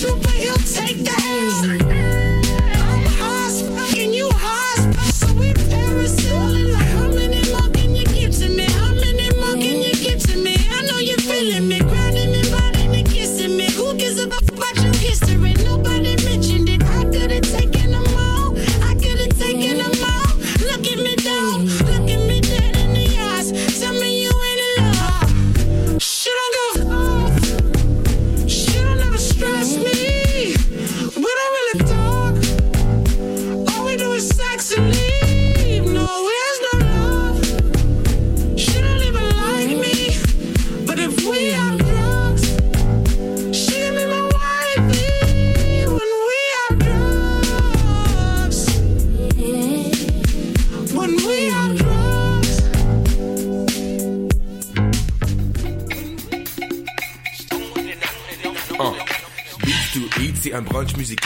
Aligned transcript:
Super 0.00 0.39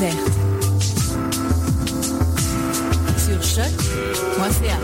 Sur 0.00 0.08
choc.ca. 3.42 4.78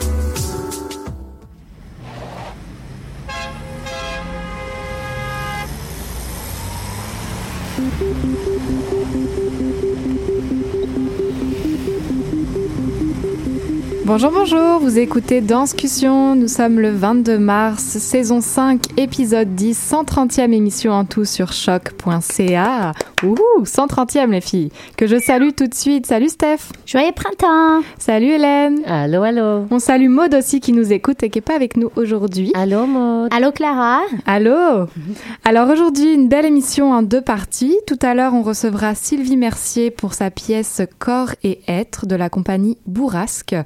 Bonjour, 14.04 14.30
bonjour, 14.32 14.80
vous 14.80 14.98
écoutez 14.98 15.40
Danscussion, 15.40 16.36
nous 16.36 16.48
sommes 16.48 16.78
le 16.78 16.90
22 16.90 17.38
mars, 17.38 17.82
saison 17.82 18.42
5, 18.42 18.98
épisode 18.98 19.54
10, 19.54 19.92
130e 19.92 20.52
émission 20.52 20.92
en 20.92 21.06
tout 21.06 21.24
sur 21.24 21.54
choc.ca. 21.54 22.92
Ouh, 23.22 23.64
130e 23.64 24.30
les 24.30 24.42
filles, 24.42 24.70
que 24.98 25.06
je 25.06 25.18
salue 25.18 25.48
tout 25.56 25.66
de 25.66 25.74
suite. 25.74 26.04
Salut 26.04 26.28
Steph. 26.28 26.58
Joyeux 26.84 27.12
printemps. 27.12 27.80
Salut 27.98 28.26
Hélène. 28.26 28.82
Allô, 28.84 29.22
allô. 29.22 29.64
On 29.70 29.78
salue 29.78 30.10
Maud 30.10 30.34
aussi 30.34 30.60
qui 30.60 30.74
nous 30.74 30.92
écoute 30.92 31.22
et 31.22 31.30
qui 31.30 31.38
n'est 31.38 31.42
pas 31.42 31.54
avec 31.54 31.78
nous 31.78 31.90
aujourd'hui. 31.96 32.52
Allô, 32.54 32.84
Maud. 32.84 33.32
Allô, 33.32 33.52
Clara. 33.52 34.02
Allô 34.26 34.86
Alors 35.44 35.70
aujourd'hui, 35.70 36.12
une 36.12 36.28
belle 36.28 36.44
émission 36.44 36.92
en 36.92 37.02
deux 37.02 37.22
parties. 37.22 37.78
Tout 37.86 37.98
à 38.02 38.12
l'heure, 38.12 38.34
on 38.34 38.42
recevra 38.42 38.94
Sylvie 38.94 39.38
Mercier 39.38 39.90
pour 39.90 40.12
sa 40.12 40.30
pièce 40.30 40.82
Corps 40.98 41.34
et 41.42 41.60
Être 41.68 42.04
de 42.04 42.16
la 42.16 42.28
compagnie 42.28 42.76
Bourrasque. 42.86 43.56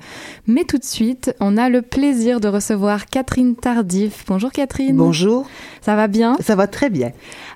Mais 0.46 0.62
tout 0.62 0.78
de 0.78 0.84
suite, 0.84 1.34
on 1.40 1.56
a 1.56 1.68
le 1.68 1.82
plaisir 1.82 2.38
de 2.38 2.46
recevoir 2.46 3.06
Catherine 3.06 3.56
Tardif. 3.56 4.24
Bonjour 4.28 4.52
Catherine. 4.52 4.96
Bonjour. 4.96 5.48
Ça 5.80 5.96
va 5.96 6.06
bien? 6.06 6.36
Ça 6.40 6.54
va 6.54 6.68
très 6.68 6.88
bien. 6.88 7.10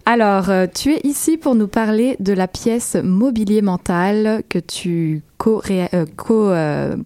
Alors, 0.07 0.51
euh, 0.51 0.67
tu 0.73 0.93
es 0.93 1.01
ici 1.05 1.39
pour 1.39 1.55
nous 1.55 1.69
parler 1.69 2.17
de 2.21 2.33
la 2.35 2.47
pièce 2.47 2.97
Mobilier 3.03 3.63
mental 3.63 4.43
que 4.49 4.59
tu 4.59 5.23
euh, 5.47 6.05
co, 6.17 6.51
euh, 6.51 6.97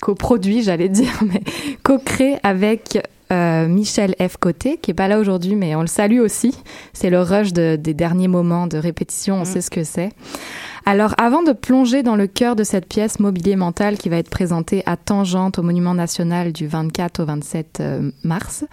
coproduis, 0.00 0.62
j'allais 0.62 0.88
dire, 0.88 1.12
mais 1.26 1.42
co-crée 1.82 2.38
avec 2.42 2.98
euh, 3.30 3.68
Michel 3.68 4.14
F. 4.18 4.38
Côté, 4.38 4.78
qui 4.78 4.90
est 4.90 4.94
pas 4.94 5.06
là 5.06 5.18
aujourd'hui, 5.20 5.54
mais 5.54 5.74
on 5.74 5.82
le 5.82 5.86
salue 5.86 6.20
aussi. 6.20 6.56
C'est 6.94 7.10
le 7.10 7.20
rush 7.20 7.52
de- 7.52 7.76
des 7.76 7.92
derniers 7.94 8.26
moments 8.28 8.66
de 8.66 8.78
répétition, 8.78 9.36
on 9.36 9.44
sait 9.44 9.60
ce 9.60 9.70
que 9.70 9.84
c'est. 9.84 10.10
Alors, 10.86 11.14
avant 11.18 11.42
de 11.42 11.52
plonger 11.52 12.02
dans 12.02 12.16
le 12.16 12.26
cœur 12.26 12.56
de 12.56 12.64
cette 12.64 12.86
pièce 12.88 13.20
Mobilier 13.20 13.54
mental 13.54 13.98
qui 13.98 14.08
va 14.08 14.16
être 14.16 14.30
présentée 14.30 14.82
à 14.86 14.96
Tangente 14.96 15.58
au 15.58 15.62
Monument 15.62 15.92
national 15.94 16.52
du 16.54 16.66
24 16.66 17.20
au 17.22 17.26
27 17.26 17.78
euh, 17.80 18.10
mars, 18.24 18.64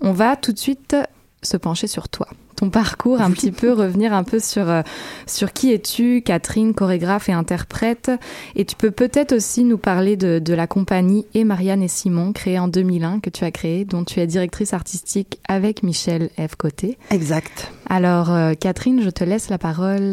on 0.00 0.12
va 0.12 0.36
tout 0.36 0.52
de 0.52 0.58
suite 0.58 0.94
se 1.42 1.56
pencher 1.56 1.86
sur 1.86 2.08
toi. 2.08 2.28
Ton 2.56 2.70
parcours, 2.70 3.20
un 3.20 3.30
petit 3.30 3.52
peu 3.52 3.72
revenir 3.74 4.14
un 4.14 4.24
peu 4.24 4.40
sur 4.40 4.68
euh, 4.70 4.82
sur 5.26 5.52
qui 5.52 5.72
es-tu, 5.72 6.22
Catherine, 6.22 6.74
chorégraphe 6.74 7.28
et 7.28 7.32
interprète, 7.32 8.10
et 8.54 8.64
tu 8.64 8.76
peux 8.76 8.90
peut-être 8.90 9.32
aussi 9.32 9.64
nous 9.64 9.78
parler 9.78 10.16
de, 10.16 10.38
de 10.38 10.54
la 10.54 10.66
compagnie 10.66 11.26
et 11.34 11.44
Marianne 11.44 11.82
et 11.82 11.88
Simon 11.88 12.32
créée 12.32 12.58
en 12.58 12.68
2001 12.68 13.20
que 13.20 13.30
tu 13.30 13.44
as 13.44 13.50
créée, 13.50 13.84
dont 13.84 14.04
tu 14.04 14.20
es 14.20 14.26
directrice 14.26 14.72
artistique 14.72 15.38
avec 15.48 15.82
Michel 15.82 16.30
F 16.38 16.56
Côté. 16.56 16.98
Exact. 17.10 17.70
Alors 17.88 18.32
euh, 18.32 18.54
Catherine, 18.54 19.02
je 19.02 19.10
te 19.10 19.24
laisse 19.24 19.50
la 19.50 19.58
parole. 19.58 20.12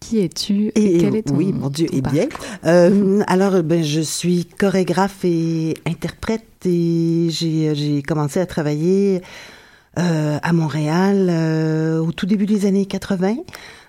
Qui 0.00 0.18
es-tu 0.18 0.66
et, 0.74 0.96
Et, 0.96 0.98
quel 0.98 1.16
est 1.16 1.22
ton 1.22 1.34
oui, 1.34 1.54
mon 1.54 1.70
Dieu, 1.70 1.86
ton 1.86 1.96
eh 1.96 2.02
bien. 2.02 2.26
Euh, 2.66 3.22
alors, 3.26 3.62
ben, 3.62 3.82
je 3.82 4.02
suis 4.02 4.44
chorégraphe 4.44 5.24
et 5.24 5.74
interprète 5.86 6.44
et 6.66 7.28
j'ai 7.30 7.74
j'ai 7.74 8.02
commencé 8.02 8.38
à 8.38 8.44
travailler 8.44 9.22
à 9.96 10.52
Montréal 10.52 11.28
euh, 11.30 11.98
au 12.00 12.12
tout 12.12 12.26
début 12.26 12.46
des 12.46 12.66
années 12.66 12.86
80. 12.86 13.36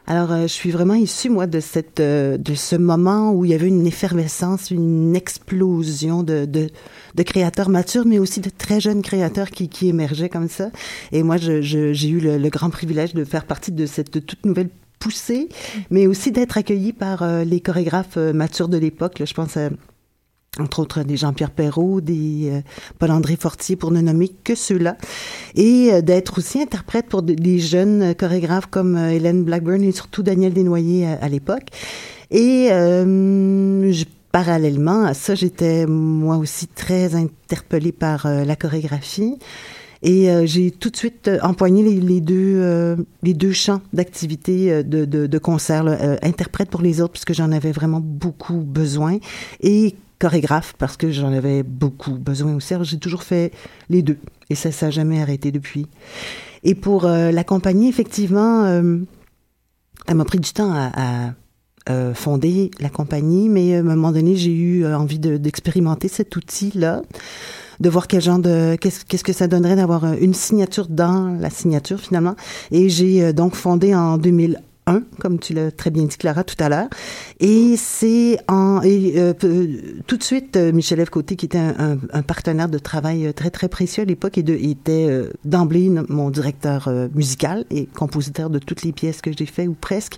Alors, 0.08 0.32
euh, 0.32 0.42
je 0.44 0.48
suis 0.54 0.70
vraiment 0.70 0.94
issue, 0.94 1.30
moi, 1.30 1.48
de 1.48 1.60
cette, 1.60 2.00
euh, 2.00 2.38
de 2.38 2.54
ce 2.54 2.76
moment 2.76 3.32
où 3.32 3.44
il 3.44 3.50
y 3.50 3.54
avait 3.56 3.68
une 3.68 3.88
effervescence, 3.88 4.70
une 4.70 5.16
explosion 5.16 6.22
de, 6.22 6.46
de, 6.46 6.70
de 7.16 7.24
créateurs 7.24 7.70
matures, 7.70 8.06
mais 8.06 8.20
aussi 8.20 8.40
de 8.40 8.52
très 8.56 8.80
jeunes 8.80 9.02
créateurs 9.02 9.50
qui, 9.50 9.68
qui 9.68 9.88
émergeaient 9.90 10.30
comme 10.30 10.48
ça. 10.48 10.70
Et 11.12 11.24
moi, 11.24 11.38
je, 11.38 11.62
je- 11.64 11.92
j'ai 11.94 12.10
eu 12.10 12.20
le, 12.20 12.38
le 12.38 12.50
grand 12.50 12.70
privilège 12.70 13.16
de 13.16 13.24
faire 13.26 13.46
partie 13.46 13.72
de 13.72 13.86
cette 13.88 14.12
toute 14.12 14.46
nouvelle 14.46 14.70
poussée, 15.00 15.50
mais 15.90 16.06
aussi 16.06 16.32
d'être 16.32 16.58
accueillie 16.58 16.94
par 16.94 17.24
euh, 17.24 17.44
les 17.44 17.60
chorégraphes 17.60 18.18
euh, 18.18 18.32
matures 18.32 18.70
de 18.70 18.78
l'époque. 18.78 19.24
Je 19.26 19.34
pense 19.34 19.58
à 19.58 19.70
entre 20.60 20.80
autres 20.80 21.04
des 21.04 21.18
Jean-Pierre 21.18 21.52
Perrault, 21.52 22.02
des 22.02 22.50
euh, 22.52 22.62
Paul-André 23.00 23.36
Fortier, 23.36 23.76
pour 23.76 23.92
ne 23.92 24.02
nommer 24.02 24.30
que 24.44 24.56
ceux-là, 24.56 24.98
et 25.56 25.90
euh, 25.92 26.02
d'être 26.02 26.38
aussi 26.40 26.62
interprète 26.62 27.08
pour 27.08 27.22
de- 27.24 27.34
des 27.34 27.60
jeunes 27.60 28.16
chorégraphes 28.16 28.68
comme 28.68 28.96
euh, 28.96 29.12
Hélène 29.12 29.44
Blackburn 29.44 29.84
et 29.84 29.92
surtout 29.92 30.24
Daniel 30.24 30.54
Desnoyers 30.54 31.08
à, 31.08 31.28
l'époque. 31.30 31.68
Et 32.32 32.70
euh, 32.72 33.92
je- 33.92 34.06
parallèlement 34.32 35.04
à 35.06 35.14
ça, 35.14 35.36
j'étais 35.36 35.86
moi 35.86 36.38
aussi 36.38 36.68
très 36.68 37.16
interpellée 37.16 37.92
par 37.94 38.26
euh, 38.26 38.44
la 38.44 38.56
chorégraphie. 38.56 39.38
Et 40.04 40.30
euh, 40.30 40.46
j'ai 40.46 40.72
tout 40.72 40.90
de 40.90 40.98
suite 40.98 41.30
euh, 41.30 41.40
empoigné 41.42 41.82
les, 41.82 42.00
les 42.02 42.22
deux 42.22 42.58
euh, 42.58 42.96
les 43.24 43.34
deux 43.34 43.54
champs 43.54 43.82
d'activité 43.94 44.72
euh, 44.72 44.84
de, 44.84 45.06
de, 45.06 45.26
de 45.26 45.38
concert, 45.40 45.84
là. 45.84 45.98
Euh, 46.02 46.18
interprète 46.22 46.70
pour 46.70 46.82
les 46.82 47.00
autres 47.02 47.14
puisque 47.14 47.34
j'en 47.34 47.52
avais 47.52 47.72
vraiment 47.72 48.02
beaucoup 48.04 48.58
besoin 48.60 49.18
et 49.62 49.96
chorégraphe 50.20 50.74
parce 50.78 50.98
que 50.98 51.12
j'en 51.12 51.32
avais 51.34 51.64
beaucoup 51.64 52.12
besoin 52.14 52.56
aussi. 52.56 52.74
Alors, 52.74 52.86
j'ai 52.86 53.00
toujours 53.00 53.24
fait 53.24 53.52
les 53.90 54.02
deux 54.02 54.18
et 54.50 54.56
ça 54.56 54.72
ça 54.72 54.88
n'a 54.88 54.92
jamais 54.92 55.22
arrêté 55.22 55.52
depuis. 55.52 55.88
Et 56.64 56.76
pour 56.76 57.06
euh, 57.06 57.32
la 57.32 57.44
compagnie, 57.44 57.90
effectivement, 57.90 58.64
euh, 58.66 59.00
ça 60.08 60.14
m'a 60.14 60.26
pris 60.26 60.40
du 60.40 60.52
temps 60.52 60.72
à, 60.74 61.34
euh, 61.90 62.16
fonder 62.16 62.72
la 62.80 62.90
compagnie, 62.90 63.48
mais 63.50 63.74
euh, 63.76 63.78
à 63.78 63.80
un 63.82 63.84
moment 63.84 64.12
donné, 64.12 64.36
j'ai 64.36 64.52
eu 64.56 64.84
euh, 64.86 64.98
envie 64.98 65.20
de- 65.20 65.38
d'expérimenter 65.38 66.08
cet 66.08 66.36
outil-là, 66.36 67.04
de 67.80 67.90
voir 67.90 68.08
quel 68.08 68.22
genre 68.22 68.40
de 68.40 68.76
qu'est-ce 68.82 69.24
que 69.24 69.34
ça 69.34 69.48
donnerait 69.48 69.76
d'avoir 69.76 70.14
une 70.14 70.34
signature 70.34 70.88
dans 70.88 71.28
la 71.40 71.52
signature 71.52 72.00
finalement. 72.00 72.36
Et 72.72 72.90
j'ai 72.90 73.34
donc 73.34 73.54
fondé 73.54 73.94
en 73.94 74.18
2001, 74.18 74.60
comme 75.20 75.40
tu 75.40 75.54
l'as 75.54 75.72
très 75.72 75.90
bien 75.90 76.04
dit 76.04 76.16
Clara 76.18 76.44
tout 76.44 76.56
à 76.64 76.70
l'heure. 76.70 76.88
Et 77.40 77.76
c'est 77.78 78.38
en 78.48 78.82
et 78.84 79.14
euh, 79.18 79.34
tout 80.06 80.18
de 80.18 80.24
suite 80.24 80.56
euh, 80.58 80.72
Michel 80.72 81.00
Ève 81.00 81.10
Côté 81.10 81.36
qui 81.36 81.46
était 81.48 81.58
un, 81.58 81.76
un- 81.94 81.98
un 82.14 82.22
partenaire 82.22 82.70
de 82.70 82.78
travail 82.78 83.26
euh, 83.28 83.34
très 83.34 83.50
très 83.50 83.68
précieux 83.68 84.04
à 84.04 84.06
l'époque 84.06 84.38
et 84.38 84.44
de, 84.44 84.54
était 84.54 85.08
euh, 85.10 85.32
d'emblée 85.44 85.90
mon 86.10 86.30
directeur 86.30 86.88
euh, 86.88 87.08
musical 87.16 87.66
et 87.72 87.88
compositeur 87.88 88.50
de 88.50 88.60
toutes 88.60 88.84
les 88.84 88.92
pièces 88.92 89.22
que 89.22 89.32
j'ai 89.36 89.46
fait 89.48 89.68
ou 89.68 89.74
presque 89.74 90.18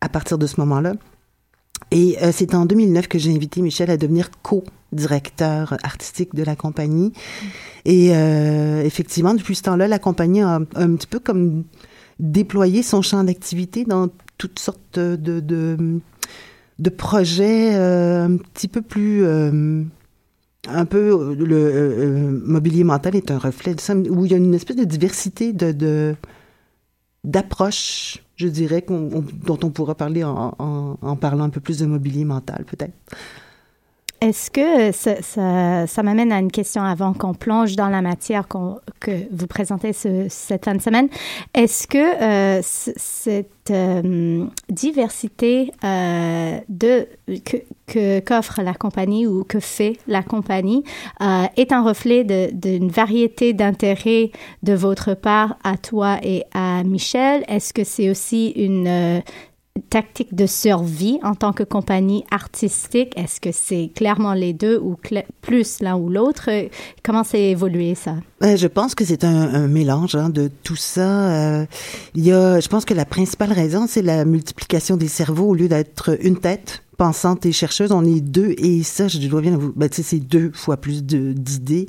à 0.00 0.08
partir 0.08 0.38
de 0.38 0.46
ce 0.46 0.58
moment-là. 0.60 0.94
Et 1.90 2.16
euh, 2.22 2.30
c'est 2.32 2.54
en 2.54 2.64
2009 2.64 3.06
que 3.08 3.18
j'ai 3.18 3.30
invité 3.34 3.60
Michel 3.60 3.90
à 3.90 3.98
devenir 3.98 4.30
co-directeur 4.42 5.76
artistique 5.82 6.34
de 6.34 6.42
la 6.42 6.56
compagnie. 6.56 7.12
Et 7.84 8.10
euh, 8.16 8.82
effectivement, 8.82 9.34
depuis 9.34 9.54
ce 9.54 9.62
temps-là, 9.64 9.86
la 9.86 9.98
compagnie 9.98 10.40
a 10.40 10.60
un 10.74 10.94
petit 10.96 11.06
peu 11.06 11.18
comme 11.20 11.64
déployé 12.18 12.82
son 12.82 13.02
champ 13.02 13.22
d'activité 13.24 13.84
dans 13.84 14.08
toutes 14.38 14.58
sortes 14.58 14.98
de, 14.98 15.40
de, 15.40 16.90
projets 16.90 17.74
euh, 17.74 18.24
un 18.26 18.36
petit 18.36 18.68
peu 18.68 18.82
plus... 18.82 19.24
euh, 19.24 19.82
un 20.68 20.84
peu 20.84 20.98
euh, 20.98 21.34
le 21.34 22.42
mobilier 22.44 22.84
mental 22.84 23.14
est 23.16 23.30
un 23.30 23.38
reflet 23.38 23.74
de 23.74 23.80
ça, 23.80 23.94
où 23.94 24.24
il 24.24 24.32
y 24.32 24.34
a 24.34 24.38
une 24.38 24.54
espèce 24.54 24.76
de 24.76 24.84
diversité 24.84 25.52
de, 25.52 26.14
d'approches, 27.24 28.22
je 28.36 28.48
dirais, 28.48 28.84
dont 28.88 29.58
on 29.62 29.70
pourra 29.70 29.94
parler 29.94 30.24
en, 30.24 30.54
en 30.58 31.16
parlant 31.16 31.44
un 31.44 31.50
peu 31.50 31.60
plus 31.60 31.78
de 31.78 31.86
mobilier 31.86 32.24
mental, 32.24 32.64
peut-être. 32.64 32.94
Est-ce 34.22 34.50
que 34.50 34.92
ça, 34.92 35.86
ça, 35.86 36.02
m'amène 36.02 36.32
à 36.32 36.38
une 36.38 36.50
question 36.50 36.82
avant 36.82 37.12
qu'on 37.12 37.34
plonge 37.34 37.76
dans 37.76 37.90
la 37.90 38.00
matière 38.00 38.48
que 38.48 39.10
vous 39.30 39.46
présentez 39.46 39.92
ce- 39.92 40.26
cette 40.30 40.64
fin 40.64 40.74
de 40.74 40.80
semaine? 40.80 41.08
Est-ce 41.54 41.86
que 41.86 41.98
euh, 42.22 42.60
cette 42.62 43.70
euh, 43.70 44.46
diversité 44.70 45.70
euh, 45.84 46.58
de 46.70 47.06
qu'offre 48.24 48.62
la 48.62 48.72
compagnie 48.72 49.26
ou 49.26 49.44
que 49.44 49.60
fait 49.60 49.98
la 50.08 50.22
compagnie 50.22 50.82
euh, 51.20 51.44
est 51.58 51.72
un 51.72 51.82
reflet 51.82 52.24
d'une 52.24 52.88
variété 52.88 53.52
d'intérêts 53.52 54.30
de 54.62 54.72
votre 54.72 55.12
part 55.12 55.56
à 55.62 55.76
toi 55.76 56.16
et 56.22 56.44
à 56.54 56.82
Michel? 56.84 57.44
Est-ce 57.48 57.74
que 57.74 57.84
c'est 57.84 58.08
aussi 58.08 58.48
une 58.56 58.86
euh, 58.88 59.20
tactique 59.90 60.34
de 60.34 60.46
survie 60.46 61.18
en 61.22 61.34
tant 61.34 61.52
que 61.52 61.62
compagnie 61.62 62.24
artistique? 62.30 63.12
Est-ce 63.16 63.40
que 63.40 63.50
c'est 63.52 63.90
clairement 63.94 64.34
les 64.34 64.52
deux 64.52 64.78
ou 64.78 64.96
plus 65.42 65.80
l'un 65.80 65.96
ou 65.96 66.08
l'autre? 66.08 66.50
Comment 67.02 67.24
s'est 67.24 67.50
évolué 67.50 67.94
ça? 67.94 68.16
Ben, 68.40 68.56
je 68.56 68.66
pense 68.66 68.94
que 68.94 69.04
c'est 69.04 69.24
un, 69.24 69.54
un 69.54 69.68
mélange 69.68 70.14
hein, 70.14 70.28
de 70.28 70.50
tout 70.62 70.76
ça. 70.76 71.30
Euh, 71.30 71.66
il 72.14 72.24
y 72.24 72.32
a, 72.32 72.60
je 72.60 72.68
pense 72.68 72.84
que 72.84 72.94
la 72.94 73.04
principale 73.04 73.52
raison, 73.52 73.86
c'est 73.88 74.02
la 74.02 74.24
multiplication 74.24 74.96
des 74.96 75.08
cerveaux 75.08 75.48
au 75.48 75.54
lieu 75.54 75.68
d'être 75.68 76.16
une 76.20 76.38
tête 76.38 76.82
pensante 76.96 77.44
et 77.44 77.52
chercheuse, 77.52 77.92
on 77.92 78.06
est 78.06 78.22
deux 78.22 78.54
et 78.56 78.82
ça, 78.82 79.06
je 79.06 79.18
dois 79.28 79.42
bien 79.42 79.58
vous, 79.58 79.70
ben, 79.76 79.86
tu 79.86 79.96
sais, 79.96 80.02
c'est 80.02 80.18
deux 80.18 80.50
fois 80.54 80.78
plus 80.78 81.04
d'idées. 81.04 81.88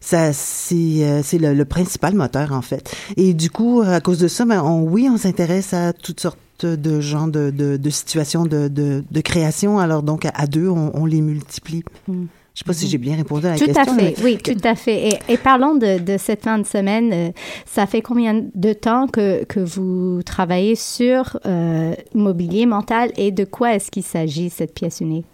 Ça, 0.00 0.32
c'est, 0.32 1.02
euh, 1.02 1.20
c'est 1.24 1.38
le, 1.38 1.52
le 1.52 1.64
principal 1.64 2.14
moteur 2.14 2.52
en 2.52 2.62
fait. 2.62 2.94
Et 3.16 3.34
du 3.34 3.50
coup, 3.50 3.82
à 3.84 4.00
cause 4.00 4.18
de 4.18 4.28
ça, 4.28 4.44
ben, 4.44 4.62
on, 4.62 4.82
oui, 4.82 5.08
on 5.10 5.16
s'intéresse 5.16 5.74
à 5.74 5.92
toutes 5.92 6.20
sortes 6.20 6.38
de 6.64 7.00
genres 7.00 7.28
de, 7.28 7.50
de, 7.50 7.76
de 7.76 7.90
situations 7.90 8.44
de, 8.44 8.68
de, 8.68 9.04
de 9.10 9.20
création. 9.20 9.78
Alors 9.78 10.02
donc, 10.02 10.24
à, 10.24 10.30
à 10.34 10.46
deux, 10.46 10.68
on, 10.68 10.90
on 10.94 11.04
les 11.04 11.20
multiplie. 11.20 11.82
Je 12.08 12.60
sais 12.60 12.64
pas 12.64 12.72
si 12.72 12.88
j'ai 12.88 12.96
bien 12.96 13.16
répondu 13.16 13.44
à 13.46 13.50
la 13.50 13.58
Tout 13.58 13.66
question. 13.66 13.82
à 13.82 13.96
fait, 13.98 14.02
mais- 14.02 14.14
oui, 14.24 14.38
tout 14.42 14.56
à 14.64 14.74
fait. 14.74 15.08
Et, 15.08 15.18
et 15.34 15.36
parlons 15.36 15.74
de, 15.74 15.98
de 15.98 16.16
cette 16.16 16.42
fin 16.42 16.58
de 16.58 16.64
semaine. 16.64 17.10
euh, 17.12 17.28
ça 17.66 17.86
fait 17.86 18.00
combien 18.00 18.42
de 18.54 18.72
temps 18.72 19.08
que, 19.08 19.44
que 19.44 19.60
vous 19.60 20.22
travaillez 20.24 20.74
sur 20.74 21.38
euh, 21.44 21.92
mobilier 22.14 22.64
mental 22.64 23.12
et 23.18 23.30
de 23.30 23.44
quoi 23.44 23.74
est-ce 23.74 23.90
qu'il 23.90 24.04
s'agit, 24.04 24.48
cette 24.48 24.72
pièce 24.72 25.00
unique? 25.00 25.26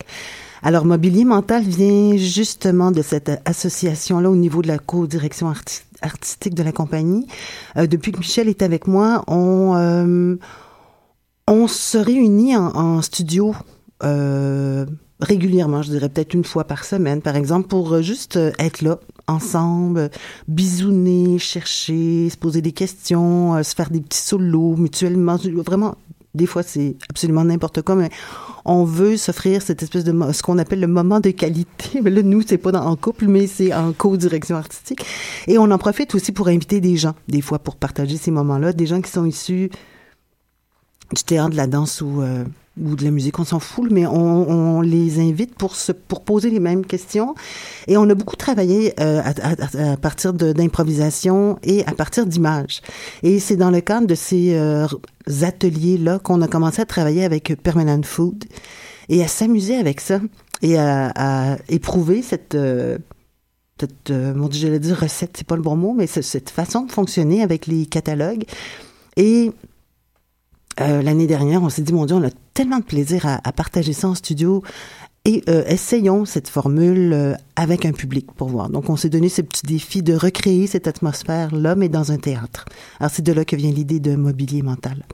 Alors, 0.64 0.84
Mobilier 0.84 1.24
Mental 1.24 1.62
vient 1.64 2.16
justement 2.16 2.92
de 2.92 3.02
cette 3.02 3.30
association-là 3.44 4.30
au 4.30 4.36
niveau 4.36 4.62
de 4.62 4.68
la 4.68 4.78
co-direction 4.78 5.50
arti- 5.50 5.82
artistique 6.02 6.54
de 6.54 6.62
la 6.62 6.70
compagnie. 6.70 7.26
Euh, 7.76 7.88
depuis 7.88 8.12
que 8.12 8.18
Michel 8.18 8.48
est 8.48 8.62
avec 8.62 8.86
moi, 8.86 9.24
on, 9.26 10.38
on 11.46 11.68
se 11.68 11.98
réunit 11.98 12.56
en, 12.56 13.02
studio 13.02 13.54
euh, 14.02 14.86
régulièrement, 15.22 15.82
je 15.82 15.90
dirais 15.90 16.08
peut-être 16.08 16.34
une 16.34 16.44
fois 16.44 16.64
par 16.64 16.84
semaine, 16.84 17.22
par 17.22 17.36
exemple, 17.36 17.68
pour 17.68 17.92
euh, 17.92 18.02
juste 18.02 18.36
euh, 18.36 18.52
être 18.58 18.82
là 18.82 18.98
ensemble, 19.28 20.10
bisouner, 20.48 21.38
chercher, 21.38 22.28
se 22.28 22.36
poser 22.36 22.60
des 22.60 22.72
questions, 22.72 23.54
euh, 23.54 23.62
se 23.62 23.74
faire 23.74 23.90
des 23.90 24.00
petits 24.00 24.22
solos 24.22 24.76
mutuellement. 24.76 25.36
Vraiment, 25.64 25.94
des 26.34 26.46
fois, 26.46 26.62
c'est 26.62 26.96
absolument 27.08 27.44
n'importe 27.44 27.82
quoi, 27.82 27.94
mais 27.94 28.10
on 28.64 28.84
veut 28.84 29.16
s'offrir 29.16 29.62
cette 29.62 29.82
espèce 29.82 30.04
de 30.04 30.32
ce 30.32 30.42
qu'on 30.42 30.58
appelle 30.58 30.80
le 30.80 30.86
moment 30.86 31.20
de 31.20 31.30
qualité. 31.30 32.00
Mais 32.02 32.10
là, 32.10 32.22
nous, 32.22 32.42
c'est 32.46 32.58
pas 32.58 32.72
dans, 32.72 32.84
en 32.84 32.96
couple, 32.96 33.26
mais 33.26 33.46
c'est 33.46 33.72
en 33.74 33.92
co-direction 33.92 34.56
artistique. 34.56 35.04
Et 35.46 35.58
on 35.58 35.70
en 35.70 35.78
profite 35.78 36.14
aussi 36.14 36.32
pour 36.32 36.48
inviter 36.48 36.80
des 36.80 36.96
gens, 36.96 37.14
des 37.28 37.40
fois, 37.40 37.58
pour 37.58 37.76
partager 37.76 38.16
ces 38.16 38.30
moments-là, 38.30 38.72
des 38.72 38.86
gens 38.86 39.00
qui 39.00 39.10
sont 39.10 39.24
issus 39.24 39.70
du 41.14 41.22
théâtre, 41.24 41.50
de 41.50 41.56
la 41.56 41.66
danse 41.66 42.00
ou, 42.00 42.22
euh, 42.22 42.44
ou 42.80 42.96
de 42.96 43.04
la 43.04 43.10
musique, 43.10 43.38
on 43.38 43.44
s'en 43.44 43.58
fout, 43.60 43.90
mais 43.90 44.06
on, 44.06 44.48
on 44.78 44.80
les 44.80 45.20
invite 45.20 45.54
pour 45.54 45.76
se 45.76 45.92
pour 45.92 46.22
poser 46.22 46.48
les 46.50 46.60
mêmes 46.60 46.86
questions. 46.86 47.34
Et 47.86 47.96
on 47.98 48.08
a 48.08 48.14
beaucoup 48.14 48.36
travaillé 48.36 48.94
euh, 49.00 49.20
à, 49.22 49.32
à- 49.88 49.92
à 49.92 49.96
partir 49.96 50.32
d'improvisation 50.32 51.58
et 51.62 51.84
à 51.86 51.92
partir 51.92 52.24
d'images. 52.26 52.80
Et 53.22 53.38
c'est 53.40 53.56
dans 53.56 53.70
le 53.70 53.80
cadre 53.82 54.06
de 54.06 54.14
ces 54.14 54.54
euh, 54.54 54.86
ateliers-là 55.42 56.18
qu'on 56.18 56.40
a 56.40 56.48
commencé 56.48 56.80
à 56.80 56.86
travailler 56.86 57.24
avec 57.24 57.54
Permanent 57.62 58.02
Food 58.02 58.44
et 59.08 59.22
à 59.22 59.28
s'amuser 59.28 59.76
avec 59.76 60.00
ça 60.00 60.20
et 60.62 60.78
à, 60.78 61.12
à 61.14 61.56
éprouver 61.68 62.22
cette 62.22 62.54
euh, 62.54 62.96
cette, 63.80 64.10
euh, 64.10 64.32
mon 64.32 64.46
Dieu, 64.46 64.60
j'allais 64.60 64.78
dire 64.78 64.96
recette, 64.96 65.32
c'est 65.36 65.46
pas 65.46 65.56
le 65.56 65.62
bon 65.62 65.74
mot, 65.74 65.92
mais 65.92 66.06
ce- 66.06 66.22
cette 66.22 66.50
façon 66.50 66.82
de 66.86 66.92
fonctionner 66.92 67.42
avec 67.42 67.66
les 67.66 67.84
catalogues. 67.86 68.44
Et 69.16 69.50
euh, 70.80 71.02
l'année 71.02 71.26
dernière, 71.26 71.62
on 71.62 71.68
s'est 71.68 71.82
dit, 71.82 71.92
mon 71.92 72.06
Dieu, 72.06 72.16
on 72.16 72.24
a 72.24 72.30
tellement 72.54 72.78
de 72.78 72.84
plaisir 72.84 73.26
à, 73.26 73.40
à 73.44 73.52
partager 73.52 73.92
ça 73.92 74.08
en 74.08 74.14
studio. 74.14 74.62
Et 75.24 75.44
euh, 75.48 75.62
essayons 75.68 76.24
cette 76.24 76.48
formule 76.48 77.12
euh, 77.12 77.34
avec 77.54 77.86
un 77.86 77.92
public 77.92 78.26
pour 78.32 78.48
voir. 78.48 78.68
Donc, 78.70 78.90
on 78.90 78.96
s'est 78.96 79.08
donné 79.08 79.28
ce 79.28 79.40
petit 79.40 79.64
défi 79.64 80.02
de 80.02 80.14
recréer 80.14 80.66
cette 80.66 80.88
atmosphère-là, 80.88 81.76
mais 81.76 81.88
dans 81.88 82.10
un 82.10 82.16
théâtre. 82.18 82.64
Alors, 82.98 83.10
c'est 83.12 83.22
de 83.22 83.32
là 83.32 83.44
que 83.44 83.54
vient 83.54 83.70
l'idée 83.70 84.00
de 84.00 84.16
mobilier 84.16 84.62
mental. 84.62 85.04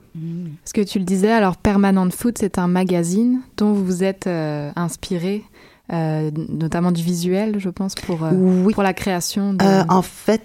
Parce 0.63 0.73
que 0.73 0.81
tu 0.81 0.97
le 0.97 1.05
disais, 1.05 1.31
alors 1.31 1.57
Permanent 1.57 2.09
Food, 2.09 2.37
c'est 2.39 2.57
un 2.57 2.67
magazine 2.67 3.41
dont 3.57 3.71
vous 3.73 3.85
vous 3.85 4.03
êtes 4.03 4.25
inspiré, 4.27 5.43
euh, 5.91 6.29
notamment 6.49 6.91
du 6.91 7.01
visuel, 7.03 7.55
je 7.59 7.69
pense, 7.69 7.95
pour, 7.95 8.23
euh, 8.23 8.31
Oui. 8.33 8.73
pour 8.73 8.83
la 8.83 8.93
création 8.93 9.53
de... 9.53 9.63
Euh, 9.63 9.83
en 9.89 10.03
fait, 10.03 10.43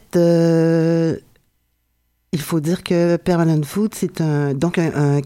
il 2.34 2.40
faut 2.48 2.60
dire 2.60 2.82
que 2.88 3.16
Permanent 3.16 3.62
Food, 3.62 3.92
c'est 3.94 4.20
un 4.20 4.52
donc 4.54 4.76
un, 4.78 4.90
un- 4.94 5.20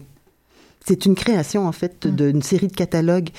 c'est 0.85 1.05
une 1.05 1.15
création 1.23 1.61
en 1.67 1.71
fait 1.81 2.05
Mm. 2.05 2.15
d'une 2.19 2.41
série 2.41 2.67
de 2.67 2.77
catalogues 2.83 3.29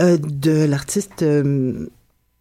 euh, 0.00 0.16
de 0.16 0.64
l'artiste 0.72 1.22
euh, 1.22 1.86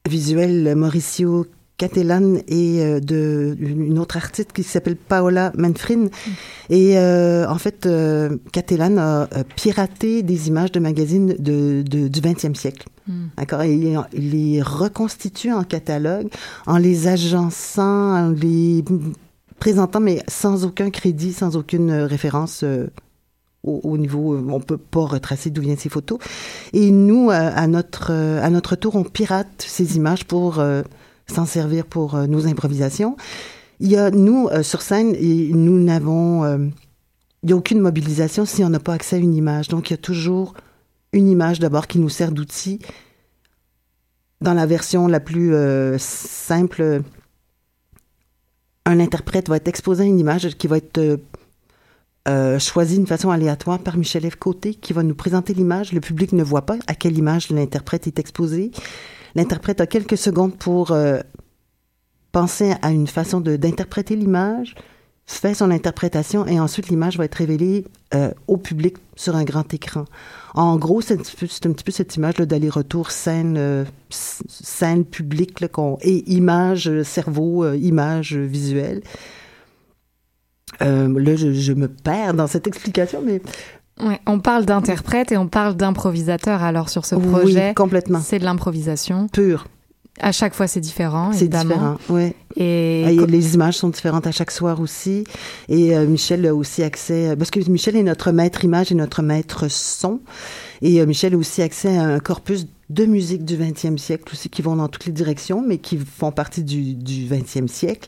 visuel 0.08 0.76
Mauricio 0.76 1.46
Catellan 1.78 2.36
et 2.48 2.82
euh, 2.82 3.00
de 3.00 3.56
une 3.60 4.00
autre 4.00 4.18
artiste 4.18 4.52
qui 4.54 4.64
s'appelle 4.64 4.98
Paola 4.98 5.52
Manfrin. 5.58 6.04
Et 6.70 6.98
euh, 6.98 7.48
en 7.48 7.58
fait, 7.58 7.88
Catellan 8.52 8.98
a, 8.98 9.28
a 9.40 9.44
piraté 9.62 10.22
des 10.24 10.48
images 10.50 10.72
de 10.74 10.80
magazines 10.80 11.36
de, 11.40 11.82
de- 11.94 12.08
du 12.10 12.20
20e 12.20 12.54
siècle. 12.56 12.86
Mm. 13.08 13.14
D'accord? 13.38 13.64
Il, 13.64 13.98
il 14.14 14.30
les 14.32 14.62
reconstitue 14.62 15.52
en 15.54 15.64
catalogue 15.64 16.28
en 16.68 16.78
les 16.78 17.08
agençant, 17.08 18.28
en 18.28 18.30
les 18.32 18.84
présentant, 19.60 20.00
mais 20.00 20.24
sans 20.28 20.66
aucun 20.66 20.90
crédit, 20.90 21.34
sans 21.34 21.56
aucune 21.56 21.92
euh, 21.92 22.08
référence 22.08 22.64
euh, 22.64 22.88
au, 23.64 23.82
au 23.84 23.98
niveau, 23.98 24.34
euh, 24.34 24.46
on 24.50 24.60
peut 24.60 24.78
pas 24.78 25.06
retracer 25.06 25.50
d'où 25.50 25.62
viennent 25.62 25.78
ces 25.78 25.90
photos. 25.90 26.18
Et 26.74 26.92
nous, 26.92 27.30
à 27.30 27.68
notre 27.68 28.12
à 28.12 28.50
notre 28.50 28.76
tour, 28.76 28.96
on 28.96 29.04
pirate 29.04 29.48
ces 29.60 29.98
images 29.98 30.26
pour 30.26 30.64
s'en 31.28 31.46
servir 31.46 31.86
pour 31.86 32.18
nos 32.28 32.48
improvisations. 32.48 33.18
Il 33.82 33.90
y 33.90 33.98
a, 33.98 34.12
nous, 34.12 34.50
sur 34.62 34.82
scène, 34.82 35.14
nous 35.52 35.84
n'avons, 35.84 36.46
il 37.44 37.46
n'y 37.46 37.52
a 37.52 37.56
aucune 37.56 37.82
mobilisation 37.82 38.46
si 38.46 38.64
on 38.64 38.70
n'a 38.70 38.80
pas 38.80 38.94
accès 38.94 39.18
à 39.18 39.20
une 39.20 39.36
image. 39.36 39.68
Donc, 39.68 39.90
il 39.90 39.94
y 39.94 39.96
a 39.96 39.98
toujours 39.98 40.54
une 41.12 41.28
image 41.28 41.60
d'abord 41.60 41.88
qui 41.88 42.00
nous 42.00 42.10
sert 42.10 42.32
d'outil. 42.32 42.80
Dans 44.42 44.54
la 44.54 44.66
version 44.66 45.08
la 45.08 45.20
plus 45.20 45.54
simple, 45.98 47.04
un 48.90 49.00
interprète 49.00 49.50
va 49.50 49.58
être 49.58 49.68
exposé 49.68 50.04
à 50.04 50.08
une 50.08 50.20
image 50.20 50.48
qui 50.58 50.68
va 50.68 50.78
être 50.78 50.98
euh, 50.98 51.18
euh, 52.28 52.60
choisie 52.60 52.98
d'une 52.98 53.08
façon 53.08 53.30
aléatoire 53.30 53.80
par 53.80 53.98
Michel 53.98 54.30
F. 54.30 54.36
Côté, 54.36 54.74
qui 54.74 54.94
va 54.94 55.04
nous 55.04 55.14
présenter 55.14 55.54
l'image. 55.54 55.94
Le 55.94 56.00
public 56.00 56.34
ne 56.34 56.44
voit 56.44 56.66
pas 56.66 56.78
à 56.88 56.96
quelle 56.96 57.18
image 57.18 57.50
l'interprète 57.52 58.08
est 58.08 58.18
exposé. 58.18 58.72
L'interprète 59.36 59.80
a 59.80 59.86
quelques 59.86 60.18
secondes 60.18 60.58
pour 60.58 60.92
euh, 60.92 61.20
penser 62.32 62.74
à 62.82 62.90
une 62.90 63.06
façon 63.06 63.42
d'interpréter 63.42 64.16
l'image, 64.16 64.74
fait 65.32 65.54
son 65.54 65.72
interprétation 65.72 66.46
et 66.48 66.60
ensuite 66.60 66.90
l'image 66.90 67.18
va 67.18 67.26
être 67.26 67.36
révélée 67.36 67.86
euh, 68.14 68.32
au 68.48 68.58
public 68.58 68.98
sur 69.16 69.36
un 69.36 69.44
grand 69.44 69.74
écran. 69.74 70.06
En 70.56 70.78
gros, 70.78 71.02
c'est 71.02 71.14
un 71.14 71.18
petit 71.18 71.36
peu, 71.36 71.48
c'est 71.48 71.66
un 71.68 71.72
petit 71.72 71.84
peu 71.84 71.92
cette 71.92 72.16
image 72.16 72.36
d'aller-retour 72.36 73.12
scène, 73.12 73.56
euh, 73.58 73.86
scène 74.10 75.06
publique 75.06 75.60
là, 75.60 75.68
et 76.02 76.32
image, 76.32 76.90
euh, 76.90 77.04
cerveau, 77.04 77.64
euh, 77.64 77.78
image 77.78 78.36
visuelle. 78.36 79.02
Là, 80.80 81.36
je, 81.36 81.52
je 81.52 81.74
me 81.74 81.88
perds 81.88 82.34
dans 82.34 82.48
cette 82.48 82.66
explication, 82.68 83.22
mais 83.26 83.42
Ouais, 84.02 84.20
on 84.26 84.40
parle 84.40 84.66
d'interprète 84.66 85.32
et 85.34 85.38
on 85.38 85.48
parle 85.48 85.76
d'improvisateur 85.76 86.64
alors 86.64 86.88
sur 86.90 87.06
ce 87.06 87.16
oui, 87.16 87.28
projet. 87.28 87.74
complètement. 87.76 88.22
C'est 88.22 88.40
de 88.40 88.46
l'improvisation. 88.46 89.28
Pur, 89.28 89.68
À 90.22 90.32
chaque 90.32 90.54
fois, 90.54 90.68
c'est 90.68 90.80
différent, 90.82 91.32
c'est 91.32 91.42
évidemment. 91.46 91.70
différent. 91.70 91.98
Ouais. 92.10 92.36
Et 92.58 93.02
Et 93.16 93.26
les 93.26 93.56
images 93.56 93.78
sont 93.78 93.90
différentes 93.90 94.28
à 94.28 94.32
chaque 94.32 94.52
soir 94.52 94.82
aussi. 94.82 95.24
Et 95.70 95.96
euh, 95.96 96.06
Michel 96.06 96.46
a 96.46 96.54
aussi 96.54 96.84
accès, 96.84 97.36
parce 97.38 97.52
que 97.52 97.60
Michel 97.70 97.96
est 97.96 98.04
notre 98.04 98.32
maître 98.32 98.66
image 98.66 98.92
et 98.92 98.96
notre 98.96 99.22
maître 99.22 99.68
son. 99.70 100.20
Et 100.82 101.00
euh, 101.00 101.06
Michel 101.06 101.34
a 101.36 101.38
aussi 101.38 101.62
accès 101.62 101.98
à 101.98 102.04
un 102.04 102.20
corpus 102.20 102.68
de 102.90 103.06
musique 103.06 103.46
du 103.46 103.56
20e 103.56 103.98
siècle 103.98 104.34
aussi, 104.34 104.50
qui 104.50 104.62
vont 104.62 104.76
dans 104.76 104.88
toutes 104.90 105.06
les 105.06 105.12
directions, 105.12 105.64
mais 105.66 105.78
qui 105.78 105.98
font 105.98 106.32
partie 106.32 106.64
du, 106.64 106.96
du 106.96 107.26
20e 107.28 107.68
siècle. 107.68 108.08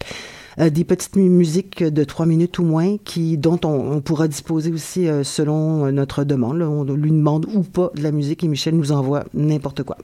Euh, 0.59 0.69
des 0.69 0.83
petites 0.83 1.15
mu- 1.15 1.29
musiques 1.29 1.81
de 1.81 2.03
trois 2.03 2.25
minutes 2.25 2.59
ou 2.59 2.63
moins, 2.65 2.97
qui, 3.05 3.37
dont 3.37 3.59
on, 3.63 3.69
on 3.93 4.01
pourra 4.01 4.27
disposer 4.27 4.69
aussi 4.71 5.07
euh, 5.07 5.23
selon 5.23 5.85
euh, 5.85 5.91
notre 5.91 6.25
demande. 6.25 6.57
là. 6.57 6.69
On 6.69 6.83
lui 6.83 7.11
demande 7.11 7.45
ou 7.53 7.61
pas 7.61 7.89
de 7.95 8.03
la 8.03 8.11
musique 8.11 8.43
et 8.43 8.49
Michel 8.49 8.75
nous 8.75 8.91
envoie 8.91 9.23
n'importe 9.33 9.83
quoi. 9.83 9.97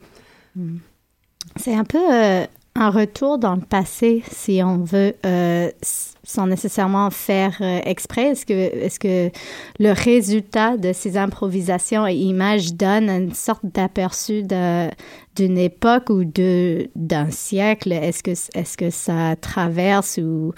C'est 1.56 1.74
un 1.74 1.84
peu 1.84 2.00
euh, 2.12 2.46
un 2.76 2.90
retour 2.90 3.38
dans 3.38 3.56
le 3.56 3.62
passé, 3.62 4.24
si 4.30 4.62
on 4.64 4.84
veut, 4.84 5.16
euh, 5.26 5.72
sans 5.82 6.48
nécessairement 6.48 7.10
faire 7.10 7.58
euh, 7.62 7.80
exprès. 7.84 8.32
Est-ce 8.32 9.00
que, 9.00 9.32
le 9.80 9.92
résultat 9.92 10.78
de 10.78 10.94
ces 10.94 11.18
improvisations 11.18 12.06
et 12.06 12.16
images 12.16 12.74
donne 12.74 13.10
une 13.10 13.34
sorte 13.34 13.66
d'aperçu 13.66 14.44
d'une 14.44 15.58
époque 15.58 16.10
ou 16.10 16.24
d'un 16.26 17.32
siècle? 17.32 17.94
Est-ce 17.94 18.78
que, 18.78 18.90
ça 18.90 19.36
traverse 19.38 20.20
ou 20.22 20.54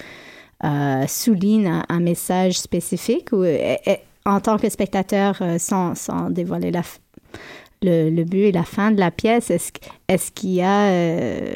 souligne 1.08 1.84
un, 1.88 2.00
message 2.00 2.60
spécifique? 2.60 3.30
En 4.26 4.42
tant 4.42 4.58
que 4.58 4.70
spectateur, 4.70 5.42
sans, 5.58 5.96
sans 5.96 6.30
dévoiler 6.30 6.72
la, 6.72 6.84
le, 7.82 8.24
but 8.24 8.40
et 8.44 8.52
la 8.52 8.64
fin 8.64 8.92
de 8.92 9.00
la 9.00 9.12
pièce, 9.12 9.50
est-ce, 9.52 9.72
qu- 9.72 9.80
est-ce 10.08 10.32
qu'il 10.32 10.52
y 10.52 10.62
a, 10.62 10.90
euh, 10.92 11.56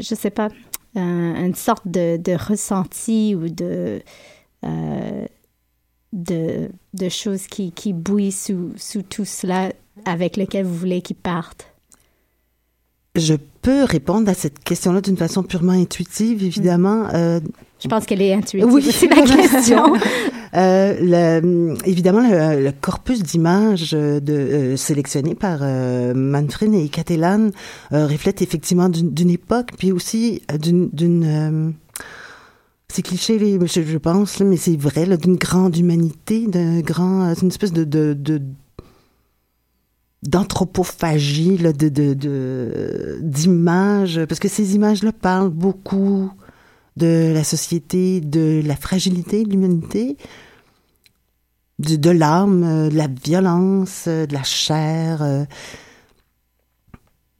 je 0.00 0.14
sais 0.14 0.30
pas, 0.30 0.48
un- 0.96 1.46
une 1.46 1.54
sorte 1.54 1.86
de, 1.86 2.16
ressenti 2.36 3.34
ou 3.34 3.48
de, 3.48 4.02
euh, 4.64 5.26
de 6.12 7.08
choses 7.08 7.46
qui, 7.46 7.72
qui 7.72 7.92
bouillent 7.92 8.32
sous, 8.32 8.72
sous 8.76 9.02
tout 9.02 9.24
cela 9.24 9.72
avec 10.04 10.36
lequel 10.36 10.64
vous 10.64 10.74
voulez 10.76 11.00
qu'ils 11.02 11.16
partent? 11.16 11.71
Je 13.14 13.34
peux 13.60 13.84
répondre 13.84 14.28
à 14.30 14.34
cette 14.34 14.58
question-là 14.60 15.02
d'une 15.02 15.18
façon 15.18 15.42
purement 15.42 15.72
intuitive, 15.72 16.42
évidemment. 16.42 17.08
Euh, 17.12 17.40
Je 17.82 17.88
pense 17.88 18.06
qu'elle 18.06 18.22
est 18.22 18.32
intuitive 18.32 18.72
Oui. 18.72 18.86
aussi, 18.88 19.08
la 19.08 19.22
question. 19.22 19.94
Euh, 20.54 21.40
le- 21.40 21.88
évidemment, 21.88 22.20
le, 22.20 22.62
le 22.62 22.72
corpus 22.78 23.22
d'images 23.22 23.92
de, 23.92 24.22
euh, 24.28 24.76
sélectionné 24.76 25.34
par 25.34 25.60
Manfred 26.14 26.74
et 26.74 26.90
Catalan 26.90 27.48
reflète 27.90 28.42
effectivement 28.42 28.90
d'une 28.90 29.08
d'une 29.14 29.30
époque, 29.30 29.70
puis 29.78 29.92
aussi 29.92 30.42
d'une... 30.60 30.90
d'une, 30.90 31.72
c'est 32.88 33.00
cliché, 33.00 33.38
je, 33.38 33.96
pense, 33.96 34.40
mais 34.40 34.58
c'est 34.58 34.76
vrai, 34.76 35.06
d'une 35.16 35.36
grande 35.36 35.74
humanité, 35.78 36.46
d'un 36.46 36.80
grand... 36.80 37.22
euh, 37.28 37.32
C'est 37.34 37.40
une 37.44 37.48
espèce 37.48 37.72
de... 37.72 37.84
de, 37.84 38.12
de 38.12 38.42
d'anthropophagie, 40.22 41.56
de, 41.56 43.18
d'images, 43.20 44.24
parce 44.28 44.38
que 44.38 44.48
ces 44.48 44.74
images-là 44.74 45.12
parlent 45.12 45.50
beaucoup 45.50 46.30
de 46.96 47.32
la 47.34 47.42
société, 47.44 48.20
de 48.20 48.62
la 48.64 48.76
fragilité 48.76 49.44
de 49.44 49.50
l'humanité, 49.50 50.16
de, 51.78 51.96
de 51.96 52.10
l'âme, 52.10 52.62
euh, 52.64 52.88
de 52.90 52.96
la 52.96 53.08
violence, 53.08 54.04
euh, 54.06 54.26
de 54.26 54.34
la 54.34 54.42
chair, 54.44 55.22
euh, 55.22 55.44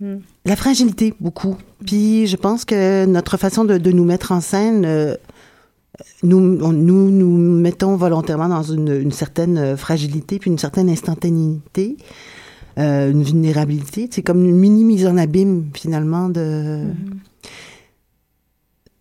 Mm. 0.00 0.16
la 0.46 0.56
fragilité 0.56 1.14
beaucoup. 1.20 1.56
Puis 1.86 2.26
je 2.26 2.36
pense 2.36 2.64
que 2.64 3.04
notre 3.06 3.36
façon 3.36 3.64
de, 3.64 3.78
de 3.78 3.92
nous 3.92 4.04
mettre 4.04 4.32
en 4.32 4.40
scène, 4.40 4.84
euh, 4.84 5.14
nous, 6.24 6.38
on- 6.60 6.72
nous 6.72 7.08
nous 7.10 7.60
mettons 7.60 7.94
volontairement 7.94 8.48
dans 8.48 8.64
une, 8.64 8.88
une 8.88 9.12
certaine 9.12 9.76
fragilité 9.76 10.40
puis 10.40 10.50
une 10.50 10.58
certaine 10.58 10.88
instantanéité, 10.90 11.96
euh, 12.78 13.10
une 13.10 13.22
vulnérabilité. 13.22 14.08
C'est 14.10 14.22
comme 14.22 14.44
une 14.44 14.56
mini 14.56 14.84
mise 14.84 15.06
en 15.06 15.16
abîme 15.16 15.70
finalement 15.74 16.28
de 16.28 16.84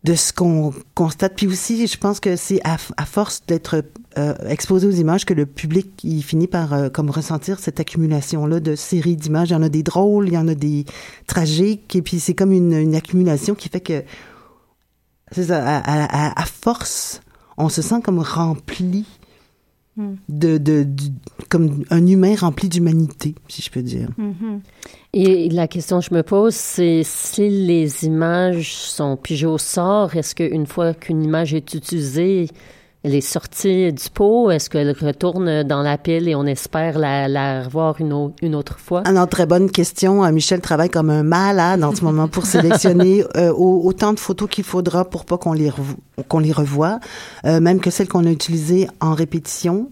de 0.04 0.16
ce 0.16 0.34
qu'on 0.34 0.74
constate. 0.96 1.36
Puis 1.36 1.46
aussi, 1.46 1.86
je 1.86 1.96
pense 1.96 2.20
que 2.20 2.36
c'est 2.36 2.60
à, 2.64 2.78
à 2.98 3.06
force 3.06 3.44
d'être 3.48 3.84
euh, 4.18 4.34
exposé 4.50 4.88
aux 4.88 4.92
images 4.92 5.26
que 5.26 5.34
le 5.36 5.46
public 5.46 5.92
il 6.04 6.24
finit 6.24 6.48
par 6.48 6.74
euh, 6.74 6.90
comme 6.90 7.12
ressentir 7.12 7.60
cette 7.60 7.80
accumulation-là 7.80 8.60
de 8.60 8.76
séries 8.76 9.16
d'images. 9.16 9.50
Il 9.50 9.54
y 9.54 9.56
en 9.56 9.62
a 9.62 9.70
des 9.70 9.84
drôles, 9.84 10.28
il 10.28 10.34
y 10.34 10.38
en 10.40 10.48
a 10.48 10.56
des 10.56 10.86
tragiques, 11.28 11.96
et 11.96 12.02
puis 12.02 12.20
c'est 12.20 12.34
comme 12.34 12.52
une, 12.52 12.74
une 12.74 12.96
accumulation 12.96 13.54
qui 13.54 13.70
fait 13.70 13.80
que 13.80 14.04
c'est 15.32 15.46
ça, 15.46 15.64
à, 15.64 15.78
à- 15.78 16.30
à- 16.30 16.42
à 16.42 16.46
force, 16.46 17.22
on 17.58 17.70
se 17.70 17.84
sent 17.84 18.02
comme 18.04 18.18
rempli 18.20 19.06
Mm. 19.98 20.14
de, 20.30 20.58
de, 20.58 20.88
comme 21.50 21.84
un 21.90 22.08
humain 22.08 22.34
rempli 22.40 22.70
d'humanité, 22.70 23.36
si 23.50 23.62
je 23.62 23.70
peux 23.70 23.82
dire. 23.82 24.08
Et 25.12 25.50
la 25.50 25.68
question 25.68 26.00
que 26.00 26.06
je 26.06 26.14
me 26.14 26.24
pose, 26.24 26.56
c'est 26.56 27.02
si 27.04 27.50
les 27.50 28.06
images 28.06 28.74
sont 28.74 29.18
pigées 29.18 29.48
au 29.48 29.58
sort, 29.58 30.16
est-ce 30.16 30.34
qu'une 30.34 30.66
fois 30.66 30.94
qu'une 30.94 31.22
image 31.22 31.54
est 31.54 31.74
utilisée, 31.74 32.48
elle 33.04 33.16
est 33.16 33.22
sortie 33.22 33.92
du 33.92 34.10
pot, 34.14 34.52
est-ce 34.52 34.70
qu'elle 34.70 34.92
retourne 34.92 35.64
dans 35.64 35.82
la 35.82 35.98
pile 35.98 36.28
et 36.30 36.36
on 36.36 36.46
espère 36.46 37.00
la, 37.00 37.28
la 37.28 37.64
revoir 37.64 38.00
une, 38.00 38.14
au- 38.14 38.34
une 38.44 38.54
autre 38.54 38.78
fois? 38.80 39.02
Ah 39.06 39.12
non, 39.12 39.26
très 39.26 39.48
bonne 39.48 39.72
question. 39.72 40.24
Euh, 40.24 40.32
Michel 40.32 40.62
travaille 40.62 40.90
comme 40.92 41.10
un 41.10 41.24
malade 41.24 41.84
en 41.84 41.96
ce 41.96 42.04
moment 42.04 42.28
pour 42.28 42.46
sélectionner 42.46 43.24
euh, 43.38 43.52
au- 43.54 43.82
autant 43.88 44.14
de 44.14 44.20
photos 44.20 44.48
qu'il 44.50 44.64
faudra 44.64 45.06
pour 45.10 45.26
pas 45.26 45.38
qu'on 45.40 45.54
les, 45.54 45.72
qu'on 46.28 46.40
les 46.40 46.52
revoie, 46.52 47.00
euh, 47.46 47.60
même 47.60 47.80
que 47.80 47.90
celles 47.90 48.08
qu'on 48.08 48.26
a 48.26 48.30
utilisées 48.32 48.88
en 49.00 49.14
répétition 49.16 49.90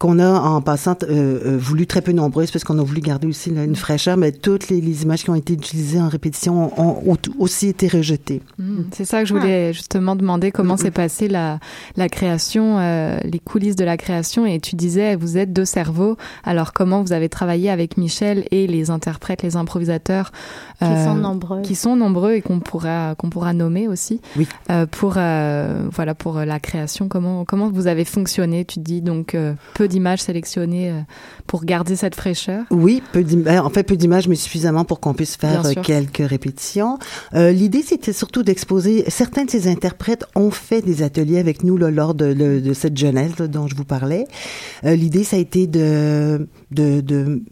qu'on 0.00 0.18
a 0.18 0.28
en 0.40 0.62
passant 0.62 0.96
euh, 1.02 1.06
euh, 1.44 1.58
voulu 1.58 1.86
très 1.86 2.00
peu 2.00 2.12
nombreuses 2.12 2.50
parce 2.50 2.64
qu'on 2.64 2.78
a 2.78 2.82
voulu 2.82 3.02
garder 3.02 3.26
aussi 3.26 3.50
là, 3.50 3.64
une 3.64 3.76
fraîcheur, 3.76 4.16
mais 4.16 4.32
toutes 4.32 4.68
les, 4.70 4.80
les 4.80 5.02
images 5.02 5.22
qui 5.24 5.28
ont 5.30 5.34
été 5.34 5.52
utilisées 5.52 6.00
en 6.00 6.08
répétition 6.08 6.72
ont, 6.80 7.02
ont 7.12 7.16
aussi 7.38 7.68
été 7.68 7.86
rejetées. 7.86 8.40
Mm, 8.58 8.80
C'est 8.92 9.04
ça 9.04 9.20
que 9.20 9.26
je 9.28 9.34
voulais 9.34 9.74
justement 9.74 10.16
demander 10.16 10.52
comment 10.52 10.78
s'est 10.78 10.90
passée 10.90 11.28
la, 11.28 11.60
la 11.96 12.08
création, 12.08 12.78
euh, 12.78 13.18
les 13.24 13.38
coulisses 13.38 13.76
de 13.76 13.84
la 13.84 13.98
création. 13.98 14.46
Et 14.46 14.58
tu 14.58 14.74
disais, 14.74 15.16
vous 15.16 15.36
êtes 15.36 15.52
deux 15.52 15.66
cerveaux. 15.66 16.16
Alors 16.44 16.72
comment 16.72 17.02
vous 17.02 17.12
avez 17.12 17.28
travaillé 17.28 17.68
avec 17.68 17.98
Michel 17.98 18.46
et 18.50 18.66
les 18.66 18.88
interprètes, 18.88 19.42
les 19.42 19.56
improvisateurs 19.56 20.32
Qui 20.78 20.84
euh, 20.86 21.04
sont 21.04 21.14
nombreux. 21.14 21.60
qui 21.60 21.74
sont 21.74 21.94
nombreux 21.94 22.32
et 22.32 22.40
qu'on 22.40 22.60
pourra 22.60 23.14
qu'on 23.18 23.28
pourra 23.28 23.52
nommer 23.52 23.86
aussi 23.86 24.22
Oui. 24.38 24.48
euh, 24.70 24.86
pour 24.86 25.14
euh, 25.18 25.82
voilà 25.92 26.14
pour 26.14 26.38
la 26.40 26.58
création 26.58 27.08
comment 27.08 27.44
comment 27.44 27.68
vous 27.70 27.86
avez 27.86 28.06
fonctionné? 28.06 28.64
Tu 28.64 28.78
dis 28.80 29.02
donc 29.02 29.34
euh, 29.34 29.52
peu 29.74 29.88
d'images 29.90 30.22
sélectionnées 30.22 30.90
euh, 30.90 31.00
pour 31.46 31.64
garder 31.64 31.96
cette 31.96 32.14
fraîcheur 32.14 32.64
Oui, 32.70 33.02
peu 33.12 33.22
euh, 33.22 33.58
en 33.58 33.68
fait 33.68 33.82
peu 33.82 33.96
d'images, 33.96 34.26
mais 34.28 34.36
suffisamment 34.36 34.84
pour 34.86 35.00
qu'on 35.00 35.12
puisse 35.12 35.36
faire 35.36 35.66
euh, 35.66 35.74
quelques 35.82 36.26
répétitions. 36.26 36.98
Euh, 37.34 37.52
L'idée, 37.52 37.82
c'était 37.82 38.14
surtout 38.14 38.42
d'exposer. 38.42 39.04
Certains 39.08 39.44
de 39.44 39.50
ces 39.50 39.68
interprètes 39.68 40.24
ont 40.34 40.50
fait 40.50 40.80
des 40.80 41.02
ateliers 41.02 41.38
avec 41.38 41.62
nous 41.64 41.76
là, 41.76 41.90
lors 41.90 42.14
de, 42.14 42.72
cette 42.72 42.96
jeunesse 42.96 43.38
là, 43.38 43.46
dont 43.48 43.66
je 43.66 43.74
vous 43.74 43.84
parlais. 43.84 44.24
Euh, 44.84 44.94
L'idée, 44.96 45.24
ça 45.24 45.36
a 45.36 45.40
été 45.40 45.66
de, 45.66 46.48
de, 46.70 47.02
de 47.02 47.42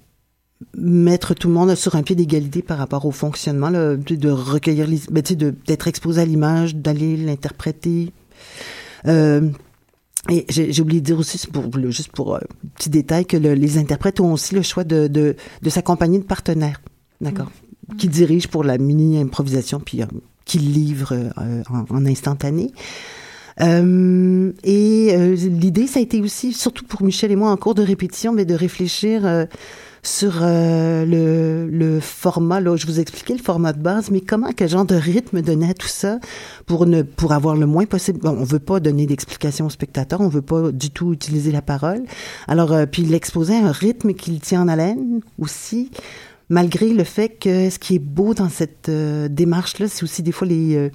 mettre 0.76 1.34
tout 1.34 1.48
le 1.48 1.54
monde 1.54 1.74
sur 1.74 1.94
un 1.96 2.02
pied 2.02 2.16
d'égalité 2.16 2.62
par 2.62 2.78
rapport 2.78 3.04
au 3.04 3.10
fonctionnement, 3.10 3.70
là, 3.70 3.96
de, 3.96 4.14
de 4.16 4.30
recueillir, 4.30 4.86
ben, 5.10 5.22
d'être 5.66 5.88
exposé 5.88 6.22
à 6.22 6.24
l'image, 6.24 6.74
d'aller 6.74 7.16
l'interpréter, 7.16 8.12
Euh, 9.06 9.50
et 10.30 10.44
j'ai 10.48 10.82
oublié 10.82 11.00
de 11.00 11.06
dire 11.06 11.18
aussi, 11.18 11.46
pour, 11.46 11.64
juste 11.90 12.12
pour 12.12 12.36
un 12.36 12.40
petit 12.76 12.90
détail, 12.90 13.24
que 13.26 13.36
le- 13.36 13.54
les 13.54 13.78
interprètes 13.78 14.20
ont 14.20 14.32
aussi 14.32 14.54
le 14.54 14.62
choix 14.62 14.84
de, 14.84 15.06
de, 15.06 15.36
de 15.62 15.70
s'accompagner 15.70 16.18
de 16.18 16.24
partenaires, 16.24 16.80
d'accord, 17.20 17.50
qui 17.96 18.08
dirigent 18.08 18.48
pour 18.48 18.64
la 18.64 18.76
mini-improvisation, 18.78 19.80
puis 19.80 20.02
euh, 20.02 20.06
qui 20.44 20.58
livrent 20.58 21.12
euh, 21.38 21.62
en, 21.70 21.84
en 21.96 22.06
instantané. 22.06 22.72
Euh, 23.60 24.52
et 24.62 25.08
euh, 25.12 25.34
l'idée, 25.34 25.86
ça 25.86 25.98
a 25.98 26.02
été 26.02 26.20
aussi, 26.20 26.52
surtout 26.52 26.84
pour 26.84 27.02
Michel 27.02 27.32
et 27.32 27.36
moi, 27.36 27.50
en 27.50 27.56
cours 27.56 27.74
de 27.74 27.82
répétition, 27.82 28.32
mais 28.32 28.44
de 28.44 28.54
réfléchir 28.54 29.26
euh, 29.26 29.46
sur 30.02 30.40
euh, 30.42 31.04
le, 31.04 31.68
le 31.70 32.00
format. 32.00 32.60
Là, 32.60 32.76
je 32.76 32.86
vous 32.86 33.00
expliquais 33.00 33.34
le 33.34 33.42
format 33.42 33.72
de 33.72 33.80
base, 33.80 34.10
mais 34.10 34.20
comment, 34.20 34.50
quel 34.54 34.68
genre 34.68 34.84
de 34.84 34.94
rythme 34.94 35.42
donner 35.42 35.70
à 35.70 35.74
tout 35.74 35.88
ça 35.88 36.18
pour 36.66 36.86
ne 36.86 37.02
pour 37.02 37.32
avoir 37.32 37.56
le 37.56 37.66
moins 37.66 37.86
possible? 37.86 38.20
Bon, 38.20 38.36
on 38.38 38.44
veut 38.44 38.58
pas 38.58 38.80
donner 38.80 39.06
d'explications 39.06 39.66
aux 39.66 39.70
spectateurs, 39.70 40.20
on 40.20 40.28
veut 40.28 40.42
pas 40.42 40.72
du 40.72 40.90
tout 40.90 41.12
utiliser 41.12 41.52
la 41.52 41.62
parole. 41.62 42.02
Alors, 42.46 42.72
euh, 42.72 42.86
puis 42.86 43.02
l'exposer 43.02 43.56
un 43.56 43.72
rythme 43.72 44.14
qui 44.14 44.30
le 44.30 44.38
tient 44.38 44.62
en 44.62 44.68
haleine 44.68 45.20
aussi. 45.38 45.90
Malgré 46.50 46.88
le 46.88 47.04
fait 47.04 47.28
que 47.28 47.68
ce 47.68 47.78
qui 47.78 47.96
est 47.96 47.98
beau 47.98 48.32
dans 48.32 48.48
cette 48.48 48.88
euh, 48.88 49.28
démarche-là, 49.28 49.86
c'est 49.86 50.02
aussi 50.02 50.22
des 50.22 50.32
fois 50.32 50.48
les, 50.48 50.90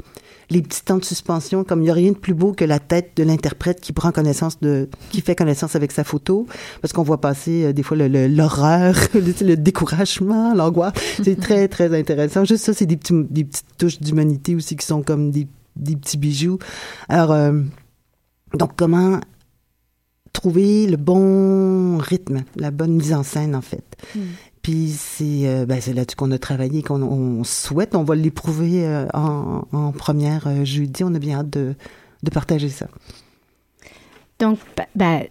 les 0.50 0.62
petits 0.62 0.83
temps 0.83 0.97
de 0.97 1.05
suspension, 1.05 1.63
comme 1.63 1.79
il 1.81 1.85
n'y 1.85 1.89
a 1.89 1.93
rien 1.93 2.12
de 2.12 2.17
plus 2.17 2.33
beau 2.33 2.53
que 2.53 2.65
la 2.65 2.79
tête 2.79 3.12
de 3.15 3.23
l'interprète 3.23 3.79
qui 3.81 3.93
prend 3.93 4.12
connaissance 4.12 4.59
de, 4.59 4.89
qui 5.12 5.21
fait 5.21 5.35
connaissance 5.35 5.75
avec 5.75 5.91
sa 5.91 6.03
photo, 6.03 6.45
parce 6.81 6.93
qu'on 6.93 7.03
voit 7.03 7.21
passer 7.21 7.65
euh, 7.65 7.73
des 7.73 7.83
fois 7.83 7.97
le- 7.97 8.07
le- 8.07 8.27
l'horreur, 8.27 8.95
le, 9.13 9.33
le 9.45 9.55
découragement, 9.57 10.53
l'angoisse. 10.53 10.93
C'est 11.23 11.39
très, 11.39 11.67
très 11.67 11.97
intéressant. 11.97 12.45
Juste 12.45 12.65
ça, 12.65 12.73
c'est 12.73 12.85
des, 12.85 12.97
petits, 12.97 13.13
des 13.29 13.43
petites 13.45 13.77
touches 13.77 14.00
d'humanité 14.00 14.55
aussi 14.55 14.75
qui 14.75 14.85
sont 14.85 15.01
comme 15.03 15.31
des, 15.31 15.47
des 15.75 15.95
petits 15.95 16.17
bijoux. 16.17 16.59
Alors, 17.09 17.31
euh, 17.31 17.62
donc 18.53 18.71
comment 18.75 19.19
trouver 20.33 20.88
le 20.88 20.97
bon 20.97 21.97
rythme, 21.97 22.43
la 22.55 22.71
bonne 22.71 22.93
mise 22.95 23.13
en 23.13 23.23
scène, 23.23 23.55
en 23.55 23.62
fait? 23.62 23.83
Puis 24.63 24.89
c'est 24.98 25.46
euh, 25.48 25.65
ben, 25.67 25.79
c'est 25.82 25.93
là-dessus 25.93 26.15
qu'on 26.15 26.32
a 26.32 26.38
travaillé, 26.39 26.82
qu'on 26.82 27.01
on 27.03 27.43
souhaite, 27.43 27.96
on 27.96 28.03
va 28.03 28.15
l'éprouver 28.15 28.86
euh, 28.88 29.05
en, 29.13 29.63
en 29.72 29.91
première 29.91 30.48
euh, 30.48 30.63
jeudi. 30.65 31.03
On 31.03 31.13
a 31.13 31.20
bien 31.20 31.39
hâte 31.39 31.50
de, 31.51 31.75
de 32.24 32.29
partager 32.32 32.70
ça. 32.70 32.88
Donc, 34.39 34.58
ben, 34.77 34.86
ben, 34.96 35.24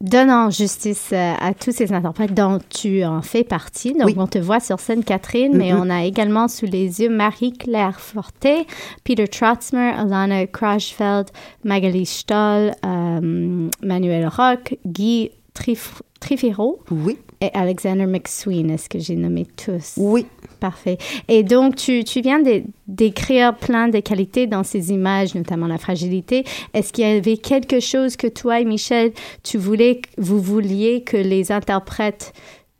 donnant 0.00 0.48
justice 0.50 1.12
à 1.12 1.52
tous 1.52 1.72
ces 1.72 1.92
interprètes 1.92 2.32
dont 2.34 2.58
tu 2.70 3.04
en 3.04 3.20
fais 3.22 3.44
partie. 3.44 3.92
Donc, 3.92 4.06
Oui. 4.06 4.14
on 4.16 4.26
te 4.26 4.38
voit 4.38 4.60
sur 4.60 4.80
scène, 4.80 5.04
Catherine, 5.04 5.54
mais 5.56 5.72
Mhm. 5.72 5.80
on 5.80 5.90
a 5.90 6.04
également 6.04 6.48
sous 6.48 6.64
les 6.66 7.02
yeux 7.02 7.10
Marie-Claire 7.10 8.00
Forté, 8.00 8.66
Peter 9.04 9.28
Trotzmer, 9.28 9.90
Alana 9.94 10.46
Krashfeld, 10.46 11.28
Magali 11.64 12.06
Stoll, 12.06 12.72
euh, 12.84 13.68
Manuel 13.82 14.26
Rock, 14.26 14.76
Guy 14.86 15.30
Trif 15.52 16.00
Trifiro 16.18 16.80
Oui, 16.90 17.18
et 17.40 17.50
Alexander 17.54 18.06
McSween. 18.06 18.70
Est-ce 18.70 18.88
que 18.88 18.98
j'ai 18.98 19.16
nommé 19.16 19.46
tous? 19.56 19.94
oui. 19.96 20.26
Parfait. 20.60 20.98
Et 21.26 21.42
donc, 21.42 21.76
tu, 21.76 22.04
tu 22.04 22.20
viens 22.20 22.38
d'écrire 22.86 23.56
plein 23.56 23.88
de 23.88 23.98
qualités 24.00 24.46
dans 24.46 24.62
ces 24.62 24.92
images, 24.92 25.34
notamment 25.34 25.66
la 25.66 25.78
fragilité. 25.78 26.44
Est-ce 26.74 26.92
qu'il 26.92 27.02
y 27.08 27.10
avait 27.10 27.38
quelque 27.38 27.80
chose 27.80 28.16
que 28.16 28.26
toi 28.26 28.60
et 28.60 28.66
Michel, 28.66 29.12
tu 29.42 29.56
voulais, 29.56 30.02
vous 30.18 30.38
vouliez 30.38 31.02
que 31.02 31.16
les 31.16 31.50
interprètes 31.50 32.34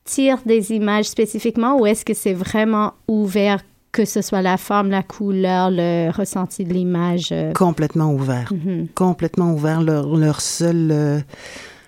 tirent 0.04 0.42
des 0.44 0.72
images 0.72 1.06
spécifiquement 1.06 1.78
ou 1.78 1.86
est-ce 1.86 2.04
que 2.04 2.12
c'est 2.12 2.34
vraiment 2.34 2.92
ouvert, 3.08 3.60
que 3.92 4.04
ce 4.04 4.20
soit 4.20 4.42
la 4.42 4.58
forme, 4.58 4.90
la 4.90 5.02
couleur, 5.02 5.70
le 5.70 6.10
ressenti 6.10 6.64
de 6.64 6.74
l'image? 6.74 7.30
euh? 7.32 7.54
Complètement 7.54 8.12
ouvert. 8.12 8.52
Mhm. 8.52 8.88
Complètement 8.94 9.54
ouvert. 9.54 9.80
Leur, 9.80 10.14
leur 10.16 10.42
seul... 10.42 11.22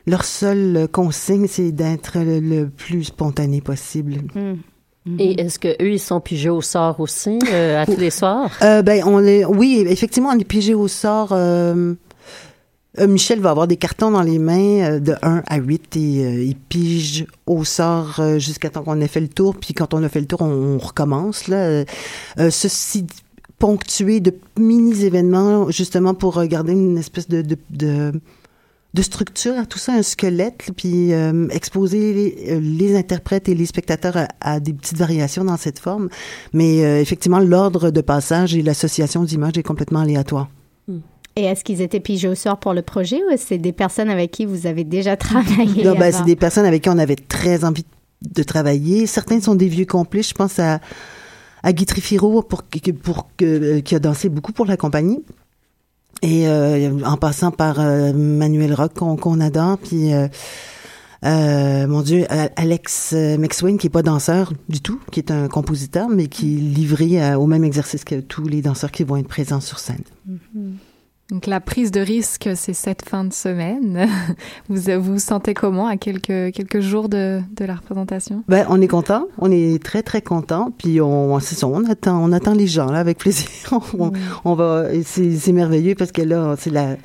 leur 0.07 0.25
seule 0.25 0.89
consigne, 0.91 1.47
c'est 1.49 1.73
d'être 1.73 2.19
le, 2.19 2.41
le 2.41 2.69
plus 2.69 3.05
spontané 3.05 3.61
possible. 3.61 4.17
Mhm. 4.35 4.59
Et 5.19 5.41
est-ce 5.41 5.59
que 5.59 5.69
eux 5.83 5.93
ils 5.95 5.99
sont 6.01 6.21
pigés 6.21 6.49
au 6.51 6.61
sort 6.61 7.01
aussi 7.01 7.39
euh, 7.53 7.83
à 7.83 7.87
tous 7.93 7.97
les 7.99 8.11
soirs? 8.11 8.51
Euh, 8.63 8.83
ben, 8.83 9.03
on 9.05 9.23
est, 9.25 9.45
oui, 9.45 9.85
effectivement, 9.89 10.31
on 10.33 10.39
est 10.39 10.45
piégé 10.45 10.75
au 10.75 10.87
sort. 10.89 11.31
euh, 11.33 11.95
euh, 13.01 13.07
Michel 13.09 13.41
va 13.41 13.51
avoir 13.51 13.67
des 13.67 13.79
cartons 13.79 14.11
dans 14.11 14.23
les 14.23 14.39
mains 14.39 14.93
euh, 14.93 15.01
de 15.01 15.15
1 15.23 15.43
à 15.47 15.57
8 15.57 15.97
et 15.97 16.25
euh, 16.25 16.45
il 16.45 16.57
pige 16.57 17.25
au 17.47 17.65
sort 17.65 18.17
euh, 18.21 18.39
jusqu'à 18.39 18.69
temps 18.71 18.83
qu'on 18.83 19.01
ait 19.01 19.09
fait 19.09 19.21
le 19.21 19.29
tour. 19.29 19.57
Puis 19.57 19.73
quand 19.75 19.95
on 19.95 20.03
a 20.05 20.09
fait 20.11 20.21
le 20.21 20.27
tour, 20.27 20.43
on, 20.43 20.75
on 20.75 20.79
recommence. 20.79 21.49
Là. 21.49 21.85
Ceci 22.51 23.07
ponctué 23.59 24.21
de 24.21 24.35
mini-événements, 24.59 25.71
justement 25.71 26.15
pour 26.15 26.35
regarder 26.35 26.73
une 26.73 26.99
espèce 26.99 27.29
de, 27.29 27.43
de, 27.43 27.57
de, 27.71 28.13
de 28.95 29.03
structure 29.03 29.59
à 29.59 29.65
tout 29.65 29.79
ça, 29.79 29.93
un 29.95 30.03
squelette, 30.03 30.71
puis 30.77 31.13
euh, 31.15 31.49
exposer 31.49 32.13
les, 32.13 32.53
euh, 32.53 32.61
les 32.61 32.97
interprètes 32.97 33.49
et 33.49 33.55
les 33.55 33.67
spectateurs 33.67 34.17
à, 34.17 34.29
à 34.41 34.61
des 34.61 34.73
petites 34.73 34.99
variations 34.99 35.45
dans 35.45 35.57
cette 35.57 35.79
forme. 35.79 36.09
Mais 36.53 36.85
euh, 36.85 37.01
effectivement, 37.01 37.39
l'ordre 37.39 37.91
de 37.91 38.01
passage 38.03 38.55
et 38.55 38.63
l'association 38.63 39.25
d'images 39.25 39.57
est 39.57 39.63
complètement 39.63 40.01
aléatoire. 40.01 40.49
Et 41.35 41.45
est-ce 41.45 41.65
qu'ils 41.65 41.81
étaient 41.81 42.01
pigés 42.01 42.29
au 42.29 42.35
sort 42.35 42.59
pour 42.59 42.75
le 42.75 42.83
projet 42.83 43.23
ou 43.25 43.31
est-ce 43.31 43.45
que 43.45 43.49
c'est 43.49 43.59
des 43.59 43.73
personnes 43.73 44.11
avec 44.11 44.31
qui 44.31 44.45
vous 44.45 44.67
avez 44.67 44.85
déjà 44.85 45.17
travaillé? 45.17 45.83
Là, 45.83 45.95
ben, 45.95 46.13
c'est 46.13 46.25
des 46.25 46.37
personnes 46.37 46.67
avec 46.67 46.83
qui 46.83 46.91
on 46.91 46.99
avait 46.99 47.17
très 47.17 47.65
envie 47.65 47.87
de 48.21 48.43
travailler. 48.43 49.07
Certains 49.07 49.41
sont 49.41 49.55
des 49.55 49.69
vieux 49.69 49.87
complices. 49.87 50.29
Je 50.29 50.35
pense 50.35 50.59
à, 50.59 50.81
à 51.63 51.73
Guy 51.73 51.87
Trifiro 51.87 52.43
pour, 52.43 52.65
euh, 53.41 53.81
qui 53.81 53.95
a 53.95 53.99
dansé 53.99 54.29
beaucoup 54.29 54.53
pour 54.53 54.67
la 54.67 54.77
compagnie. 54.77 55.25
Et 56.21 56.47
euh, 56.47 57.01
en 57.05 57.17
passant 57.17 57.51
par 57.51 57.81
euh, 57.81 58.13
Manuel 58.13 58.75
Rock 58.75 58.95
qu'on 58.95 59.41
adore, 59.41 59.79
puis 59.79 60.13
euh, 60.13 61.87
mon 61.87 62.03
Dieu, 62.03 62.27
Alex 62.57 63.13
McSween 63.13 63.79
qui 63.79 63.87
est 63.89 63.91
pas 63.91 64.03
danseur 64.03 64.53
du 64.69 64.81
tout, 64.81 65.01
qui 65.11 65.21
est 65.21 65.31
un 65.31 65.49
compositeur, 65.49 66.09
mais 66.09 66.27
qui 66.29 66.55
est 66.55 66.61
livré 66.61 67.35
au 67.35 67.47
même 67.47 67.65
exercice 67.65 68.05
que 68.05 68.21
tous 68.21 68.47
les 68.47 68.63
danseurs 68.63 68.91
qui 68.91 69.05
vont 69.05 69.17
être 69.17 69.29
présents 69.29 69.61
sur 69.61 69.79
scène. 69.79 70.03
Donc 71.33 71.47
la 71.47 71.61
prise 71.61 71.91
de 71.91 72.01
risque, 72.01 72.51
c'est 72.55 72.75
cette 72.75 73.09
fin 73.09 73.25
de 73.25 73.33
semaine. 73.33 74.07
Vous 74.69 74.83
vous 75.01 75.19
sentez 75.19 75.55
comment 75.55 75.87
à 75.87 75.97
quelques, 75.97 76.53
quelques 76.53 76.81
jours 76.81 77.09
de, 77.09 77.41
de 77.57 77.65
la 77.65 77.77
représentation? 77.77 78.45
Ben, 78.49 78.67
on 78.69 78.83
est 78.83 78.87
content, 78.87 79.29
on 79.39 79.51
est 79.51 79.83
très 79.83 80.03
très 80.03 80.21
content, 80.21 80.71
puis 80.77 81.01
on, 81.01 81.41
ça, 81.41 81.67
on 81.67 81.85
attend, 81.87 82.23
on 82.23 82.33
attend 82.33 82.53
les 82.53 82.67
gens 82.67 82.93
là 82.93 82.99
avec 82.99 83.17
plaisir. 83.17 83.49
on, 83.99 84.13
on 84.45 84.55
va, 84.55 84.89
c'est 85.05 85.53
merveilleux 85.53 85.95
parce 85.95 86.13
que 86.13 86.21
là, 86.21 86.55
c'est 86.59 86.69
la. 86.69 86.97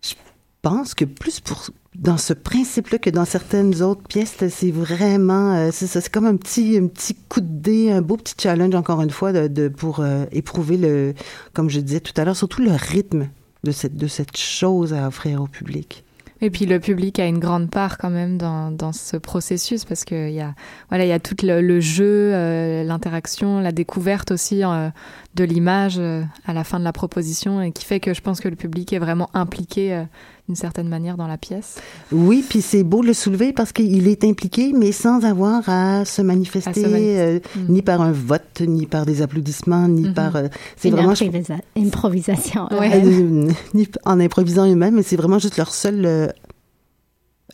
Je 0.00 0.14
pense 0.62 0.94
que 0.94 1.04
plus 1.04 1.40
pour 1.40 1.66
dans 1.98 2.16
ce 2.16 2.32
principe-là 2.32 2.98
que 2.98 3.10
dans 3.10 3.24
certaines 3.24 3.82
autres 3.82 4.02
pièces, 4.02 4.36
c'est 4.48 4.70
vraiment, 4.70 5.54
euh, 5.56 5.70
c'est 5.72 6.08
comme 6.10 6.26
un 6.26 6.36
petit, 6.36 6.78
un 6.78 6.86
petit 6.86 7.14
coup 7.14 7.40
de 7.40 7.46
dé, 7.48 7.90
un 7.90 8.02
beau 8.02 8.16
petit 8.16 8.34
challenge 8.40 8.74
encore 8.76 9.02
une 9.02 9.10
fois 9.10 9.32
de 9.32 9.68
pour 9.68 10.00
euh, 10.00 10.24
éprouver 10.30 10.76
le, 10.76 11.14
comme 11.54 11.68
je 11.68 11.80
disais 11.80 12.00
tout 12.00 12.12
à 12.16 12.24
l'heure, 12.24 12.36
surtout 12.36 12.62
le 12.62 12.70
rythme 12.72 13.28
de 13.64 13.72
cette 13.72 13.96
de 13.96 14.06
cette 14.06 14.36
chose 14.36 14.94
à 14.94 15.08
offrir 15.08 15.42
au 15.42 15.48
public. 15.48 16.04
Et 16.40 16.50
puis 16.50 16.66
le 16.66 16.78
public 16.78 17.18
a 17.18 17.26
une 17.26 17.38
grande 17.40 17.68
part 17.70 17.98
quand 17.98 18.10
même 18.10 18.38
dans, 18.38 18.70
dans 18.70 18.92
ce 18.92 19.16
processus 19.16 19.84
parce 19.84 20.04
qu'il 20.04 20.30
y 20.30 20.40
a 20.40 20.54
voilà 20.88 21.04
il 21.04 21.08
y 21.08 21.12
a 21.12 21.18
tout 21.18 21.34
le, 21.42 21.60
le 21.60 21.80
jeu, 21.80 22.04
euh, 22.32 22.84
l'interaction, 22.84 23.60
la 23.60 23.72
découverte 23.72 24.30
aussi 24.30 24.62
euh, 24.62 24.88
de 25.34 25.44
l'image 25.44 25.96
euh, 25.98 26.22
à 26.46 26.52
la 26.52 26.62
fin 26.62 26.78
de 26.78 26.84
la 26.84 26.92
proposition 26.92 27.60
et 27.60 27.72
qui 27.72 27.84
fait 27.84 27.98
que 28.00 28.14
je 28.14 28.20
pense 28.20 28.40
que 28.40 28.48
le 28.48 28.56
public 28.56 28.92
est 28.92 28.98
vraiment 29.00 29.30
impliqué 29.34 29.92
euh, 29.94 30.04
d'une 30.46 30.56
certaine 30.56 30.88
manière 30.88 31.16
dans 31.18 31.26
la 31.26 31.36
pièce. 31.36 31.76
Oui, 32.10 32.42
puis 32.48 32.62
c'est 32.62 32.82
beau 32.82 33.02
de 33.02 33.08
le 33.08 33.12
soulever 33.12 33.52
parce 33.52 33.72
qu'il 33.72 34.08
est 34.08 34.24
impliqué, 34.24 34.72
mais 34.74 34.92
sans 34.92 35.22
avoir 35.26 35.68
à 35.68 36.06
se 36.06 36.22
manifester, 36.22 36.70
À 36.70 36.72
se 36.72 36.80
manifester. 36.80 37.20
euh, 37.20 37.38
Mm. 37.56 37.72
ni 37.72 37.82
par 37.82 38.00
un 38.00 38.12
vote, 38.12 38.62
ni 38.62 38.86
par 38.86 39.04
des 39.04 39.20
applaudissements, 39.20 39.88
ni 39.88 40.08
Mhm. 40.08 40.14
par. 40.14 40.36
euh, 40.36 40.48
c'est 40.76 40.88
vraiment. 40.88 41.12
improvisa- 41.12 41.58
improvisation. 41.76 42.66
Ouais. 42.72 42.90
euh, 43.04 43.50
ni 43.74 43.88
en 44.06 44.20
improvisant 44.20 44.66
eux-mêmes, 44.66 44.94
mais 44.94 45.02
c'est 45.02 45.16
vraiment 45.16 45.38
juste 45.38 45.56
leur 45.58 45.74
seul. 45.74 46.27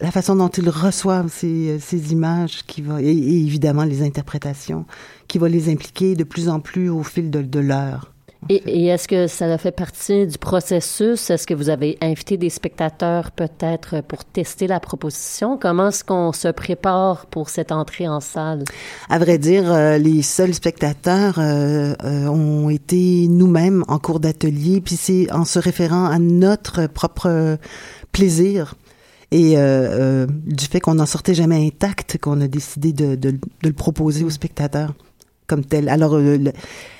Euh, 0.00 0.04
la 0.04 0.10
façon 0.10 0.36
dont 0.36 0.48
ils 0.48 0.68
reçoivent 0.68 1.30
ces, 1.32 1.78
ces 1.80 2.12
images 2.12 2.64
qui 2.66 2.82
va 2.82 3.00
et, 3.00 3.06
et 3.06 3.40
évidemment 3.40 3.84
les 3.84 4.02
interprétations 4.02 4.86
qui 5.28 5.38
va 5.38 5.48
les 5.48 5.70
impliquer 5.70 6.14
de 6.14 6.24
plus 6.24 6.48
en 6.48 6.60
plus 6.60 6.88
au 6.88 7.02
fil 7.02 7.30
de, 7.30 7.42
de 7.42 7.60
l'heure. 7.60 8.10
Et, 8.50 8.56
et 8.66 8.86
est-ce 8.88 9.08
que 9.08 9.26
ça 9.26 9.46
a 9.46 9.56
fait 9.56 9.72
partie 9.72 10.26
du 10.26 10.36
processus? 10.36 11.30
Est-ce 11.30 11.46
que 11.46 11.54
vous 11.54 11.70
avez 11.70 11.96
invité 12.02 12.36
des 12.36 12.50
spectateurs 12.50 13.30
peut-être 13.30 14.02
pour 14.02 14.22
tester 14.26 14.66
la 14.66 14.80
proposition? 14.80 15.56
Comment 15.56 15.88
est-ce 15.88 16.04
qu'on 16.04 16.30
se 16.32 16.48
prépare 16.48 17.24
pour 17.24 17.48
cette 17.48 17.72
entrée 17.72 18.06
en 18.06 18.20
salle? 18.20 18.64
À 19.08 19.18
vrai 19.18 19.38
dire, 19.38 19.72
euh, 19.72 19.96
les 19.96 20.20
seuls 20.20 20.52
spectateurs 20.52 21.38
euh, 21.38 21.94
euh, 22.04 22.26
ont 22.26 22.68
été 22.68 23.28
nous-mêmes 23.28 23.82
en 23.88 23.98
cours 23.98 24.20
d'atelier, 24.20 24.82
puis 24.82 24.96
c'est 24.96 25.32
en 25.32 25.46
se 25.46 25.58
référant 25.58 26.04
à 26.04 26.18
notre 26.18 26.86
propre 26.86 27.30
euh, 27.30 27.56
plaisir 28.12 28.74
et 29.36 29.58
euh, 29.58 29.62
euh, 29.62 30.26
du 30.46 30.64
fait 30.66 30.78
qu'on 30.78 30.94
n'en 30.94 31.06
sortait 31.06 31.34
jamais 31.34 31.66
intact 31.66 32.18
qu'on 32.20 32.40
a 32.40 32.46
décidé 32.46 32.92
de, 32.92 33.16
de- 33.16 33.32
de 33.32 33.38
le 33.64 33.72
proposer 33.72 34.22
aux 34.22 34.30
spectateurs 34.30 34.94
comme 35.48 35.64
tel. 35.64 35.88
Alors, 35.88 36.14
euh, 36.14 36.38
le- 36.38 36.52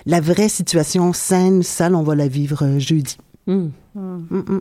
la 0.05 0.20
vraie 0.20 0.49
situation 0.49 1.12
scène, 1.12 1.62
salle, 1.62 1.94
on 1.94 2.03
va 2.03 2.14
la 2.16 2.27
vivre 2.27 2.64
euh, 2.64 2.79
jeudi. 2.81 3.16
Hmm. 3.47 3.68
Hmm. 3.94 4.25
Mm, 4.31 4.38
mm. 4.49 4.61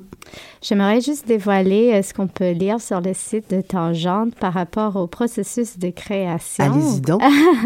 J'aimerais 0.62 1.02
juste 1.02 1.28
dévoiler 1.28 1.94
euh, 1.94 2.02
ce 2.04 2.14
qu'on 2.14 2.28
peut 2.28 2.52
lire 2.52 2.80
sur 2.80 3.02
le 3.02 3.14
site 3.16 3.50
de 3.50 3.62
Tangente 3.62 4.36
par 4.36 4.54
rapport 4.54 4.96
au 4.98 5.08
processus 5.08 5.80
de 5.80 5.90
création. 5.90 6.66
Allez-y 6.66 7.02
donc. 7.02 7.22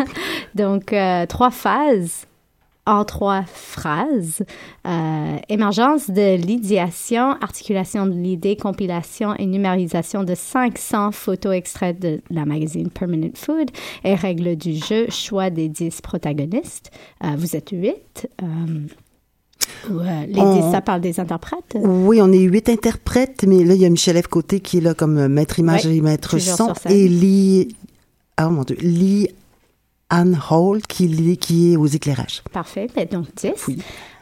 Donc, 0.56 0.94
euh, 0.94 1.26
trois 1.26 1.52
phases 1.52 2.26
en 2.88 3.06
trois 3.06 3.44
phrases. 3.44 4.44
Euh, 4.88 5.36
émergence 5.50 6.10
de 6.10 6.36
l'idéation, 6.38 7.32
articulation 7.42 8.06
de 8.08 8.14
l'idée, 8.14 8.56
compilation 8.56 9.36
et 9.36 9.46
numérisation 9.46 10.24
de 10.24 10.34
500 10.34 11.12
photos 11.12 11.54
extraites 11.54 12.00
de 12.00 12.22
la 12.32 12.46
magazine 12.46 12.90
Permanent 12.90 13.30
Food 13.36 13.70
et 14.04 14.16
règles 14.16 14.56
du 14.56 14.74
jeu, 14.76 15.06
choix 15.10 15.50
des 15.50 15.68
10 15.70 16.02
protagonistes. 16.02 16.90
Euh, 17.24 17.28
vous 17.38 17.56
êtes 17.56 17.70
huit. 17.72 18.28
Euh, 18.42 18.46
ou, 19.90 20.00
les 20.00 20.40
On- 20.40 20.56
10, 20.68 20.72
ça 20.72 20.82
parle 20.82 21.02
des 21.02 21.20
interprètes? 21.20 21.76
Oui, 21.76 22.20
on 22.22 22.32
est 22.32 22.40
huit 22.40 22.70
interprètes, 22.70 23.44
mais 23.46 23.64
là, 23.66 23.74
il 23.76 23.82
y 23.82 23.86
a 23.86 23.90
Michel 23.90 24.22
F. 24.22 24.28
Côté 24.28 24.62
qui 24.62 24.78
est 24.78 24.82
là 24.82 24.94
comme 24.94 25.28
maître 25.28 25.60
image 25.60 25.86
Ouais, 25.86 25.98
et 25.98 26.02
maître 26.02 26.38
son. 26.40 26.72
Et 26.90 27.08
Lee, 27.10 27.76
ah 28.38 28.50
mon 28.50 28.64
Dieu, 28.64 28.78
Lee 28.80 29.28
Anne 30.10 30.40
Hall 30.50 30.82
qui, 30.84 31.74
est 31.74 31.78
aux 31.78 31.86
éclairages. 31.86 32.44
Parfait. 32.52 32.88
Ben, 32.96 33.08
donc 33.08 33.28
10. 33.36 33.52
Oui. 33.68 33.78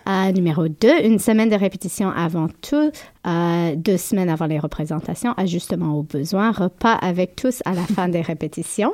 Euh, 0.08 0.32
numéro 0.32 0.68
2, 0.68 1.04
une 1.04 1.18
semaine 1.18 1.50
de 1.50 1.56
répétition 1.56 2.10
avant 2.10 2.48
tout, 2.62 2.92
euh, 3.26 3.76
deux 3.76 3.98
semaines 3.98 4.30
avant 4.30 4.46
les 4.46 4.60
représentations, 4.60 5.34
ajustement 5.36 5.98
aux 5.98 6.04
besoins, 6.04 6.52
repas 6.52 6.94
avec 6.94 7.36
tous 7.36 7.62
à 7.66 7.74
la 7.74 7.82
fin 7.82 8.08
des 8.08 8.22
répétitions. 8.22 8.94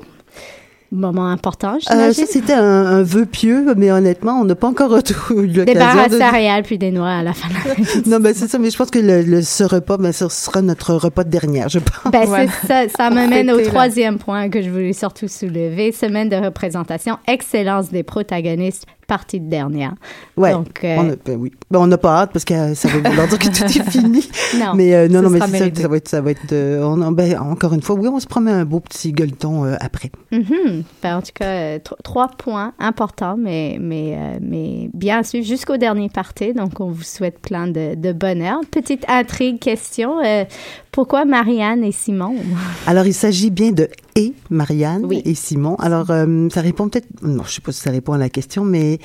Moment 0.93 1.27
important, 1.29 1.77
Euh, 1.89 2.11
ça, 2.11 2.23
c'était 2.27 2.51
un, 2.53 2.61
un 2.85 3.01
vœu 3.03 3.25
pieux, 3.25 3.65
mais 3.77 3.91
honnêtement, 3.91 4.41
on 4.41 4.43
n'a 4.43 4.55
pas 4.55 4.67
encore 4.67 4.97
eu 4.97 5.47
des 5.47 5.59
l'occasion 5.59 5.79
barres 5.79 5.99
à 5.99 6.07
de... 6.09 6.17
céréales 6.17 6.63
puis 6.63 6.77
des 6.77 6.91
noix 6.91 7.07
à 7.09 7.23
la 7.23 7.31
fin 7.33 7.47
de 7.47 7.53
la. 7.53 8.01
Non, 8.17 8.19
ben 8.21 8.33
c'est 8.35 8.49
ça, 8.49 8.59
mais 8.59 8.69
je 8.69 8.77
pense 8.77 8.89
que 8.91 8.99
le, 8.99 9.21
le- 9.21 9.41
ce 9.41 9.63
repas, 9.63 9.95
ben, 9.97 10.11
ce 10.11 10.27
sera 10.27 10.61
notre 10.61 10.93
repas 10.95 11.23
de 11.23 11.29
dernière, 11.29 11.69
je 11.69 11.79
pense. 11.79 12.11
Ben, 12.11 12.27
c'est 12.27 12.67
ça, 12.67 12.83
ça 12.89 13.09
me 13.09 13.25
mène 13.25 13.49
au 13.51 13.61
troisième 13.61 14.17
point 14.19 14.49
que 14.49 14.61
je 14.61 14.69
voulais 14.69 14.91
surtout 14.91 15.29
soulever. 15.29 15.93
Semaine 15.93 16.27
de 16.27 16.35
représentation, 16.35 17.17
excellence 17.25 17.89
des 17.89 18.03
protagonistes, 18.03 18.85
partie 19.11 19.41
de 19.41 19.49
dernière. 19.49 19.93
Ouais. 20.37 20.53
Donc, 20.53 20.85
euh, 20.85 20.95
On 20.99 21.03
ben 21.25 21.37
oui. 21.37 21.51
Ben, 21.69 21.79
on 21.79 21.87
n'a 21.87 21.97
pas 21.97 22.21
hâte 22.21 22.29
parce 22.31 22.45
que 22.45 22.73
ça 22.75 22.87
va 22.87 23.09
vouloir 23.09 23.27
dire 23.27 23.39
que 23.39 23.47
tout 23.49 23.63
est 23.65 23.83
fini. 23.91 24.25
non. 24.57 24.71
Mais 24.73 24.95
euh, 24.95 25.09
non, 25.09 25.21
non, 25.21 25.29
mais 25.29 25.41
c'est 25.41 25.57
ça, 25.75 25.81
ça 25.81 25.87
va 25.89 25.97
être, 25.97 26.07
ça 26.07 26.21
va 26.21 26.31
être, 26.31 26.53
euh, 26.53 26.81
on, 26.81 27.11
ben, 27.11 27.37
encore 27.37 27.73
une 27.73 27.81
fois, 27.81 27.95
oui, 27.97 28.07
on 28.07 28.21
se 28.21 28.25
promet 28.27 28.51
un 28.51 28.63
beau 28.63 28.79
petit 28.79 29.11
gueuleton 29.11 29.65
euh, 29.65 29.75
après. 29.81 30.11
Ben, 30.31 31.17
en 31.17 31.21
tout 31.21 31.31
cas, 31.33 31.77
tro- 31.79 31.97
trois 32.05 32.29
points 32.29 32.71
importants, 32.79 33.35
mais, 33.37 33.77
mais, 33.81 34.17
mais 34.41 34.89
bien 34.93 35.19
à 35.19 35.23
suivre 35.23 35.45
jusqu'au 35.45 35.75
dernier 35.75 36.07
party. 36.07 36.53
Donc, 36.53 36.79
on 36.79 36.89
vous 36.89 37.03
souhaite 37.03 37.39
plein 37.39 37.67
de, 37.67 37.95
de 37.95 38.13
bonheur. 38.13 38.59
Petite 38.71 39.03
intrigue, 39.09 39.59
question. 39.59 40.15
pourquoi 40.93 41.25
Marianne 41.25 41.83
et 41.83 41.91
Simon? 41.91 42.35
Alors, 42.87 43.05
il 43.05 43.13
s'agit 43.13 43.49
bien 43.51 43.71
de 43.71 43.89
et 44.15 44.33
Marianne 44.49 45.05
Oui. 45.05 45.21
et 45.25 45.33
Simon. 45.35 45.75
Alors, 45.75 46.09
euh, 46.11 46.47
ça 46.49 46.61
répond 46.61 46.89
peut-être, 46.89 47.07
non, 47.23 47.43
je 47.45 47.53
sais 47.53 47.61
pas 47.61 47.71
si 47.71 47.81
ça 47.81 47.91
répond 47.91 48.13
à 48.13 48.17
la 48.17 48.29
question, 48.29 48.63
mais 48.65 48.99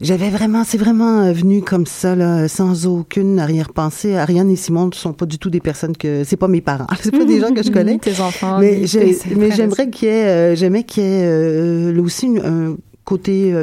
j'avais 0.00 0.30
vraiment, 0.30 0.64
c'est 0.64 0.78
vraiment 0.78 1.20
euh, 1.22 1.32
venu 1.32 1.62
comme 1.62 1.86
ça, 1.86 2.14
là, 2.14 2.48
sans 2.48 2.86
aucune 2.86 3.38
arrière-pensée. 3.38 4.16
Ariane 4.16 4.50
et 4.50 4.56
Simon 4.56 4.86
ne 4.86 4.92
sont 4.94 5.12
pas 5.12 5.26
du 5.26 5.38
tout 5.38 5.50
des 5.50 5.60
personnes 5.60 5.96
que, 5.96 6.22
c'est 6.24 6.36
pas 6.36 6.48
mes 6.48 6.60
parents, 6.60 6.86
c'est 7.00 7.10
pas 7.10 7.24
des 7.24 7.40
gens 7.40 7.52
que 7.54 7.62
je 7.62 7.70
connais. 7.72 7.98
Tes 7.98 8.20
enfants. 8.20 8.58
mais 8.60 8.86
j'aimerais 8.86 9.90
qu'il 9.90 10.08
y 10.08 10.10
ait, 10.12 10.24
euh, 10.26 10.54
j'aimais 10.56 10.84
qu'il 10.84 11.02
y 11.02 11.06
ait 11.06 11.24
euh, 11.24 11.92
là 11.92 12.02
aussi 12.02 12.26
une- 12.26 12.38
un 12.44 12.76
côté 13.04 13.54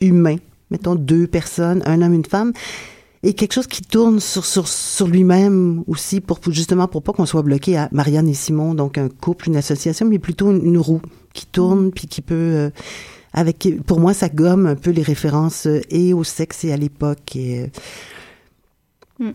humain. 0.00 0.36
Mettons 0.70 0.94
deux 0.94 1.26
personnes, 1.26 1.82
un 1.84 2.00
homme, 2.02 2.14
une 2.14 2.24
femme, 2.24 2.52
et 3.24 3.34
quelque 3.34 3.52
chose 3.52 3.66
qui 3.68 3.82
tourne 3.82 4.18
sur 4.20 4.44
sur 4.44 4.66
sur 4.68 5.06
lui-même 5.06 5.84
aussi 5.86 6.20
pour 6.20 6.40
pour- 6.40 6.52
justement 6.52 6.88
pour 6.88 7.02
pas 7.02 7.12
qu'on 7.12 7.26
soit 7.26 7.42
bloqué 7.42 7.76
à 7.76 7.88
Marianne 7.92 8.28
et 8.28 8.34
Simon, 8.34 8.74
donc 8.74 8.98
un 8.98 9.08
couple, 9.08 9.48
une 9.48 9.56
association, 9.56 10.06
mais 10.06 10.18
plutôt 10.18 10.50
une, 10.50 10.64
une 10.66 10.78
roue 10.78 11.00
qui 11.32 11.46
tourne 11.46 11.92
puis 11.92 12.08
qui 12.08 12.20
peut 12.20 12.34
euh, 12.34 12.70
avec 13.32 13.68
pour 13.86 14.00
moi 14.00 14.12
ça 14.14 14.28
gomme 14.28 14.66
un 14.66 14.74
peu 14.74 14.90
les 14.90 15.02
références 15.02 15.66
euh, 15.66 15.80
et 15.90 16.12
au 16.14 16.24
sexe 16.24 16.64
et 16.64 16.72
à 16.72 16.76
l'époque 16.76 17.36
et 17.36 17.62
euh, 17.62 17.66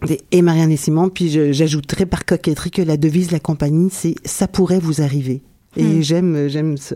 et- 0.09 0.21
et 0.31 0.41
Marianne 0.41 0.71
et 0.71 0.77
Simon, 0.77 1.09
puis 1.09 1.29
j'ajouterais 1.53 2.05
par 2.05 2.25
coquetterie 2.25 2.71
que 2.71 2.81
la 2.81 2.97
devise 2.97 3.27
de 3.27 3.33
la 3.33 3.39
compagnie, 3.39 3.89
c'est 3.91 4.15
ça 4.25 4.47
pourrait 4.47 4.79
vous 4.79 5.01
arriver. 5.01 5.41
Et 5.77 5.83
Hmm. 5.83 6.01
j'aime, 6.01 6.47
j'aime 6.49 6.75
ça, 6.77 6.95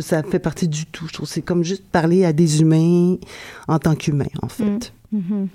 ça- 0.00 0.22
fait 0.22 0.38
partie 0.38 0.68
du 0.68 0.86
tout. 0.86 1.06
Je 1.08 1.12
trouve 1.12 1.28
c'est 1.28 1.42
comme 1.42 1.64
juste 1.64 1.82
parler 1.90 2.24
à 2.24 2.32
des 2.32 2.60
humains 2.62 3.16
en 3.68 3.78
tant 3.78 3.94
qu'humains, 3.96 4.30
en 4.42 4.48
fait. 4.48 4.92
Hmm. 5.10 5.46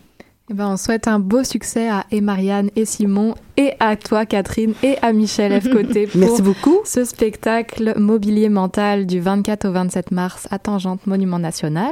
Eh 0.50 0.54
ben, 0.54 0.70
on 0.70 0.78
souhaite 0.78 1.10
un 1.10 1.20
beau 1.20 1.44
succès 1.44 1.90
à 1.90 2.06
et 2.10 2.22
Marianne 2.22 2.70
et 2.78 2.86
Simon 2.86 3.36
et 3.58 3.74
à 3.82 3.98
toi 3.98 4.26
Catherine 4.26 4.74
et 4.82 4.98
à 5.02 5.12
Michel 5.12 5.60
F. 5.62 5.70
Côté 5.70 6.08
pour 6.08 6.22
Merci 6.22 6.42
beaucoup. 6.42 6.78
ce 6.86 7.04
spectacle 7.04 8.00
mobilier 8.00 8.48
mental 8.48 9.06
du 9.06 9.20
24 9.20 9.68
au 9.68 9.74
27 9.74 10.12
mars 10.12 10.48
à 10.50 10.58
Tangente 10.58 11.06
Monument 11.06 11.40
National. 11.40 11.92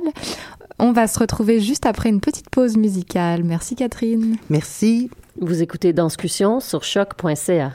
On 0.80 0.94
va 0.94 1.08
se 1.08 1.20
retrouver 1.20 1.60
juste 1.60 1.86
après 1.86 2.08
une 2.08 2.22
petite 2.22 2.50
pause 2.50 2.78
musicale. 2.78 3.44
Merci 3.44 3.76
Catherine. 3.76 4.38
Merci. 4.50 5.10
Vous 5.42 5.62
écoutez 5.62 5.92
Danscussion 5.92 6.62
sur 6.62 6.84
choc.ca. 6.84 7.74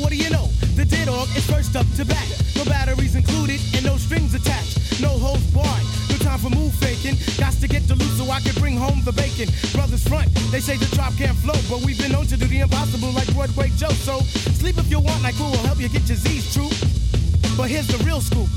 what 0.00 0.10
do 0.10 0.16
you 0.16 0.30
know? 0.30 0.46
The 0.76 0.84
dead 0.84 1.06
dog 1.06 1.28
is 1.36 1.44
first 1.46 1.76
up 1.76 1.86
to 1.96 2.04
bat. 2.04 2.26
No 2.56 2.64
batteries 2.64 3.14
included, 3.14 3.60
and 3.74 3.84
no 3.84 3.96
strings 3.96 4.34
attached. 4.34 5.00
No 5.00 5.08
holds 5.08 5.44
barred. 5.50 5.84
No 6.10 6.16
time 6.18 6.38
for 6.38 6.50
move 6.50 6.72
faking. 6.74 7.16
Got 7.38 7.54
to 7.60 7.68
get 7.68 7.86
to 7.88 7.94
loose 7.94 8.18
so 8.18 8.30
I 8.30 8.40
can 8.40 8.54
bring 8.60 8.76
home 8.76 9.02
the 9.04 9.12
bacon. 9.12 9.48
Brothers 9.72 10.06
front, 10.06 10.28
they 10.50 10.60
say 10.60 10.76
the 10.76 10.86
drop 10.94 11.14
can't 11.16 11.36
flow, 11.38 11.58
but 11.70 11.84
we've 11.84 11.98
been 11.98 12.12
known 12.12 12.26
to 12.26 12.36
do 12.36 12.46
the 12.46 12.60
impossible 12.60 13.10
like 13.12 13.32
Broadway 13.34 13.70
Joe. 13.76 13.94
So 14.06 14.20
sleep 14.58 14.78
if 14.78 14.90
you 14.90 15.00
want, 15.00 15.22
like 15.22 15.34
who 15.34 15.44
will 15.44 15.64
help 15.66 15.78
you 15.80 15.88
get 15.88 16.08
your 16.08 16.18
Z's 16.18 16.52
true. 16.54 16.70
But 17.56 17.70
here's 17.70 17.88
the 17.88 17.98
real 18.04 18.20
scoop. 18.20 18.48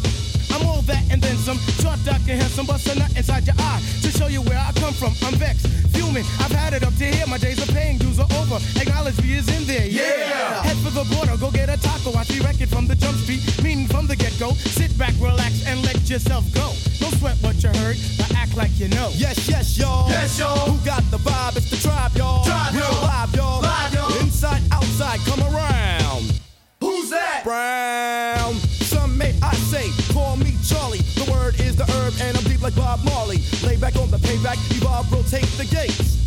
I'm 0.52 0.66
all 0.68 0.82
that 0.84 1.04
and 1.12 1.22
then 1.22 1.38
some. 1.38 1.58
Short, 1.80 1.98
dark, 2.06 2.22
and 2.28 2.42
handsome, 2.42 2.66
bust 2.66 2.88
a 2.88 3.00
nut 3.00 3.12
inside 3.16 3.46
your 3.48 3.56
eye 3.58 3.82
to 4.02 4.10
show 4.12 4.28
you 4.28 4.42
where 4.42 4.58
I 4.58 4.72
come 4.74 4.94
from. 4.94 5.14
I'm 5.26 5.36
vexed, 5.36 5.66
fuming. 5.94 6.26
I've 6.40 6.52
had 6.52 6.74
it 6.74 6.84
up 6.84 6.96
to 6.96 7.06
here. 7.06 7.26
My 7.28 7.38
days 7.38 7.62
of 7.62 7.70
paying 7.74 7.98
dues 7.98 8.20
are 8.20 8.28
over. 8.40 8.58
Acknowledge 8.80 9.22
me 9.22 9.36
is 9.36 9.48
in 9.56 9.66
there. 9.68 9.86
Yeah. 9.88 10.64
Head 10.64 10.78
for 10.78 10.92
the 10.92 11.06
border, 11.16 11.38
go 11.38 11.52
get 11.52 11.70
a 11.70 11.78
taco. 11.78 12.14
I 12.18 12.24
see 12.24 12.40
record 12.44 12.70
from 12.70 12.88
the 12.88 12.96
jump 12.96 13.18
street, 13.18 13.42
meaning 13.64 13.88
from 13.88 14.08
the 14.08 14.16
get 14.16 14.38
go. 14.40 14.52
Sit 14.54 14.98
back, 14.98 15.14
relax, 15.20 15.66
and 15.66 15.82
let 15.84 16.10
yourself 16.10 16.46
go. 16.54 16.74
Don't 17.00 17.16
sweat 17.20 17.38
what 17.42 17.62
you 17.64 17.70
heard, 17.82 17.98
but 18.18 18.34
act 18.36 18.56
like 18.56 18.72
you 18.80 18.88
know. 18.90 19.10
Yes, 19.14 19.48
yes, 19.48 19.78
y'all. 19.78 20.10
Yes, 20.10 20.38
y'all. 20.40 20.70
Who 20.70 20.78
got 20.86 21.04
the 21.12 21.18
vibe? 21.18 21.58
It's 21.58 21.70
the 21.70 21.78
tribe, 21.78 22.12
y'all. 22.16 22.44
Tribe, 22.46 22.74
Real 22.74 22.84
y'all. 22.84 23.02
live, 23.04 23.36
y'all. 23.36 23.62
Live, 23.62 23.94
y'all. 23.94 24.20
Inside, 24.22 24.62
outside, 24.72 25.20
come 25.26 25.42
around. 25.54 26.40
Who's 26.80 27.10
that? 27.10 27.44
Brown. 27.44 28.54
Some 28.92 29.18
may 29.18 29.34
I 29.42 29.54
say, 29.56 29.90
call 30.14 30.36
me 30.38 30.51
Charlie. 30.72 31.04
The 31.20 31.28
word 31.32 31.60
is 31.60 31.76
the 31.76 31.86
herb, 31.86 32.14
and 32.22 32.38
I'm 32.38 32.44
deep 32.44 32.62
like 32.62 32.76
Bob 32.76 33.04
Marley. 33.04 33.40
Lay 33.64 33.76
back 33.76 33.96
on 33.98 34.10
the 34.10 34.18
payback, 34.18 34.58
evolve, 34.72 35.12
rotate 35.12 35.48
the 35.60 35.66
gates. 35.66 36.18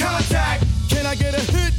Contact. 0.00 0.64
Can 0.88 1.06
I 1.06 1.14
get 1.14 1.34
a 1.34 1.40
hit? 1.52 1.72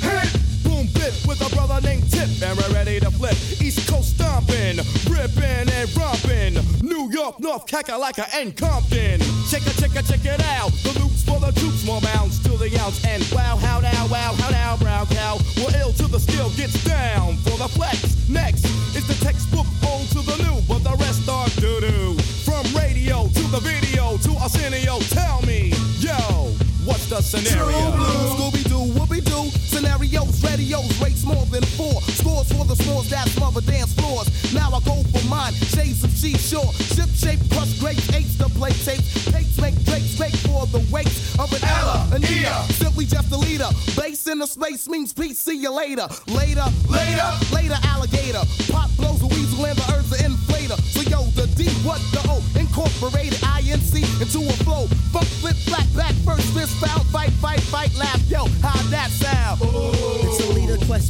Hit. 0.00 0.28
Boom, 0.64 0.86
bip 0.94 1.12
with 1.26 1.40
a 1.44 1.50
brother 1.54 1.80
named 1.82 2.10
Tip, 2.10 2.28
and 2.42 2.56
we're 2.56 2.72
ready 2.72 3.00
to 3.00 3.10
flip. 3.10 3.36
East 3.60 3.88
Coast 3.88 4.16
stomping, 4.16 4.78
ripping 5.10 5.68
and 5.68 5.88
romping. 5.96 6.54
New 6.80 7.10
York, 7.10 7.40
North 7.40 7.66
Kakalaka, 7.66 8.24
and 8.34 8.56
Compton. 8.56 9.20
Check 9.50 9.66
it, 9.66 9.76
check 9.76 9.94
it, 9.96 10.06
check 10.06 10.24
it 10.24 10.40
out. 10.56 10.72
The 10.82 10.98
loops 11.00 11.22
for 11.24 11.38
the 11.40 11.52
troops, 11.60 11.84
more 11.84 12.00
bounds 12.00 12.42
to 12.44 12.56
the 12.56 12.70
ounce. 12.80 13.04
And 13.04 13.22
wow, 13.32 13.56
how 13.56 13.80
now, 13.80 14.06
wow, 14.08 14.32
how 14.38 14.50
now, 14.50 14.76
brown 14.76 15.06
cow. 15.06 15.38
We're 15.56 15.76
ill 15.80 15.92
till 15.92 16.08
the 16.08 16.20
skill, 16.20 16.50
gets 16.56 16.82
down 16.84 17.36
for 17.38 17.58
the 17.58 17.68
flex. 17.68 18.28
Next 18.28 18.64
is 18.96 19.06
the 19.06 19.18
textbook 19.24 19.66
are 21.84 21.90
doo 21.90 22.16
doo. 22.16 22.22
From 22.44 22.64
radio 22.74 23.28
to 23.28 23.42
the 23.50 23.60
video 23.60 24.16
to 24.18 24.30
Arsenio, 24.40 24.98
tell 25.10 25.42
me, 25.42 25.72
yo, 25.98 26.14
what's 26.84 27.06
the 27.08 27.20
scenario? 27.20 27.70
True 27.70 27.96
blue. 27.96 28.34
Scooby 28.34 28.62
Doo, 28.68 28.92
Whoopi 28.98 29.24
Doo, 29.24 29.50
scenarios, 29.58 30.42
radios, 30.42 31.00
rates 31.00 31.24
more 31.24 31.46
than 31.46 31.62
four. 31.62 32.00
Scores 32.02 32.52
for 32.52 32.64
the 32.64 32.76
scores 32.76 33.10
that 33.10 33.28
smother 33.28 33.60
dance 33.62 33.92
floors. 33.94 34.28
Now 34.52 34.70
I 34.72 34.80
go 34.80 35.02
for 35.10 35.24
mine, 35.28 35.54
shades 35.54 36.04
of 36.04 36.10
seashore. 36.10 36.72
Ship 36.72 37.08
shape, 37.10 37.40
crush 37.50 37.78
grapes, 37.78 38.12
eights 38.14 38.36
to 38.38 38.48
play 38.50 38.72
tapes. 38.72 39.24
Tapes 39.30 39.60
make 39.60 39.74
Drake's 39.84 40.16
great 40.16 40.36
for 40.36 40.66
the 40.66 40.84
wakes 40.90 41.38
of 41.38 41.52
an 41.52 41.64
Ella, 41.64 42.08
an 42.12 42.22
Ea. 42.24 42.72
Simply 42.74 43.06
just 43.06 43.32
a 43.32 43.36
leader. 43.36 43.68
Base 43.96 44.26
in 44.26 44.38
the 44.38 44.46
space 44.46 44.88
means 44.88 45.12
peace. 45.12 45.38
See 45.38 45.56
you 45.56 45.72
later. 45.72 46.06
Later, 46.26 46.66
later, 46.88 47.30
later, 47.52 47.78
alligator. 47.84 48.42
Pop 48.70 48.90
blows 48.96 49.22
a 49.22 49.26
weasel 49.26 49.66
and 49.66 49.78
the 49.78 49.94
herbs 49.94 50.12
are 50.12 50.24
D, 51.62 51.70
what 51.86 52.00
the 52.10 52.20
O? 52.28 52.42
Incorporated 52.58 53.38
INC 53.38 53.94
into 54.20 54.38
a 54.48 54.52
flow. 54.64 54.86
Funk, 55.12 55.26
flip, 55.40 55.56
flat, 55.56 55.86
back, 55.94 56.14
first, 56.24 56.46
fist, 56.54 56.74
foul, 56.80 57.04
fight, 57.04 57.30
fight, 57.34 57.60
fight, 57.60 57.94
laugh. 57.96 58.20
Yo, 58.28 58.46
how 58.62 58.80
that 58.90 59.10
sound? 59.10 59.60
It's 59.62 60.21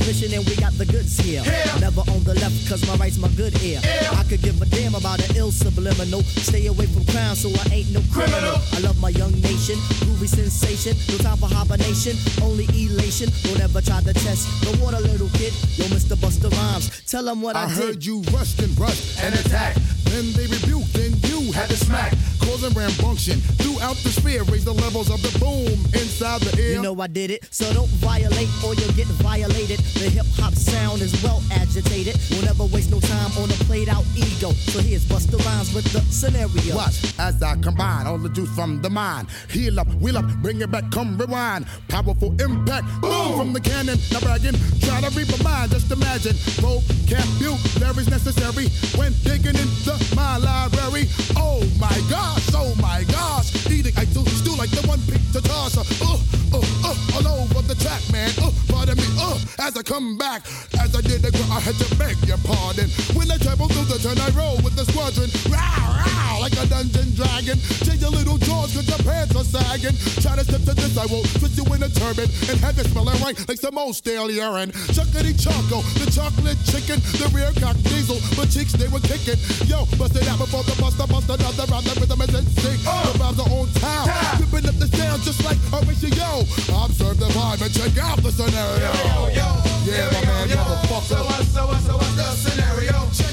a 0.00 0.04
mission 0.06 0.32
and 0.34 0.44
we 0.46 0.56
got 0.56 0.72
the 0.78 0.86
goods 0.86 1.18
here. 1.18 1.42
Never 1.80 2.00
on 2.12 2.22
the 2.24 2.34
left 2.34 2.68
cause 2.68 2.86
my 2.86 2.94
right's 2.96 3.18
my 3.18 3.28
good 3.36 3.54
ear. 3.62 3.80
I 4.12 4.24
could 4.28 4.42
give 4.42 4.60
a 4.62 4.66
damn 4.66 4.94
about 4.94 5.18
an 5.28 5.36
ill 5.36 5.50
subliminal. 5.50 6.22
Stay 6.22 6.66
away 6.66 6.86
from 6.86 7.04
crime 7.06 7.34
so 7.34 7.48
I 7.66 7.74
ain't 7.82 7.90
no 7.92 8.00
criminal. 8.12 8.56
I 8.72 8.78
love 8.80 9.00
my 9.00 9.10
young 9.10 9.32
nation, 9.40 9.76
groovy 10.04 10.28
sensation. 10.28 10.96
No 11.08 11.18
time 11.18 11.36
for 11.38 11.46
hibernation, 11.48 12.16
only 12.42 12.64
elation. 12.72 13.28
Don't 13.42 13.60
ever 13.60 13.80
try 13.80 14.00
to 14.00 14.12
test 14.12 14.46
the 14.62 14.76
water, 14.82 15.00
little 15.00 15.28
kid. 15.30 15.52
Yo, 15.76 15.84
Mr. 15.92 16.20
Buster 16.20 16.48
Rhymes, 16.48 17.02
tell 17.10 17.24
them 17.24 17.42
what 17.42 17.56
I, 17.56 17.64
I 17.64 17.68
did. 17.68 17.76
heard 17.76 18.04
you 18.04 18.22
rushed 18.32 18.60
and 18.62 18.78
rushed 18.78 19.20
and 19.22 19.34
attack. 19.34 19.76
Then 20.04 20.32
they 20.32 20.46
rebuked, 20.46 20.92
then 20.92 21.12
you 21.28 21.52
had 21.52 21.68
to 21.70 21.76
smack. 21.76 22.12
Causing 22.40 22.70
rambunction 22.72 23.40
throughout 23.62 23.96
the 24.04 24.10
sphere. 24.10 24.42
Raise 24.44 24.64
the 24.64 24.74
levels 24.74 25.10
of 25.10 25.22
the 25.22 25.32
boom 25.38 25.72
inside 25.94 26.40
the 26.42 26.60
ear. 26.60 26.74
You 26.74 26.82
know 26.82 27.00
I 27.00 27.06
did 27.06 27.30
it, 27.30 27.48
so 27.50 27.72
don't 27.72 27.88
violate 27.88 28.48
or 28.64 28.74
you'll 28.74 28.92
get 28.92 29.06
violated. 29.24 29.80
The 29.94 30.10
hip 30.10 30.26
hop 30.36 30.54
sound 30.54 31.00
is 31.00 31.12
well 31.22 31.42
agitated. 31.52 32.18
We'll 32.30 32.42
never 32.42 32.64
waste 32.64 32.90
no 32.90 33.00
time 33.00 33.30
on 33.38 33.50
a 33.50 33.58
played 33.64 33.88
out 33.88 34.04
ego. 34.16 34.50
So 34.52 34.80
here's 34.80 35.04
Buster 35.04 35.36
Rhymes 35.38 35.74
with 35.74 35.84
the 35.92 36.00
scenario. 36.12 36.76
Watch 36.76 37.14
as 37.18 37.42
I 37.42 37.56
combine 37.56 38.06
all 38.06 38.18
the 38.18 38.28
juice 38.28 38.50
from 38.54 38.82
the 38.82 38.90
mind. 38.90 39.28
Heal 39.48 39.78
up, 39.78 39.88
wheel 39.94 40.18
up, 40.18 40.26
bring 40.42 40.60
it 40.60 40.70
back, 40.70 40.90
come 40.90 41.16
rewind. 41.18 41.66
Powerful 41.88 42.32
impact, 42.40 42.86
boom 43.00 43.36
from 43.36 43.52
the 43.52 43.60
cannon. 43.60 43.98
Now 44.10 44.20
bragging, 44.20 44.56
try 44.80 45.00
to 45.00 45.10
read 45.16 45.30
my 45.30 45.42
mind, 45.42 45.70
just 45.70 45.90
imagine. 45.90 46.34
Vocabulary's 46.60 48.08
necessary 48.08 48.68
when 48.96 49.12
digging 49.22 49.56
into 49.56 49.94
my 50.16 50.36
library. 50.36 51.06
Oh 51.36 51.62
my 51.78 51.96
gosh, 52.10 52.48
oh 52.54 52.74
my 52.80 53.04
gosh. 53.04 53.54
Eating, 53.70 53.94
I 53.96 54.04
do 54.06 54.24
still 54.26 54.56
like 54.56 54.70
the 54.70 54.86
one 54.86 55.00
picked 55.06 55.32
to 55.34 55.40
toss. 55.40 55.76
Uh, 55.76 56.18
uh, 56.52 56.60
uh, 56.84 56.94
all 57.16 57.42
over 57.42 57.62
the 57.62 57.74
track, 57.76 58.02
man. 58.12 58.30
Uh, 58.42 58.50
pardon 58.68 58.96
me, 58.96 59.04
uh, 59.18 59.38
as 59.58 59.71
I 59.76 59.82
come 59.82 60.18
back. 60.18 60.42
As 60.80 60.94
I 60.94 61.00
did 61.00 61.24
I 61.24 61.60
had 61.60 61.76
to 61.76 61.88
beg 61.96 62.16
your 62.24 62.36
pardon. 62.44 62.88
When 63.12 63.30
I 63.30 63.36
travel 63.38 63.68
through 63.68 63.88
the 63.88 64.00
turn, 64.00 64.18
I 64.18 64.28
roll 64.32 64.56
with 64.64 64.76
the 64.76 64.84
squadron. 64.88 65.28
Row, 65.48 65.60
row, 65.60 66.40
like 66.40 66.56
a 66.56 66.66
dungeon 66.66 67.14
dragon. 67.14 67.56
Change 67.84 68.00
your 68.00 68.10
little 68.10 68.36
jaws, 68.42 68.72
cause 68.72 68.88
your 68.88 69.00
pants 69.04 69.36
are 69.36 69.44
sagging. 69.44 69.96
Try 70.20 70.36
to 70.36 70.44
step 70.44 70.64
to 70.68 70.74
this, 70.74 70.96
I 70.96 71.06
will 71.06 71.24
twist 71.38 71.56
you 71.56 71.64
in 71.72 71.80
a 71.84 71.88
turban 71.88 72.28
and 72.48 72.56
have 72.60 72.76
it 72.80 72.88
smelling 72.90 73.16
right 73.20 73.36
like 73.48 73.60
some 73.60 73.78
old 73.78 73.96
stale 73.96 74.30
urine. 74.30 74.72
Chuckity 74.92 75.36
choco, 75.36 75.80
the 76.00 76.08
chocolate 76.10 76.60
chicken, 76.68 77.00
the 77.20 77.28
rear 77.32 77.52
cock 77.56 77.76
diesel, 77.86 78.20
but 78.36 78.50
cheeks 78.50 78.72
they 78.72 78.88
were 78.88 79.04
kicking. 79.04 79.38
Yo, 79.68 79.88
bust 79.96 80.16
it 80.16 80.26
out 80.28 80.40
before 80.40 80.64
the 80.64 80.76
buster, 80.80 81.06
bust 81.06 81.28
another 81.28 81.68
round, 81.70 81.86
the 81.86 81.94
rhythm 82.00 82.20
is 82.24 82.34
in 82.34 82.46
sync. 82.60 82.80
Uh. 82.82 83.12
The 83.12 83.18
rhymes 83.20 83.40
are 83.40 83.52
on 83.52 83.68
time, 83.78 84.08
ripping 84.40 84.68
up 84.68 84.76
the 84.76 84.88
sound 84.96 85.22
just 85.22 85.44
like 85.44 85.60
a 85.72 85.78
ratio. 85.86 86.44
Observe 86.76 87.20
the 87.20 87.28
vibe 87.36 87.62
and 87.62 87.72
check 87.72 87.94
out 88.02 88.18
the 88.20 88.32
scenario. 88.32 89.61
Yeah, 89.92 90.08
my 90.10 90.24
man, 90.24 90.48
motherfucker. 90.48 91.02
So 91.02 91.16
what, 91.16 91.44
so 91.44 91.66
what, 91.66 91.80
so 91.82 91.96
what's 91.98 92.16
the 92.16 92.22
scenario? 92.22 93.31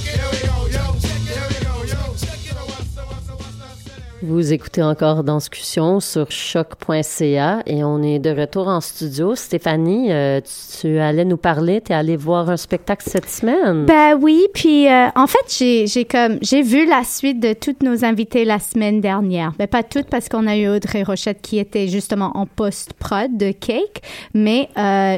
Vous 4.30 4.54
écoutez 4.54 4.84
encore 4.84 5.24
Danscussion 5.24 6.00
sur 6.00 6.30
choc.ca 6.30 7.64
et 7.66 7.84
on 7.84 8.04
est 8.04 8.20
de 8.20 8.30
retour 8.30 8.68
en 8.68 8.80
studio. 8.80 9.34
Stéphanie, 9.34 10.12
euh, 10.12 10.40
tu, 10.40 10.82
tu 10.82 11.00
allais 11.00 11.26
nous 11.26 11.38
parler, 11.38 11.82
tu 11.82 11.94
es 11.94 11.96
allée 11.96 12.16
voir 12.16 12.48
un 12.48 12.56
spectacle 12.56 13.02
cette 13.10 13.28
semaine. 13.28 13.88
Ben 13.88 14.16
oui, 14.22 14.46
puis 14.54 14.88
euh, 14.88 15.08
en 15.16 15.26
fait, 15.26 15.88
j'ai 15.88 16.06
comme 16.06 16.38
j'ai 16.44 16.62
vu 16.62 16.86
la 16.86 17.04
suite 17.04 17.40
de 17.40 17.54
toutes 17.54 17.82
nos 17.82 18.06
invités 18.06 18.46
la 18.46 18.60
semaine 18.60 19.02
dernière. 19.02 19.54
Ben 19.58 19.68
pas 19.68 19.82
toutes 19.82 20.06
parce 20.06 20.30
qu'on 20.30 20.46
a 20.46 20.56
eu 20.56 20.68
Audrey 20.68 21.02
Rochette 21.02 21.42
qui 21.42 21.58
était 21.58 21.88
justement 21.88 22.30
en 22.36 22.46
post-prod 22.46 23.36
de 23.36 23.52
Cake, 23.52 24.04
mais 24.36 24.70
euh, 24.78 25.18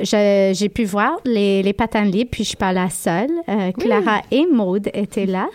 j'ai 0.54 0.70
pu 0.70 0.86
voir 0.86 1.18
les, 1.26 1.62
les 1.64 1.74
patins 1.74 2.06
libres, 2.06 2.30
puis 2.32 2.46
je 2.46 2.50
suis 2.50 2.58
pas 2.58 2.72
la 2.72 2.90
seule. 2.90 3.32
Clara 3.78 4.22
et 4.32 4.46
Maude 4.50 4.90
étaient 4.94 5.26
là. 5.26 5.50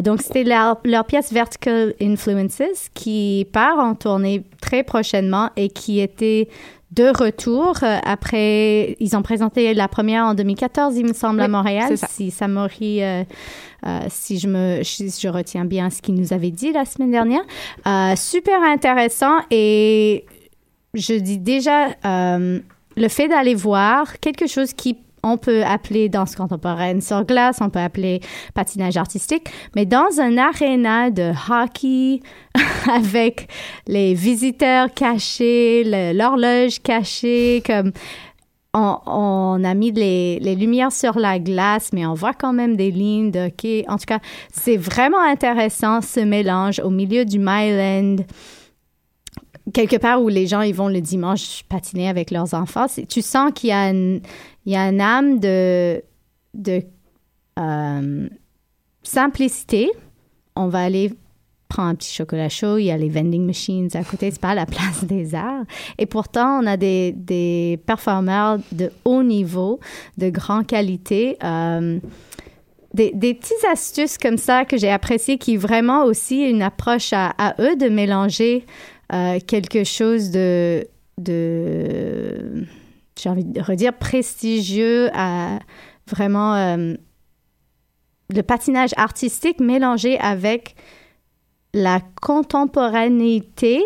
Donc 0.00 0.22
c'était 0.22 0.44
leur, 0.44 0.78
leur 0.86 1.04
pièce 1.04 1.30
Vertical 1.30 1.92
Influences 2.00 2.69
qui 2.94 3.46
part 3.52 3.78
en 3.78 3.94
tournée 3.94 4.44
très 4.60 4.82
prochainement 4.82 5.50
et 5.56 5.68
qui 5.68 6.00
était 6.00 6.48
de 6.90 7.04
retour 7.04 7.76
euh, 7.82 7.98
après, 8.04 8.96
ils 8.98 9.16
ont 9.16 9.22
présenté 9.22 9.74
la 9.74 9.86
première 9.86 10.24
en 10.24 10.34
2014, 10.34 10.96
il 10.96 11.06
me 11.06 11.12
semble, 11.12 11.40
à 11.40 11.48
Montréal. 11.48 11.96
ça. 11.96 12.08
Si 12.08 12.30
Samori, 12.30 13.02
euh, 13.02 13.22
euh, 13.86 14.00
si 14.08 14.38
je 14.38 14.48
me, 14.48 14.82
si 14.82 15.08
je 15.08 15.28
retiens 15.28 15.64
bien 15.64 15.90
ce 15.90 16.02
qu'il 16.02 16.14
nous 16.14 16.32
avait 16.32 16.50
dit 16.50 16.72
la 16.72 16.84
semaine 16.84 17.12
dernière, 17.12 17.42
Euh, 17.86 18.14
super 18.16 18.60
intéressant 18.62 19.38
et 19.50 20.24
je 20.94 21.14
dis 21.14 21.38
déjà 21.38 21.88
le 22.02 23.08
fait 23.08 23.28
d'aller 23.28 23.54
voir 23.54 24.18
quelque 24.18 24.46
chose 24.46 24.72
qui 24.72 24.98
on 25.22 25.36
peut 25.36 25.62
appeler 25.64 26.08
danse 26.08 26.34
contemporaine 26.34 27.00
sur 27.00 27.24
glace, 27.24 27.58
on 27.60 27.70
peut 27.70 27.80
appeler 27.80 28.20
patinage 28.54 28.96
artistique, 28.96 29.48
mais 29.76 29.86
dans 29.86 30.20
un 30.20 30.38
aréna 30.38 31.10
de 31.10 31.32
hockey 31.50 32.20
avec 32.88 33.48
les 33.86 34.14
visiteurs 34.14 34.92
cachés, 34.92 36.12
l'horloge 36.14 36.80
cachée, 36.80 37.62
comme 37.66 37.92
on, 38.72 39.64
a 39.64 39.74
mis 39.74 39.90
les, 39.90 40.54
lumières 40.54 40.92
sur 40.92 41.18
la 41.18 41.38
glace, 41.38 41.90
mais 41.92 42.06
on 42.06 42.14
voit 42.14 42.34
quand 42.34 42.52
même 42.52 42.76
des 42.76 42.90
lignes 42.90 43.30
de 43.30 43.46
hockey. 43.46 43.84
En 43.88 43.96
tout 43.96 44.06
cas, 44.06 44.20
c'est 44.52 44.76
vraiment 44.76 45.20
intéressant 45.20 46.00
ce 46.00 46.20
mélange 46.20 46.80
au 46.80 46.90
milieu 46.90 47.24
du 47.24 47.38
Myland 47.38 48.16
quelque 49.72 49.96
part 49.96 50.22
où 50.22 50.28
les 50.28 50.46
gens 50.46 50.62
ils 50.62 50.74
vont 50.74 50.88
le 50.88 51.00
dimanche 51.00 51.62
patiner 51.68 52.08
avec 52.08 52.30
leurs 52.30 52.54
enfants, 52.54 52.86
tu 53.08 53.22
sens 53.22 53.52
qu'il 53.54 53.70
y 53.70 53.72
a 53.72 53.90
une, 53.90 54.20
il 54.66 54.72
y 54.72 54.76
a 54.76 54.88
une 54.88 55.00
âme 55.00 55.38
de, 55.40 56.02
de 56.54 56.82
euh, 57.58 58.28
simplicité. 59.02 59.90
On 60.56 60.68
va 60.68 60.82
aller 60.82 61.12
prendre 61.68 61.90
un 61.90 61.94
petit 61.94 62.12
chocolat 62.12 62.48
chaud, 62.48 62.78
il 62.78 62.86
y 62.86 62.90
a 62.90 62.96
les 62.96 63.08
vending 63.08 63.46
machines 63.46 63.88
à 63.94 64.02
côté, 64.02 64.30
c'est 64.30 64.40
pas 64.40 64.54
la 64.54 64.66
place 64.74 65.04
des 65.04 65.34
arts. 65.34 65.64
Et 65.98 66.06
pourtant, 66.06 66.60
on 66.62 66.66
a 66.66 66.76
des, 66.76 67.12
des 67.12 67.78
performeurs 67.86 68.58
de 68.72 68.90
haut 69.04 69.22
niveau, 69.22 69.78
de 70.18 70.30
grande 70.30 70.66
qualité. 70.66 71.36
euh, 71.42 72.00
des, 72.92 73.12
des 73.14 73.34
petites 73.34 73.64
astuces 73.70 74.18
comme 74.18 74.36
ça 74.36 74.64
que 74.64 74.76
j'ai 74.76 74.90
appréciées 74.90 75.38
qui 75.38 75.56
vraiment 75.56 76.04
aussi 76.04 76.42
une 76.42 76.60
approche 76.60 77.12
à, 77.12 77.54
eux 77.60 77.76
de 77.76 77.88
mélanger 77.88 78.66
euh, 79.12 79.38
quelque 79.46 79.84
chose 79.84 80.30
de, 80.30 80.86
de 81.18 82.66
j'ai 83.20 83.28
envie 83.28 83.44
de 83.44 83.60
redire 83.60 83.96
prestigieux 83.96 85.10
à 85.14 85.58
vraiment 86.08 86.54
euh, 86.54 86.94
le 88.30 88.42
patinage 88.42 88.90
artistique 88.96 89.60
mélangé 89.60 90.18
avec 90.18 90.74
la 91.74 92.00
contemporanéité 92.20 93.82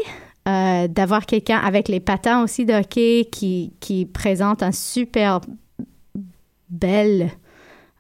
euh, 0.46 0.88
d'avoir 0.88 1.26
quelqu'un 1.26 1.58
avec 1.58 1.88
les 1.88 2.00
patins 2.00 2.42
aussi 2.42 2.64
de 2.64 2.74
hockey 2.74 3.28
qui, 3.30 3.72
qui 3.80 4.06
présente 4.06 4.62
un 4.62 4.72
super 4.72 5.40
belle 6.68 7.30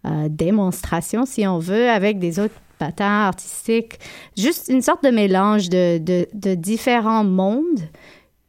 euh, 0.06 0.28
démonstration, 0.28 1.24
si 1.24 1.46
on 1.46 1.58
veut, 1.58 1.88
avec 1.88 2.18
des 2.18 2.38
autres 2.38 2.60
patins 2.78 3.26
artistiques. 3.26 3.98
Juste 4.36 4.68
une 4.68 4.82
sorte 4.82 5.04
de 5.04 5.10
mélange 5.10 5.68
de, 5.68 5.98
de, 5.98 6.26
de 6.34 6.54
différents 6.54 7.24
mondes 7.24 7.80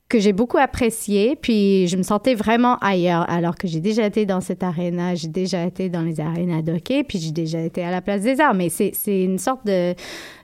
que 0.08 0.20
j'ai 0.20 0.34
beaucoup 0.34 0.58
apprécié. 0.58 1.36
Puis 1.36 1.88
je 1.88 1.98
me 1.98 2.04
sentais 2.04 2.36
vraiment 2.36 2.78
ailleurs, 2.78 3.30
alors 3.30 3.56
que 3.56 3.68
j'ai 3.68 3.80
déjà 3.80 4.06
été 4.06 4.26
dans 4.26 4.42
cette 4.42 4.62
aréna, 4.64 5.16
j'ai 5.16 5.28
déjà 5.28 5.66
été 5.66 5.90
dans 5.90 6.02
les 6.04 6.20
arénas 6.20 6.62
de 6.62 6.74
hockey, 6.74 7.04
puis 7.04 7.18
j'ai 7.20 7.32
déjà 7.32 7.60
été 7.62 7.84
à 7.84 7.92
la 7.92 8.02
Place 8.02 8.22
des 8.22 8.40
Arts. 8.40 8.54
Mais 8.54 8.70
c'est 8.70 8.94
une 9.08 9.40
sorte 9.40 9.66
de, 9.66 9.96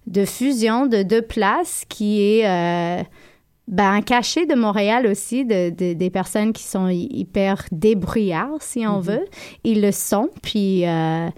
de 0.08 0.26
fusion 0.26 0.88
de 0.88 1.04
deux 1.04 1.22
places 1.22 1.84
qui 1.88 2.22
est 2.22 2.48
euh, 2.48 3.04
ben, 3.68 3.92
un 3.94 4.02
cachet 4.02 4.48
de 4.48 4.56
Montréal 4.56 5.06
aussi, 5.06 5.46
de, 5.46 5.70
de- 5.70 5.94
des 5.94 6.10
personnes 6.10 6.54
qui 6.54 6.64
sont 6.64 6.88
hy- 6.90 7.08
hyper 7.12 7.66
débrouillards, 7.72 8.62
si 8.62 8.86
on 8.88 9.00
veut. 9.00 9.26
Ils 9.64 9.82
le 9.82 9.92
sont, 9.92 10.30
puis 10.42 10.88
euh, 10.88 11.30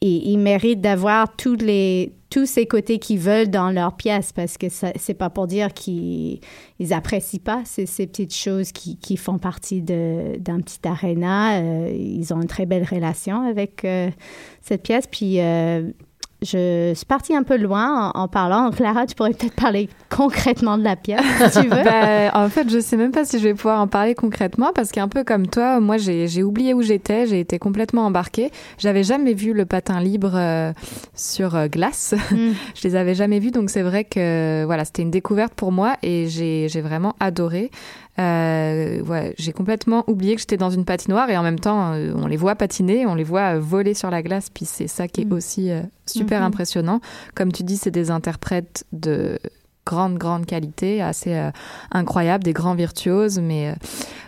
ils 0.00 0.38
méritent 0.38 0.80
d'avoir 0.80 1.36
tous 1.36 1.56
les 1.56 2.12
tous 2.30 2.46
ces 2.46 2.66
côtés 2.66 2.98
qu'ils 2.98 3.18
veulent 3.18 3.48
dans 3.48 3.70
leur 3.70 3.96
pièce 3.96 4.32
parce 4.32 4.58
que 4.58 4.68
ça- 4.68 4.92
c'est 4.96 5.14
pas 5.14 5.30
pour 5.30 5.46
dire 5.46 5.72
qu'ils 5.72 6.40
ils 6.78 6.92
apprécient 6.92 7.40
pas 7.42 7.62
ces, 7.64 7.86
ces 7.86 8.06
petites 8.06 8.34
choses 8.34 8.72
qui, 8.72 9.16
font 9.16 9.38
partie 9.38 9.80
d'un 9.82 10.60
petit 10.60 10.86
aréna. 10.86 11.60
Euh, 11.60 11.90
ils 11.94 12.32
ont 12.34 12.40
une 12.42 12.46
très 12.48 12.66
belle 12.66 12.84
relation 12.84 13.42
avec 13.42 13.84
euh, 13.84 14.10
cette 14.60 14.82
pièce. 14.82 15.06
Puis 15.10 15.40
euh, 15.40 15.90
je 16.42 16.92
suis 16.94 17.06
partie 17.06 17.34
un 17.34 17.42
peu 17.42 17.56
loin 17.56 18.12
en, 18.14 18.20
en 18.20 18.28
parlant. 18.28 18.70
Clara, 18.76 19.06
tu 19.06 19.14
pourrais 19.14 19.32
peut-être 19.32 19.54
parler 19.54 19.88
concrètement 20.08 20.78
de 20.78 20.84
la 20.84 20.96
pièce, 20.96 21.20
si 21.50 21.60
tu 21.62 21.68
veux. 21.68 21.78
Bah, 21.88 22.30
en 22.34 22.48
fait, 22.48 22.68
je 22.70 22.80
sais 22.80 22.96
même 22.96 23.12
pas 23.12 23.24
si 23.24 23.38
je 23.38 23.44
vais 23.44 23.54
pouvoir 23.54 23.80
en 23.80 23.86
parler 23.86 24.14
concrètement 24.14 24.72
parce 24.74 24.90
qu'un 24.90 25.08
peu 25.08 25.24
comme 25.24 25.46
toi, 25.46 25.80
moi, 25.80 25.96
j'ai 25.96 26.42
oublié 26.42 26.74
où 26.74 26.82
j'étais, 26.82 27.26
j'ai 27.26 27.40
été 27.40 27.58
complètement 27.58 28.06
embarquée. 28.06 28.50
J'avais 28.78 29.04
jamais 29.04 29.32
vu 29.32 29.52
le 29.52 29.64
patin 29.64 30.00
libre 30.00 30.32
euh, 30.34 30.72
sur 31.14 31.56
euh, 31.56 31.68
glace. 31.68 32.14
Mm. 32.30 32.50
je 32.74 32.88
les 32.88 32.96
avais 32.96 33.14
jamais 33.14 33.38
vus, 33.38 33.50
donc 33.50 33.70
c'est 33.70 33.82
vrai 33.82 34.04
que 34.04 34.64
voilà, 34.64 34.84
c'était 34.84 35.02
une 35.02 35.10
découverte 35.10 35.54
pour 35.54 35.72
moi 35.72 35.96
et 36.02 36.28
j'ai 36.28 36.68
j'ai 36.68 36.80
vraiment 36.80 37.14
adoré. 37.20 37.70
Euh, 38.18 39.00
ouais, 39.02 39.34
j'ai 39.38 39.52
complètement 39.52 40.02
oublié 40.08 40.34
que 40.34 40.40
j'étais 40.40 40.56
dans 40.56 40.70
une 40.70 40.84
patinoire 40.84 41.30
et 41.30 41.36
en 41.36 41.42
même 41.42 41.60
temps, 41.60 41.92
euh, 41.92 42.12
on 42.16 42.26
les 42.26 42.36
voit 42.36 42.56
patiner, 42.56 43.06
on 43.06 43.14
les 43.14 43.24
voit 43.24 43.54
euh, 43.56 43.60
voler 43.60 43.94
sur 43.94 44.10
la 44.10 44.22
glace, 44.22 44.50
puis 44.52 44.64
c'est 44.64 44.88
ça 44.88 45.06
qui 45.06 45.20
est 45.20 45.24
Mm. 45.24 45.32
aussi 45.32 45.70
super 46.06 46.40
Mhm. 46.40 46.46
impressionnant. 46.46 47.00
Comme 47.34 47.52
tu 47.52 47.62
dis, 47.62 47.76
c'est 47.76 47.90
des 47.92 48.10
interprètes 48.10 48.84
de 48.92 49.38
grande 49.86 50.18
grande 50.18 50.46
qualité, 50.46 51.00
assez 51.00 51.34
euh, 51.34 51.50
incroyables, 51.92 52.44
des 52.44 52.52
grands 52.52 52.74
virtuoses, 52.74 53.38
mais 53.38 53.68
euh, 53.70 53.74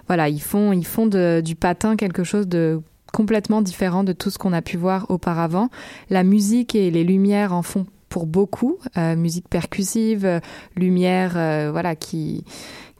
voilà, 0.06 0.28
ils 0.28 0.40
font 0.40 0.72
ils 0.72 0.86
font 0.86 1.06
de- 1.06 1.42
du 1.44 1.54
patin 1.56 1.96
quelque 1.96 2.24
chose 2.24 2.46
de 2.46 2.80
complètement 3.12 3.60
différent 3.60 4.04
de 4.04 4.12
tout 4.12 4.30
ce 4.30 4.38
qu'on 4.38 4.52
a 4.52 4.62
pu 4.62 4.76
voir 4.76 5.06
auparavant. 5.10 5.68
La 6.10 6.22
musique 6.22 6.76
et 6.76 6.90
les 6.92 7.02
lumières 7.02 7.52
en 7.52 7.62
font 7.62 7.86
pour 8.08 8.26
beaucoup, 8.26 8.78
euh, 8.96 9.16
musique 9.16 9.48
percussive, 9.48 10.40
lumière, 10.76 11.32
voilà, 11.72 11.94
qui 11.96 12.44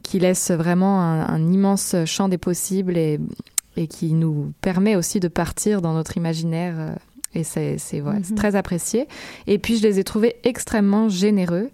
qui 0.03 0.19
laisse 0.19 0.51
vraiment 0.51 1.01
un, 1.01 1.27
un 1.27 1.51
immense 1.51 1.95
champ 2.05 2.27
des 2.29 2.37
possibles 2.37 2.97
et, 2.97 3.19
et 3.77 3.87
qui 3.87 4.13
nous 4.13 4.53
permet 4.61 4.95
aussi 4.95 5.19
de 5.19 5.27
partir 5.27 5.81
dans 5.81 5.93
notre 5.93 6.17
imaginaire. 6.17 6.75
euh, 6.77 6.95
et 7.33 7.43
c'est 7.45 7.77
c'est 7.77 8.01
ouais, 8.01 8.17
c'est 8.23 8.31
Mhm. 8.31 8.37
très 8.37 8.55
apprécié. 8.55 9.07
Et 9.47 9.57
puis 9.57 9.77
je 9.77 9.83
les 9.83 9.99
ai 9.99 10.03
trouvés 10.03 10.35
extrêmement 10.43 11.07
généreux. 11.07 11.69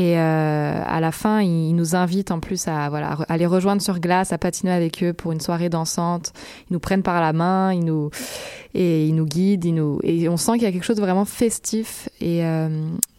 Et 0.00 0.16
euh, 0.16 0.82
à 0.86 1.00
la 1.00 1.10
fin, 1.10 1.40
ils 1.40 1.72
nous 1.74 1.96
invitent 1.96 2.30
en 2.30 2.38
plus 2.38 2.68
à 2.68 2.88
voilà 2.88 3.18
à 3.28 3.36
les 3.36 3.46
rejoindre 3.46 3.82
sur 3.82 3.98
glace, 3.98 4.32
à 4.32 4.38
patiner 4.38 4.70
avec 4.70 5.02
eux 5.02 5.12
pour 5.12 5.32
une 5.32 5.40
soirée 5.40 5.70
dansante. 5.70 6.32
Ils 6.70 6.74
nous 6.74 6.78
prennent 6.78 7.02
par 7.02 7.20
la 7.20 7.32
main, 7.32 7.72
ils 7.72 7.84
nous 7.84 8.10
et 8.74 9.06
ils 9.08 9.14
nous 9.14 9.24
guident, 9.26 9.64
ils 9.64 9.74
nous 9.74 9.98
et 10.04 10.28
on 10.28 10.36
sent 10.36 10.52
qu'il 10.52 10.62
y 10.62 10.66
a 10.66 10.72
quelque 10.72 10.84
chose 10.84 10.96
de 10.96 11.00
vraiment 11.00 11.24
festif 11.24 12.08
et 12.20 12.44
euh, 12.44 12.68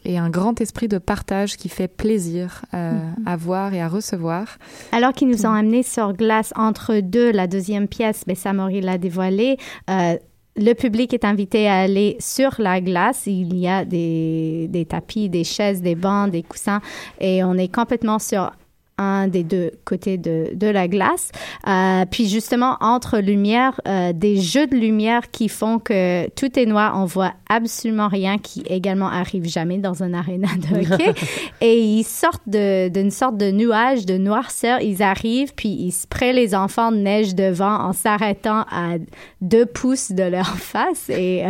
et 0.05 0.17
un 0.17 0.29
grand 0.29 0.61
esprit 0.61 0.87
de 0.87 0.99
partage 0.99 1.57
qui 1.57 1.67
fait 1.67 1.89
plaisir 1.89 2.63
euh, 2.73 2.93
Mhm. 2.93 3.27
à 3.27 3.35
voir 3.35 3.73
et 3.73 3.81
à 3.81 3.89
recevoir. 3.89 4.57
Alors 4.93 5.11
qu'ils 5.13 5.27
nous 5.27 5.45
ont 5.45 5.51
amenés 5.51 5.83
sur 5.83 6.13
glace 6.13 6.53
entre 6.55 7.01
deux, 7.01 7.31
la 7.31 7.47
deuxième 7.47 7.87
pièce, 7.89 8.23
mais 8.27 8.35
Samori 8.35 8.79
l'a 8.81 8.97
dévoilé. 8.97 9.57
euh, 9.89 10.15
le 10.59 10.73
public 10.73 11.13
est 11.13 11.25
invité 11.25 11.67
à 11.67 11.79
aller 11.79 12.17
sur 12.19 12.55
la 12.59 12.81
glace. 12.81 13.23
Il 13.25 13.57
y 13.57 13.67
a 13.67 13.85
des, 13.85 14.85
tapis, 14.87 15.29
des 15.29 15.43
chaises, 15.43 15.81
des 15.81 15.95
bancs, 15.95 16.29
des 16.29 16.43
coussins, 16.43 16.81
et 17.19 17.43
on 17.43 17.55
est 17.55 17.73
complètement 17.73 18.19
sur 18.19 18.51
un 18.99 19.27
des 19.27 19.43
deux 19.43 19.71
côtés 19.85 20.17
de, 20.17 20.49
de 20.53 20.67
la 20.67 20.87
glace. 20.87 21.31
Euh, 21.67 22.05
puis 22.09 22.27
justement, 22.29 22.77
entre 22.81 23.19
lumière, 23.19 23.79
euh, 23.87 24.13
des 24.13 24.37
jeux 24.37 24.67
de 24.67 24.75
lumière 24.75 25.31
qui 25.31 25.49
font 25.49 25.79
que 25.79 26.27
tout 26.31 26.59
est 26.59 26.65
noir, 26.65 26.93
on 26.95 27.05
voit 27.05 27.33
absolument 27.49 28.07
rien, 28.09 28.37
qui 28.37 28.61
également 28.67 29.07
arrive 29.07 29.45
jamais 29.47 29.77
dans 29.77 30.03
un 30.03 30.13
aréna 30.13 30.49
de 30.57 30.93
hockey. 30.93 31.13
Et 31.61 31.79
ils 31.81 32.03
sortent 32.03 32.47
d'une 32.47 33.11
sorte 33.11 33.37
de 33.37 33.49
nuage 33.51 34.05
de 34.05 34.17
noirceur. 34.17 34.81
Ils 34.81 35.01
arrivent, 35.01 35.53
puis 35.55 35.69
ils 35.69 35.91
spraient 35.91 36.33
les 36.33 36.53
enfants 36.53 36.91
de 36.91 36.97
neige 36.97 37.35
devant 37.35 37.75
en 37.79 37.93
s'arrêtant 37.93 38.65
à 38.71 38.95
deux 39.41 39.65
pouces 39.65 40.11
de 40.11 40.23
leur 40.23 40.47
face. 40.57 41.09
Et 41.09 41.45
euh, 41.45 41.49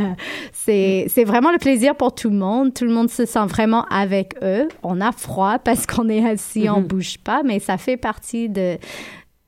c'est 0.53 1.05
c'est 1.09 1.23
vraiment 1.23 1.51
le 1.51 1.57
plaisir 1.57 1.95
pour 1.95 2.13
tout 2.13 2.29
le 2.29 2.35
monde. 2.35 2.73
Tout 2.73 2.85
le 2.85 2.91
monde 2.91 3.09
se 3.09 3.25
sent 3.25 3.45
vraiment 3.47 3.85
avec 3.89 4.35
eux. 4.43 4.67
On 4.83 5.01
a 5.01 5.11
froid 5.11 5.57
parce 5.59 5.85
qu'on 5.87 6.07
est 6.09 6.25
assis, 6.27 6.69
on 6.69 6.79
Mhm. 6.79 6.87
bouge 6.87 7.17
pas, 7.23 7.38
mais 7.43 7.59
ça 7.59 7.77
fait 7.77 7.97
partie 7.97 8.49
de 8.49 8.77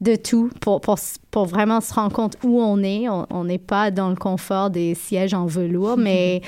de 0.02 0.16
tout 0.16 0.50
pour, 0.60 0.82
pour, 0.82 0.98
pour 1.30 1.46
vraiment 1.46 1.80
se 1.80 1.94
rendre 1.94 2.14
compte 2.14 2.36
où 2.44 2.60
on 2.60 2.84
est. 2.84 3.08
On 3.08 3.44
n'est 3.46 3.60
pas 3.60 3.92
dans 3.92 4.10
le 4.10 4.16
confort 4.16 4.70
des 4.70 4.96
sièges 4.96 5.34
en 5.34 5.46
velours, 5.46 5.96
mais, 5.98 6.42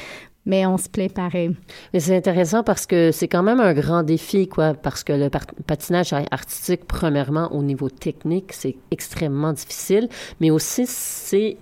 mais 0.46 0.66
on 0.66 0.78
se 0.78 0.90
plaît 0.90 1.10
pareil. 1.10 1.56
Mais 1.94 2.00
c'est 2.00 2.18
intéressant 2.18 2.64
parce 2.64 2.86
que 2.86 3.12
c'est 3.12 3.28
quand 3.28 3.44
même 3.44 3.60
un 3.60 3.74
grand 3.74 4.04
défi, 4.04 4.48
quoi, 4.48 4.74
parce 4.74 5.04
que 5.04 5.14
le 5.14 5.30
patinage 5.30 6.14
artistique, 6.32 6.86
premièrement, 6.86 7.54
au 7.54 7.64
niveau 7.64 7.90
technique, 7.90 8.52
c'est 8.54 8.76
extrêmement 8.92 9.54
difficile, 9.54 10.10
mais 10.42 10.50
aussi 10.50 10.86
c'est 10.88 11.58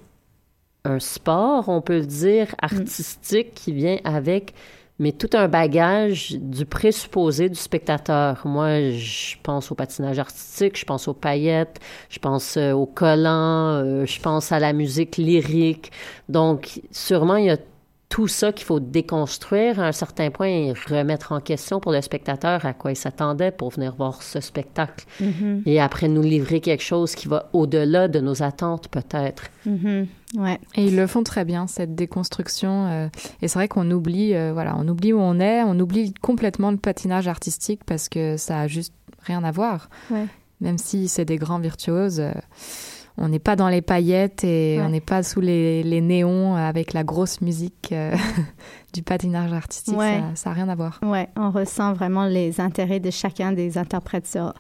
un 0.84 1.00
sport, 1.00 1.70
on 1.70 1.82
peut 1.82 2.00
le 2.00 2.06
dire, 2.06 2.56
artistique 2.60 3.54
qui 3.54 3.72
vient 3.72 3.98
avec 4.04 4.54
mais 5.00 5.12
tout 5.12 5.30
un 5.34 5.48
bagage 5.48 6.32
du 6.40 6.66
présupposé 6.66 7.50
du 7.50 7.56
spectateur. 7.56 8.42
Moi, 8.46 8.92
je 8.92 9.36
pense 9.42 9.72
au 9.72 9.76
patinage 9.76 10.20
artistique, 10.20 10.78
je 10.78 10.86
pense 10.86 11.08
aux 11.08 11.14
paillettes, 11.14 11.80
je 12.10 12.20
pense 12.20 12.58
euh, 12.58 12.72
aux 12.72 12.86
collants, 12.86 13.84
euh, 13.84 14.06
je 14.06 14.20
pense 14.20 14.52
à 14.52 14.60
la 14.60 14.74
musique 14.74 15.18
lyrique. 15.18 15.92
Donc, 16.30 16.82
sûrement, 16.92 17.38
il 17.38 17.46
y 17.46 17.50
a 17.50 17.58
tout 18.12 18.28
ça 18.28 18.52
qu'il 18.52 18.66
faut 18.66 18.82
déconstruire 18.82 19.80
à 19.80 19.88
un 19.88 19.92
certain 19.94 20.30
point 20.32 20.48
et 20.48 20.74
remettre 20.74 21.32
en 21.32 21.40
question 21.40 21.80
pour 21.80 21.94
le 21.94 22.02
spectateur 22.02 22.66
à 22.66 22.74
quoi 22.74 22.92
il 22.92 22.98
s'attendait 22.98 23.52
pour 23.52 23.70
venir 23.70 23.96
voir 23.96 24.22
ce 24.22 24.42
spectacle. 24.42 25.06
Mhm. 25.22 25.64
Et 25.66 25.80
après 25.80 26.10
nous 26.10 26.22
livrer 26.22 26.60
quelque 26.60 26.84
chose 26.84 27.16
qui 27.16 27.30
va 27.30 27.50
au-delà 27.54 28.10
de 28.10 28.20
nos 28.20 28.44
attentes 28.44 28.90
peut-être. 28.90 29.44
Mhm. 29.66 30.08
Ouais. 30.36 30.60
Et 30.76 30.88
ils 30.88 30.96
le 30.98 31.08
font 31.08 31.24
très 31.24 31.46
bien, 31.46 31.68
cette 31.68 31.96
déconstruction. 31.96 32.88
euh, 32.88 33.08
et 33.42 33.48
c'est 33.48 33.58
vrai 33.58 33.70
qu'on 33.70 33.90
oublie, 33.90 34.36
euh, 34.36 34.52
voilà, 34.52 34.76
on 34.78 34.86
oublie 34.90 35.14
où 35.14 35.20
on 35.20 35.40
est, 35.40 35.64
on 35.64 35.80
oublie 35.80 36.14
complètement 36.22 36.72
le 36.72 36.78
patinage 36.78 37.30
artistique 37.30 37.82
parce 37.86 38.10
que 38.10 38.36
ça 38.36 38.60
a 38.60 38.68
juste 38.68 38.94
rien 39.22 39.42
à 39.46 39.52
voir. 39.52 39.90
Ouais. 40.10 40.26
Même 40.60 40.78
si 40.78 41.08
c'est 41.08 41.26
des 41.26 41.38
grands 41.38 41.60
virtuoses, 41.60 42.20
euh, 42.20 42.34
on 43.24 43.30
n'est 43.30 43.40
pas 43.40 43.56
dans 43.56 43.70
les 43.70 43.82
paillettes 43.82 44.44
et 44.44 44.78
Ouais. 44.80 44.84
on 44.86 44.90
n'est 44.90 45.00
pas 45.00 45.22
sous 45.24 45.40
les, 45.42 45.84
les 45.84 46.02
néons 46.02 46.56
avec 46.56 46.92
la 46.94 47.04
grosse 47.04 47.40
musique 47.42 47.90
euh, 47.92 48.16
du 48.94 49.04
patinage 49.04 49.54
artistique. 49.54 49.96
Ouais. 49.98 50.22
Ça 50.36 50.50
n'a 50.50 50.56
rien 50.56 50.70
à 50.70 50.76
voir. 50.76 51.00
Ouais, 51.04 51.30
on 51.38 51.52
ressent 51.52 51.94
vraiment 51.94 52.26
les 52.26 52.60
intérêts 52.60 53.00
de 53.00 53.12
chacun 53.12 53.52
des 53.52 53.78
interprètes 53.78 54.28
sur, 54.28 54.54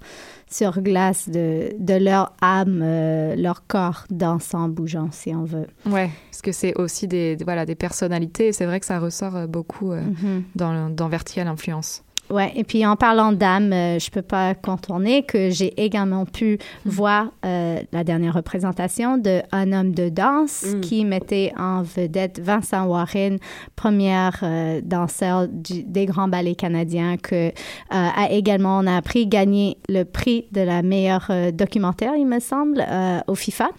sur 0.49 0.79
glace, 0.81 1.27
de, 1.27 1.73
de 1.79 1.93
leur 1.95 2.33
âme, 2.41 2.81
euh, 2.83 3.35
leur 3.35 3.65
corps 3.67 4.05
dansant, 4.09 4.69
bougeant, 4.69 5.09
si 5.11 5.33
on 5.33 5.43
veut. 5.43 5.67
Ouais, 5.85 6.09
parce 6.29 6.41
que 6.41 6.51
c'est 6.51 6.75
aussi 6.79 7.07
des, 7.07 7.37
voilà, 7.43 7.65
des 7.65 7.75
personnalités 7.75 8.47
et 8.49 8.53
c'est 8.53 8.65
vrai 8.65 8.79
que 8.79 8.85
ça 8.85 8.99
ressort 8.99 9.35
euh, 9.35 9.47
beaucoup 9.47 9.91
euh, 9.91 10.01
Mhm. 10.01 10.43
dans, 10.55 10.89
dans 10.89 11.09
Vertical 11.09 11.47
Influence. 11.47 12.03
Ouais, 12.31 12.51
et 12.55 12.63
puis 12.63 12.85
en 12.85 12.95
parlant 12.95 13.33
d'âme, 13.33 13.73
euh, 13.73 13.99
je 13.99 14.09
peux 14.09 14.21
pas 14.21 14.55
contourner 14.55 15.23
que 15.23 15.49
j'ai 15.49 15.73
également 15.83 16.25
pu 16.25 16.57
voir 16.85 17.27
euh, 17.45 17.79
la 17.91 18.03
dernière 18.03 18.33
représentation 18.33 19.17
de 19.17 19.41
Un 19.51 19.73
homme 19.73 19.93
de 19.93 20.07
danse 20.09 20.63
Mm. 20.75 20.79
qui 20.81 21.03
mettait 21.05 21.51
en 21.57 21.81
vedette 21.83 22.39
Vincent 22.39 22.85
Warren, 22.85 23.37
première 23.75 24.39
euh, 24.43 24.79
danseur 24.83 25.47
du- 25.49 25.83
des 25.83 26.05
grands 26.05 26.27
ballets 26.29 26.55
canadiens, 26.55 27.17
que 27.17 27.49
euh, 27.49 27.51
a 27.89 28.31
également, 28.31 28.79
on 28.79 28.87
a 28.87 28.95
appris, 28.95 29.27
gagné 29.27 29.77
le 29.89 30.03
prix 30.03 30.45
de 30.51 30.61
la 30.61 30.81
meilleure 30.83 31.29
documentaire, 31.53 32.13
il 32.17 32.27
me 32.27 32.39
semble, 32.39 32.85
au 33.27 33.35
FIFA. 33.35 33.69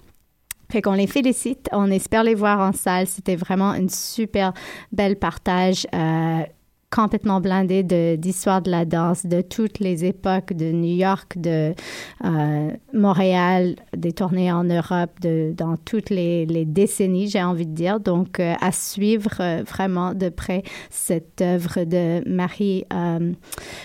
Fait 0.71 0.81
qu'on 0.83 0.93
les 0.95 1.07
félicite, 1.07 1.69
on 1.73 1.91
espère 1.91 2.25
les 2.25 2.35
voir 2.35 2.61
en 2.61 2.73
salle. 2.73 3.07
C'était 3.07 3.37
vraiment 3.37 3.75
une 3.75 3.89
super 3.91 4.53
belle 4.91 5.17
partage. 5.17 5.87
Complètement 6.95 7.41
blindé 7.41 7.83
de- 7.83 8.17
d'histoire 8.17 8.61
de, 8.63 8.71
la 8.71 8.85
danse 8.85 9.25
de 9.27 9.41
toutes 9.41 9.79
les 9.79 10.05
époques, 10.05 10.53
de 10.53 10.71
New 10.73 10.95
York, 10.97 11.39
de 11.39 11.75
euh, 12.25 12.71
Montréal, 12.93 13.77
des 13.97 14.13
tournées 14.13 14.53
en 14.53 14.65
Europe, 14.65 15.11
de, 15.21 15.55
dans 15.57 15.77
toutes 15.77 16.11
les, 16.11 16.45
les 16.47 16.65
décennies, 16.65 17.29
j'ai 17.29 17.43
envie 17.43 17.67
de 17.67 17.75
dire. 17.75 17.99
Donc, 17.99 18.39
euh, 18.41 18.55
à 18.61 18.73
suivre 18.73 19.31
euh, 19.41 19.63
vraiment 19.67 20.13
de 20.15 20.29
près 20.29 20.63
cette 20.91 21.41
œuvre 21.41 21.85
de 21.85 22.23
Marie... 22.29 22.85
euh, 22.93 23.33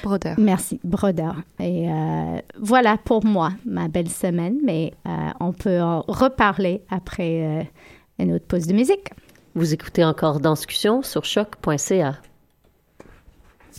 Broder. 0.04 0.34
Merci, 0.38 0.80
Broder. 0.84 1.32
Et 1.60 1.90
euh, 1.90 2.40
voilà 2.60 2.98
pour 2.98 3.26
moi 3.26 3.52
ma 3.66 3.88
belle 3.88 4.10
semaine, 4.10 4.58
mais 4.64 4.94
euh, 5.08 5.10
on 5.40 5.54
peut 5.54 5.82
en 5.82 6.02
reparler 6.08 6.82
après 6.90 7.42
euh, 7.44 7.64
une 8.20 8.34
autre 8.34 8.46
pause 8.46 8.68
de 8.68 8.74
musique. 8.74 9.10
Vous 9.56 9.74
écoutez 9.74 10.04
encore 10.04 10.40
Danscussion 10.40 11.02
sur 11.02 11.24
choc.ca. 11.26 12.18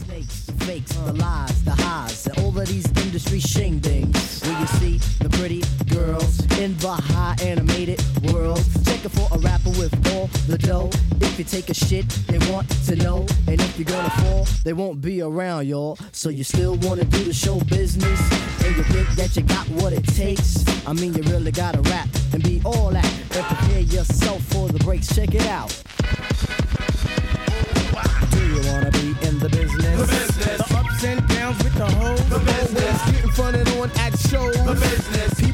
Snakes, 0.04 0.50
fakes, 0.60 0.92
the 0.92 1.12
lies, 1.14 1.64
the 1.64 1.72
highs, 1.72 2.26
and 2.26 2.38
all 2.38 2.56
of 2.56 2.68
these 2.68 2.86
industry 3.04 3.40
shingdings. 3.40 4.46
Where 4.46 4.60
you 4.60 4.66
see 4.78 4.98
the 5.18 5.28
pretty 5.28 5.62
girls 5.92 6.40
in 6.58 6.76
the 6.78 6.92
high 6.92 7.36
animated 7.42 8.00
world. 8.32 8.62
Checking 8.84 9.10
for 9.10 9.26
a 9.32 9.38
rapper 9.38 9.70
with 9.70 9.92
all 10.14 10.28
the 10.46 10.56
dough. 10.56 10.90
If 11.20 11.38
you 11.38 11.44
take 11.44 11.68
a 11.70 11.74
shit, 11.74 12.08
they 12.28 12.38
want 12.52 12.68
to 12.86 12.96
know. 12.96 13.26
And 13.48 13.60
if 13.60 13.78
you're 13.78 13.86
gonna 13.86 14.10
fall, 14.22 14.46
they 14.64 14.72
won't 14.72 15.00
be 15.00 15.20
around, 15.20 15.66
y'all. 15.66 15.98
So 16.12 16.28
you 16.28 16.44
still 16.44 16.76
wanna 16.76 17.04
do 17.04 17.24
the 17.24 17.34
show 17.34 17.58
business? 17.60 18.20
And 18.64 18.76
you 18.76 18.84
think 18.84 19.08
that 19.16 19.36
you 19.36 19.42
got 19.42 19.68
what 19.82 19.92
it 19.92 20.06
takes? 20.06 20.64
I 20.86 20.92
mean, 20.92 21.12
you 21.14 21.22
really 21.24 21.50
gotta 21.50 21.80
rap 21.90 22.08
and 22.32 22.42
be 22.42 22.62
all 22.64 22.90
that. 22.90 23.04
And 23.34 23.44
prepare 23.46 23.80
yourself 23.80 24.42
for 24.52 24.68
the 24.68 24.78
breaks. 24.78 25.14
Check 25.14 25.34
it 25.34 25.46
out. 25.46 25.74
Do 28.92 28.97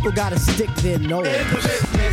people 0.05 0.11
gotta 0.13 0.39
stick 0.39 0.69
their 0.77 0.99
nose. 0.99 1.27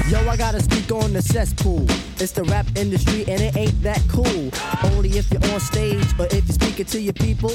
Yo, 0.10 0.20
I 0.30 0.38
gotta 0.38 0.62
speak 0.62 0.92
on 0.92 1.12
the 1.12 1.22
cesspool. 1.22 1.86
It's 2.20 2.32
the 2.32 2.44
rap 2.44 2.66
industry 2.76 3.26
and 3.28 3.42
it 3.42 3.58
ain't 3.58 3.82
that 3.84 4.02
cool. 4.08 4.52
Only 4.92 5.10
if 5.18 5.32
you're 5.32 5.44
on 5.54 5.60
stage 5.60 6.06
or 6.20 6.26
if 6.28 6.46
you're 6.46 6.54
speaking 6.54 6.86
to 6.86 7.02
your 7.02 7.14
people. 7.14 7.52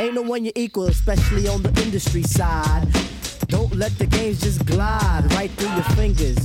Ain't 0.00 0.14
no 0.14 0.22
one 0.22 0.44
you 0.44 0.52
equal, 0.54 0.86
especially 0.86 1.48
on 1.48 1.62
the 1.62 1.68
industry 1.82 2.22
side. 2.22 2.86
Don't 3.48 3.74
let 3.74 3.96
the 3.98 4.06
games 4.06 4.40
just 4.40 4.64
glide 4.64 5.30
right 5.34 5.50
through 5.50 5.74
your 5.74 5.84
fingers. 5.96 6.38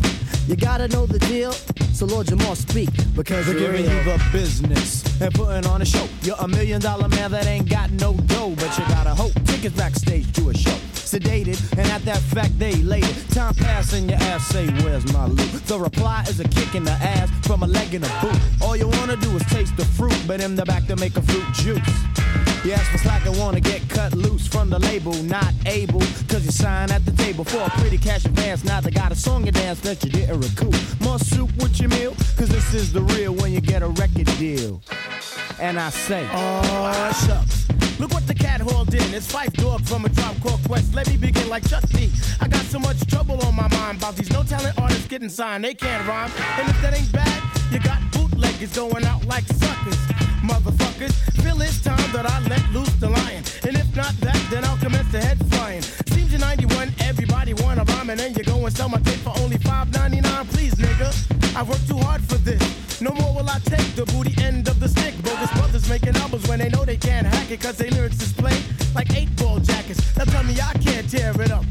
You 0.48 0.56
gotta 0.56 0.88
know 0.90 1.06
the 1.06 1.20
deal, 1.20 1.52
so 1.94 2.06
Lord 2.06 2.28
Jamal 2.28 2.56
speak 2.56 2.90
because 3.16 3.48
you're 3.48 3.60
giving 3.60 3.86
real. 3.86 3.94
you 3.94 4.04
the 4.04 4.30
business 4.32 5.22
and 5.22 5.34
putting 5.34 5.66
on 5.68 5.82
a 5.82 5.86
show. 5.86 6.08
You're 6.24 6.38
a 6.40 6.48
million 6.48 6.82
dollar 6.82 7.08
man 7.08 7.32
that 7.32 7.46
ain't 7.46 7.70
got 7.70 7.92
no 7.92 8.14
dough, 8.14 8.54
but 8.58 8.78
you 8.78 8.86
gotta 8.88 9.14
hope. 9.14 9.34
Tickets 9.46 9.76
backstage 9.76 10.32
to 10.34 10.50
a 10.50 10.54
show. 10.54 10.78
Sedated, 11.08 11.58
and 11.80 11.88
at 11.90 12.04
that 12.04 12.20
fact 12.20 12.60
they 12.60 12.74
elated. 12.74 13.16
Time 13.30 13.54
passing, 13.56 14.10
your 14.10 14.18
ass 14.20 14.46
say, 14.48 14.68
Where's 14.84 15.10
my 15.14 15.26
loot? 15.26 15.66
The 15.66 15.80
reply 15.80 16.26
is 16.28 16.42
a 16.42 16.44
kick 16.44 16.76
in 16.76 16.84
the 16.84 16.92
ass 16.92 17.30
from 17.48 17.64
a 17.64 17.68
leg 17.68 17.94
in 17.94 18.04
a 18.04 18.20
boot. 18.22 18.38
All 18.62 18.76
you 18.76 18.90
wanna 18.90 19.16
do 19.16 19.34
is 19.38 19.44
taste 19.44 19.78
the 19.78 19.86
fruit, 19.86 20.22
but 20.28 20.42
in 20.42 20.58
the 20.58 20.66
back 20.66 20.86
to 20.88 20.98
make 20.98 21.16
a 21.16 21.22
fruit 21.22 21.46
juice. 21.54 21.80
You 22.66 22.74
ask 22.74 22.92
for 22.92 22.98
slack 22.98 23.26
and 23.26 23.40
wanna 23.40 23.62
get 23.62 23.88
cut 23.88 24.16
loose 24.16 24.50
from 24.50 24.70
the 24.70 24.80
label, 24.80 25.14
not 25.24 25.54
able, 25.66 26.02
cause 26.28 26.44
you 26.44 26.52
sign 26.52 26.92
at 26.92 27.06
the 27.06 27.14
table 27.14 27.46
for 27.46 27.62
a 27.62 27.70
pretty 27.80 27.98
cash 27.98 28.26
advance. 28.26 28.66
Now 28.66 28.82
they 28.82 28.92
got 28.92 29.14
a 29.14 29.16
song 29.16 29.46
you 29.46 29.54
dance 29.54 29.80
that 29.82 30.04
you 30.04 30.10
didn't 30.10 30.42
recoup. 30.42 30.76
More 31.00 31.20
soup 31.20 31.56
with 31.64 31.80
your 31.80 31.90
meal, 31.90 32.16
cause 32.36 32.50
this 32.50 32.74
is 32.74 32.92
the 32.92 33.02
real 33.02 33.34
when 33.34 33.54
you 33.54 33.62
get 33.62 33.82
a 33.82 33.88
record 33.88 34.28
deal. 34.38 34.82
And 35.62 35.80
I 35.80 35.90
say, 35.90 36.28
Oh, 36.34 37.26
shucks. 37.26 37.77
Look 38.00 38.14
what 38.14 38.28
the 38.28 38.34
cat 38.34 38.62
hauled 38.62 38.94
in. 38.94 39.14
It's 39.14 39.26
Fife 39.32 39.54
Dog 39.54 39.82
from 39.86 40.06
a 40.06 40.10
drop 40.10 40.40
called 40.42 40.64
Quest. 40.68 40.94
Let 40.94 41.10
me 41.10 41.18
begin 41.18 41.50
like 41.50 41.64
D. 41.64 42.12
I 42.40 42.48
got 42.48 42.64
so 42.66 42.78
much 42.78 43.00
trouble 43.08 43.42
on 43.46 43.56
my 43.56 43.68
mind 43.70 43.98
about 43.98 44.16
these 44.16 44.32
no 44.32 44.44
talent 44.44 44.80
artists 44.80 45.08
getting 45.08 45.30
signed. 45.30 45.64
They 45.64 45.74
can't 45.74 46.08
rhyme. 46.08 46.32
And 46.60 46.70
if 46.70 46.82
that 46.82 46.96
ain't 46.96 47.12
bad, 47.12 47.44
you 47.72 47.80
got 47.80 48.00
bootleggers 48.12 48.76
going 48.76 49.04
out 49.06 49.26
like 49.26 49.46
suckers. 49.46 49.98
Motherfuckers, 50.46 51.14
feel 51.42 51.60
it's 51.62 51.82
time 51.82 52.12
that 52.14 52.26
I 52.26 52.40
let 52.48 52.64
loose 52.72 52.94
the 53.00 53.10
lion. 53.10 53.44
And 53.64 53.76
if 53.76 53.96
not 53.96 54.14
that, 54.22 54.40
then 54.52 54.64
I'll 54.64 54.78
commence 54.78 55.12
the 55.12 55.20
head 55.20 55.38
flying. 55.52 55.82
Seems 55.82 56.34
in 56.34 56.42
91, 56.42 56.94
everybody 57.00 57.54
wanna 57.56 57.84
rhyme, 57.84 58.12
and 58.12 58.20
then 58.20 58.34
you 58.36 58.44
go 58.44 58.64
and 58.64 58.76
sell 58.76 58.90
my 58.90 59.00
tape 59.00 59.27
they 67.62 67.74
can't 67.74 67.78
hack 67.78 67.78
it, 67.78 67.78
cause 67.78 67.78
they 67.78 67.90
lyrics 67.90 68.18
display 68.18 68.58
like 68.96 69.16
eight 69.16 69.36
ball 69.38 69.60
jackets. 69.60 70.18
Now 70.18 70.26
tell 70.26 70.44
me 70.44 70.54
I 70.54 70.74
can't 70.74 71.10
tear 71.10 71.34
it 71.42 71.52
up. 71.52 71.66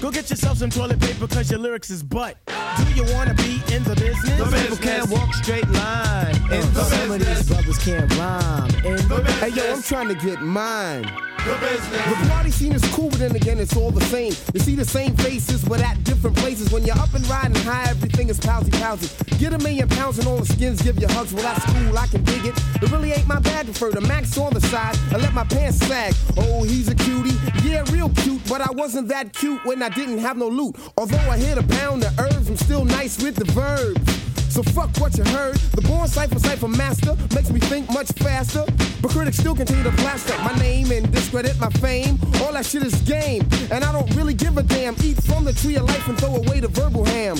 Go 0.00 0.10
get 0.10 0.30
yourself 0.30 0.58
some 0.58 0.70
toilet 0.70 1.00
paper, 1.00 1.26
cause 1.26 1.50
your 1.50 1.60
lyrics 1.60 1.90
is 1.90 2.02
butt. 2.02 2.36
Do 2.46 2.84
you 2.94 3.04
wanna 3.14 3.34
be 3.34 3.60
in 3.72 3.82
the 3.84 3.94
business? 3.96 4.38
the 4.38 4.56
people 4.62 4.76
can't 4.76 5.10
walk 5.10 5.34
straight 5.34 5.68
line. 5.70 6.36
In 6.52 6.74
the 6.74 6.84
Some 6.84 7.10
of 7.10 7.20
these 7.20 7.48
brothers 7.48 7.78
can't 7.78 8.12
rhyme. 8.16 8.75
Hey 9.24 9.48
yo, 9.48 9.72
I'm 9.72 9.82
trying 9.82 10.08
to 10.08 10.14
get 10.14 10.42
mine. 10.42 11.02
The 11.46 12.26
party 12.28 12.50
scene 12.50 12.72
is 12.72 12.84
cool, 12.92 13.08
but 13.08 13.18
then 13.18 13.34
again, 13.34 13.58
it's 13.58 13.74
all 13.76 13.90
the 13.90 14.04
same. 14.06 14.32
You 14.52 14.60
see 14.60 14.74
the 14.74 14.84
same 14.84 15.16
faces, 15.16 15.64
but 15.64 15.80
at 15.80 16.02
different 16.04 16.36
places. 16.36 16.70
When 16.70 16.84
you're 16.84 16.98
up 16.98 17.14
and 17.14 17.26
riding 17.28 17.54
high, 17.62 17.88
everything 17.88 18.28
is 18.28 18.38
pousy 18.38 18.70
pousy. 18.72 19.38
Get 19.38 19.54
a 19.54 19.58
million 19.58 19.88
pounds 19.88 20.18
and 20.18 20.28
all 20.28 20.38
the 20.38 20.44
skins 20.44 20.82
give 20.82 21.00
you 21.00 21.08
hugs. 21.08 21.32
Well, 21.32 21.44
that's 21.44 21.64
cool, 21.64 21.96
I 21.96 22.06
can 22.08 22.24
dig 22.24 22.44
it. 22.44 22.54
It 22.82 22.90
really 22.90 23.12
ain't 23.12 23.26
my 23.26 23.38
bad. 23.38 23.66
Prefer 23.66 23.92
the 23.92 24.02
max 24.02 24.36
on 24.36 24.52
the 24.52 24.60
side. 24.60 24.98
I 25.12 25.16
let 25.16 25.32
my 25.32 25.44
pants 25.44 25.78
sag. 25.78 26.14
Oh, 26.36 26.64
he's 26.64 26.88
a 26.88 26.94
cutie. 26.94 27.36
Yeah, 27.64 27.84
real 27.92 28.10
cute, 28.16 28.42
but 28.48 28.60
I 28.60 28.70
wasn't 28.72 29.08
that 29.08 29.32
cute 29.32 29.64
when 29.64 29.82
I 29.82 29.88
didn't 29.88 30.18
have 30.18 30.36
no 30.36 30.48
loot. 30.48 30.76
Although 30.98 31.30
I 31.30 31.38
hit 31.38 31.56
a 31.56 31.62
pound 31.62 32.04
of 32.04 32.18
herbs, 32.18 32.50
I'm 32.50 32.56
still 32.56 32.84
nice 32.84 33.22
with 33.22 33.36
the 33.36 33.44
verbs. 33.52 34.25
So 34.48 34.62
fuck 34.62 34.90
what 34.98 35.16
you 35.18 35.24
heard. 35.24 35.56
The 35.56 35.82
born 35.82 36.08
cipher 36.08 36.38
cipher 36.38 36.68
master 36.68 37.16
makes 37.34 37.50
me 37.50 37.60
think 37.60 37.90
much 37.92 38.08
faster. 38.12 38.64
But 39.02 39.10
critics 39.10 39.38
still 39.38 39.54
continue 39.54 39.84
to 39.84 39.92
plaster 39.92 40.36
my 40.38 40.54
name 40.58 40.90
and 40.90 41.10
discredit 41.12 41.58
my 41.60 41.70
fame. 41.70 42.18
All 42.42 42.52
that 42.52 42.66
shit 42.66 42.82
is 42.82 42.94
game, 43.02 43.46
and 43.70 43.84
I 43.84 43.92
don't 43.92 44.14
really 44.16 44.34
give 44.34 44.56
a 44.56 44.62
damn. 44.62 44.94
Eat 45.02 45.22
from 45.22 45.44
the 45.44 45.52
tree 45.52 45.76
of 45.76 45.84
life 45.84 46.08
and 46.08 46.18
throw 46.18 46.36
away 46.36 46.60
the 46.60 46.68
verbal 46.68 47.04
ham. 47.04 47.36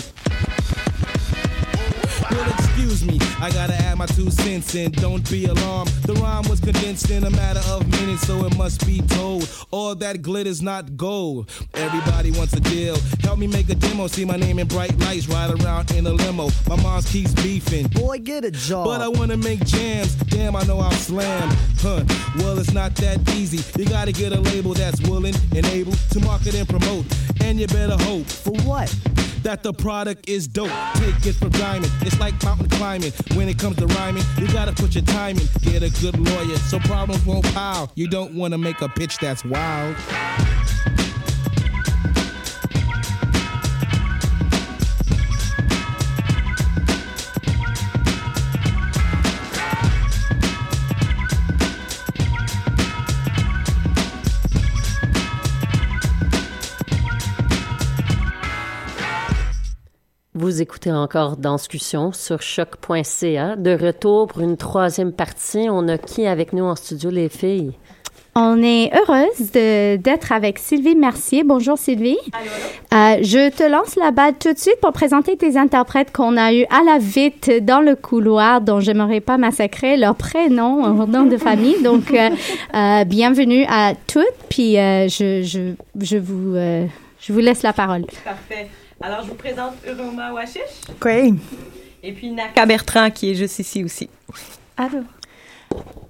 Well, 2.30 2.50
excuse 2.50 3.04
me, 3.04 3.18
I 3.40 3.50
gotta 3.50 3.74
add 3.74 3.98
my 3.98 4.06
two 4.06 4.30
cents 4.30 4.74
in. 4.74 4.90
Don't 4.92 5.28
be 5.30 5.44
alarmed. 5.46 5.90
The 6.04 6.14
rhyme 6.14 6.48
was 6.48 6.60
condensed 6.60 7.10
in 7.10 7.24
a 7.24 7.30
matter 7.30 7.60
of 7.70 7.86
minutes, 7.88 8.26
so 8.26 8.44
it 8.44 8.56
must 8.56 8.86
be 8.86 9.00
told. 9.00 9.48
All 9.70 9.94
that 9.96 10.22
glitter's 10.22 10.62
not 10.62 10.96
gold. 10.96 11.50
Everybody 11.74 12.32
wants 12.32 12.52
a 12.54 12.60
deal. 12.60 12.96
Help 13.22 13.38
me 13.38 13.46
make 13.46 13.68
a 13.68 13.74
demo. 13.74 14.06
See 14.06 14.24
my 14.24 14.36
name 14.36 14.58
in 14.58 14.66
bright 14.66 14.98
lights. 15.00 15.28
Ride 15.28 15.50
around 15.60 15.90
in 15.92 16.06
a 16.06 16.12
limo. 16.12 16.48
My 16.68 16.76
mom 16.82 17.02
keeps 17.02 17.32
beefing. 17.34 17.86
Boy, 17.88 18.18
get 18.18 18.44
a 18.44 18.50
job. 18.50 18.86
But 18.86 19.00
I 19.00 19.08
wanna 19.08 19.36
make 19.36 19.64
jams. 19.64 20.14
Damn, 20.14 20.56
I 20.56 20.62
know 20.64 20.78
I'll 20.80 20.90
slam. 20.92 21.48
Huh. 21.78 22.04
Well, 22.38 22.58
it's 22.58 22.72
not 22.72 22.94
that 22.96 23.18
easy. 23.34 23.60
You 23.78 23.88
gotta 23.88 24.12
get 24.12 24.32
a 24.32 24.40
label 24.40 24.74
that's 24.74 25.00
willing 25.08 25.34
and 25.54 25.66
able 25.66 25.92
to 25.92 26.20
market 26.20 26.54
and 26.54 26.68
promote. 26.68 27.04
And 27.40 27.60
you 27.60 27.66
better 27.68 27.96
hope. 27.96 28.26
For 28.26 28.54
what? 28.62 28.94
That 29.46 29.62
the 29.62 29.72
product 29.72 30.28
is 30.28 30.48
dope. 30.48 30.72
Take 30.94 31.24
it 31.24 31.34
for 31.34 31.48
diamond. 31.50 31.92
It's 32.00 32.18
like 32.18 32.34
mountain 32.42 32.68
climbing. 32.68 33.12
When 33.36 33.48
it 33.48 33.56
comes 33.56 33.76
to 33.76 33.86
rhyming, 33.86 34.24
you 34.38 34.48
gotta 34.48 34.72
put 34.72 34.96
your 34.96 35.04
time 35.04 35.38
in. 35.38 35.46
Get 35.62 35.84
a 35.84 35.90
good 36.02 36.18
lawyer 36.18 36.56
so 36.56 36.80
problems 36.80 37.24
won't 37.24 37.44
pile. 37.54 37.92
You 37.94 38.08
don't 38.08 38.34
wanna 38.34 38.58
make 38.58 38.80
a 38.80 38.88
pitch 38.88 39.18
that's 39.18 39.44
wild. 39.44 39.94
Vous 60.56 60.62
écoutez 60.62 60.90
encore 60.90 61.36
Danscussion 61.36 62.12
sur 62.12 62.40
choc.ca. 62.40 63.56
De 63.56 63.72
retour 63.72 64.26
pour 64.26 64.40
une 64.40 64.56
troisième 64.56 65.12
partie. 65.12 65.68
On 65.68 65.86
a 65.86 65.98
qui 65.98 66.26
avec 66.26 66.54
nous 66.54 66.64
en 66.64 66.74
studio, 66.74 67.10
les 67.10 67.28
filles? 67.28 67.74
On 68.34 68.62
est 68.62 68.90
heureuse 68.96 69.50
d'être 69.52 70.32
avec 70.32 70.58
Sylvie 70.58 70.94
Mercier. 70.94 71.44
Bonjour 71.44 71.76
Sylvie. 71.76 72.16
Euh, 72.94 73.18
je 73.20 73.50
te 73.50 73.70
lance 73.70 73.96
la 73.96 74.12
balle 74.12 74.32
tout 74.40 74.50
de 74.50 74.58
suite 74.58 74.80
pour 74.80 74.92
présenter 74.92 75.36
tes 75.36 75.58
interprètes 75.58 76.10
qu'on 76.10 76.38
a 76.38 76.54
eu 76.54 76.64
à 76.70 76.82
la 76.82 76.96
vite 76.96 77.62
dans 77.62 77.82
le 77.82 77.94
couloir, 77.94 78.62
dont 78.62 78.80
j'aimerais 78.80 79.20
pas 79.20 79.36
massacrer 79.36 79.98
leur 79.98 80.14
prénom, 80.14 80.86
leur 80.86 81.06
nom 81.06 81.26
de 81.26 81.36
famille. 81.36 81.82
Donc, 81.82 82.14
euh, 82.14 82.30
euh, 82.74 83.04
bienvenue 83.04 83.66
à 83.68 83.92
toutes. 84.06 84.24
Puis, 84.48 84.78
euh, 84.78 85.06
je, 85.06 85.42
je, 85.42 85.74
je, 86.00 86.16
vous, 86.16 86.56
euh, 86.56 86.86
je 87.20 87.30
vous 87.34 87.40
laisse 87.40 87.62
la 87.62 87.74
parole. 87.74 88.06
Parfait. 88.24 88.68
Alors, 89.00 89.22
je 89.22 89.28
vous 89.28 89.34
présente 89.34 89.74
Uroma 89.86 90.32
Washish. 90.32 90.60
Oui. 91.04 91.34
Et 92.02 92.12
puis 92.12 92.30
Naka 92.30 92.66
Bertrand, 92.66 93.10
qui 93.10 93.30
est 93.30 93.34
juste 93.34 93.58
ici 93.58 93.84
aussi. 93.84 94.08
Alors. 94.76 95.02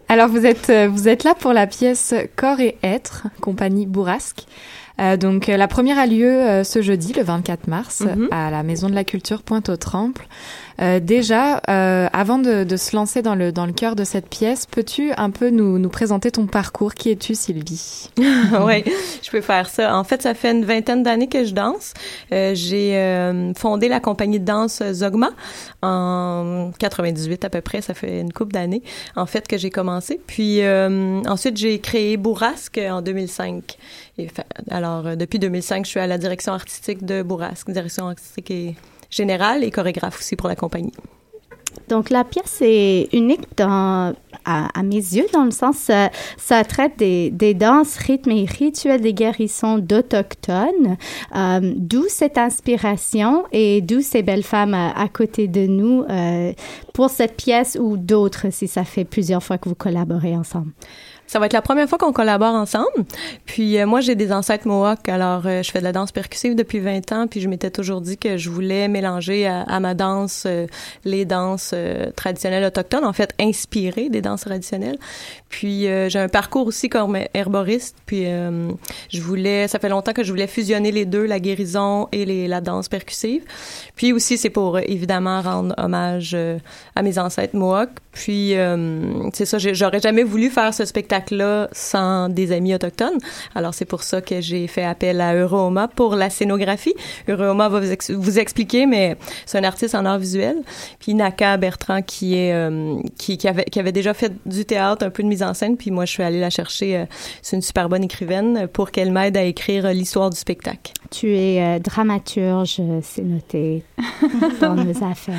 Alors 0.08 0.28
vous 0.28 0.46
êtes 0.46 0.70
euh, 0.70 0.88
vous 0.88 1.08
êtes 1.08 1.24
là 1.24 1.34
pour 1.34 1.52
la 1.52 1.66
pièce 1.66 2.14
Corps 2.36 2.60
et 2.60 2.76
être, 2.82 3.26
compagnie 3.40 3.86
Bourrasque. 3.86 4.44
Euh, 5.00 5.16
donc 5.16 5.48
euh, 5.48 5.56
la 5.56 5.66
première 5.68 5.98
a 5.98 6.06
lieu 6.06 6.30
euh, 6.30 6.62
ce 6.64 6.80
jeudi, 6.80 7.12
le 7.12 7.22
24 7.22 7.66
mars, 7.66 8.00
Mhm. 8.02 8.28
à 8.30 8.50
la 8.50 8.62
Maison 8.62 8.88
de 8.88 8.94
la 8.94 9.04
Culture 9.04 9.42
Pointe-aux-Trembles. 9.42 10.22
Euh, 10.80 11.00
déjà, 11.00 11.60
euh, 11.70 12.08
avant 12.12 12.38
de, 12.38 12.66
se 12.76 12.94
lancer 12.94 13.22
dans 13.22 13.34
le 13.34 13.50
dans 13.52 13.64
le 13.66 13.72
cœur 13.72 13.96
de 13.96 14.04
cette 14.04 14.28
pièce, 14.28 14.66
peux-tu 14.66 15.12
un 15.16 15.30
peu 15.30 15.50
nous, 15.50 15.78
nous 15.78 15.88
présenter 15.88 16.30
ton 16.30 16.46
parcours? 16.46 16.94
Qui 16.94 17.10
es-tu, 17.10 17.34
Sylvie? 17.34 18.10
Oui, 18.62 18.84
je 19.22 19.30
peux 19.30 19.40
faire 19.40 19.68
ça. 19.68 19.96
En 19.96 20.04
fait, 20.04 20.22
ça 20.22 20.34
fait 20.34 20.50
une 20.52 20.64
vingtaine 20.64 21.02
d'années 21.02 21.28
que 21.28 21.44
je 21.44 21.54
danse. 21.54 21.94
Euh, 22.32 22.52
j'ai 22.54 22.96
euh, 22.96 23.52
fondé 23.54 23.88
la 23.88 24.00
compagnie 24.00 24.38
de 24.40 24.44
danse 24.44 24.82
Zogma 24.92 25.30
en 25.82 26.70
98 26.78 27.44
à 27.44 27.50
peu 27.50 27.60
près. 27.60 27.80
Ça 27.80 27.94
fait 27.94 28.20
une 28.20 28.32
couple 28.32 28.52
d'années, 28.52 28.82
en 29.16 29.26
fait, 29.26 29.46
que 29.48 29.56
j'ai 29.56 29.70
commencé. 29.70 30.20
Puis 30.26 30.60
ensuite, 31.26 31.56
j'ai 31.56 31.78
créé 31.78 32.16
Bourrasque 32.16 32.78
en 32.78 33.02
2005. 33.02 33.76
Et 34.18 34.28
fa- 34.28 34.44
alors, 34.70 35.16
depuis 35.16 35.38
2005, 35.38 35.84
je 35.84 35.90
suis 35.90 36.00
à 36.00 36.06
la 36.06 36.18
direction 36.18 36.52
artistique 36.52 37.04
de 37.04 37.22
Bourrasque, 37.22 37.70
direction 37.70 38.08
artistique 38.08 38.50
et 38.50 38.74
générale 39.10 39.64
et 39.64 39.70
chorégraphe 39.70 40.18
aussi 40.18 40.36
pour 40.36 40.48
la 40.48 40.56
compagnie. 40.56 40.92
Donc, 41.88 42.10
la 42.10 42.24
pièce 42.24 42.58
est 42.62 43.08
unique 43.12 43.42
à, 43.60 44.12
mes 44.82 44.94
yeux, 44.94 45.26
dans 45.32 45.44
le 45.44 45.50
sens, 45.50 45.88
euh, 45.90 46.06
ça 46.36 46.62
traite 46.64 46.98
des, 46.98 47.54
danses, 47.54 47.96
rythmes 47.96 48.30
et 48.30 48.44
rituels 48.44 49.00
des 49.00 49.12
guérissons 49.12 49.78
d'Autochtones. 49.78 50.96
Euh, 51.34 51.74
d'où 51.76 52.04
cette 52.08 52.38
inspiration 52.38 53.44
et 53.52 53.80
d'où 53.80 54.00
ces 54.00 54.22
belles 54.22 54.44
femmes 54.44 54.74
à, 54.74 54.90
à 54.98 55.08
côté 55.08 55.48
de 55.48 55.66
nous 55.66 56.04
euh, 56.08 56.52
pour 56.94 57.10
cette 57.10 57.36
pièce 57.36 57.76
ou 57.80 57.96
d'autres, 57.96 58.46
si 58.50 58.68
ça 58.68 58.84
fait 58.84 59.04
plusieurs 59.04 59.42
fois 59.42 59.58
que 59.58 59.68
vous 59.68 59.74
collaborez 59.74 60.36
ensemble. 60.36 60.72
Ça 61.26 61.38
va 61.38 61.46
être 61.46 61.52
la 61.52 61.62
première 61.62 61.88
fois 61.88 61.98
qu'on 61.98 62.12
collabore 62.12 62.54
ensemble. 62.54 63.04
Puis 63.46 63.78
euh, 63.78 63.86
moi, 63.86 64.00
j'ai 64.00 64.14
des 64.14 64.32
ancêtres 64.32 64.66
Mohawk, 64.68 65.08
alors 65.08 65.42
euh, 65.46 65.62
je 65.62 65.70
fais 65.70 65.80
de 65.80 65.84
la 65.84 65.92
danse 65.92 66.12
percussive 66.12 66.54
depuis 66.54 66.78
20 66.78 67.12
ans, 67.12 67.26
puis 67.26 67.40
je 67.40 67.48
m'étais 67.48 67.70
toujours 67.70 68.00
dit 68.00 68.16
que 68.16 68.36
je 68.36 68.48
voulais 68.50 68.88
mélanger 68.88 69.46
à, 69.46 69.80
ma 69.80 69.94
danse 69.94 70.44
euh, 70.46 70.66
les 71.04 71.24
danses 71.24 71.74
traditionnelles 72.14 72.64
autochtones, 72.64 73.04
en 73.04 73.12
fait 73.12 73.34
inspirées 73.40 74.08
des 74.08 74.20
danses 74.20 74.42
traditionnelles. 74.42 74.98
Puis 75.56 75.88
euh, 75.88 76.10
j'ai 76.10 76.18
un 76.18 76.28
parcours 76.28 76.66
aussi 76.66 76.90
comme 76.90 77.16
herboriste, 77.32 77.96
puis 78.04 78.24
euh, 78.26 78.68
je 79.08 79.22
voulais, 79.22 79.68
ça 79.68 79.78
fait 79.78 79.88
longtemps 79.88 80.12
que 80.12 80.22
je 80.22 80.30
voulais 80.30 80.46
fusionner 80.46 80.92
les 80.92 81.06
deux, 81.06 81.24
la 81.24 81.40
guérison 81.40 82.08
et 82.12 82.46
la 82.46 82.60
danse 82.60 82.90
percussive. 82.90 83.42
Puis 83.94 84.12
aussi, 84.12 84.36
c'est 84.36 84.50
pour 84.50 84.76
euh, 84.76 84.80
évidemment 84.86 85.40
rendre 85.40 85.74
hommage 85.78 86.32
euh, 86.34 86.58
à 86.94 87.00
mes 87.00 87.18
ancêtres 87.18 87.56
Mohawk. 87.56 87.88
Puis 88.12 88.54
euh, 88.54 89.30
c'est 89.32 89.46
ça, 89.46 89.56
j'aurais 89.58 90.00
jamais 90.00 90.24
voulu 90.24 90.50
faire 90.50 90.74
ce 90.74 90.84
spectacle-là 90.84 91.68
sans 91.72 92.28
des 92.28 92.52
amis 92.52 92.74
autochtones. 92.74 93.18
Alors 93.54 93.72
c'est 93.72 93.86
pour 93.86 94.02
ça 94.02 94.20
que 94.20 94.42
j'ai 94.42 94.66
fait 94.66 94.84
appel 94.84 95.22
à 95.22 95.34
Eurooma 95.34 95.88
pour 95.88 96.16
la 96.16 96.28
scénographie. 96.28 96.94
Eurooma 97.28 97.70
va 97.70 97.80
vous, 97.80 97.92
ex- 97.92 98.10
vous 98.10 98.38
expliquer, 98.38 98.84
mais 98.84 99.16
c'est 99.46 99.56
un 99.56 99.64
artiste 99.64 99.94
en 99.94 100.04
art 100.04 100.18
visuel. 100.18 100.56
Puis 101.00 101.14
Naka 101.14 101.56
Bertrand 101.56 102.02
qui 102.02 102.34
est 102.34 102.54
qui, 103.16 103.38
qui 103.38 103.48
avait 103.78 103.92
déjà 103.92 104.12
fait 104.12 104.32
du 104.44 104.66
théâtre, 104.66 105.06
un 105.06 105.10
peu 105.10 105.22
de 105.22 105.28
mise 105.28 105.42
en 105.42 105.45
scène. 105.54 105.76
Puis 105.76 105.90
moi 105.90 106.04
je 106.04 106.12
suis 106.12 106.22
allée 106.22 106.40
la 106.40 106.50
chercher. 106.50 106.96
euh, 106.96 107.06
c'est 107.42 107.56
une 107.56 107.62
super 107.62 107.88
bonne 107.88 108.04
écrivaine 108.04 108.68
pour 108.68 108.90
qu'elle 108.90 109.12
m'aide 109.12 109.36
à 109.36 109.42
écrire 109.42 109.86
euh, 109.86 109.92
l'histoire 109.92 110.30
du 110.30 110.36
spectacle. 110.36 110.92
Tu 111.10 111.34
es 111.36 111.62
euh, 111.62 111.78
dramaturge, 111.78 112.76
euh, 112.80 113.00
c'est 113.02 113.22
noté 113.22 113.84
dans 114.60 114.74
nos 114.74 115.04
affaires. 115.04 115.34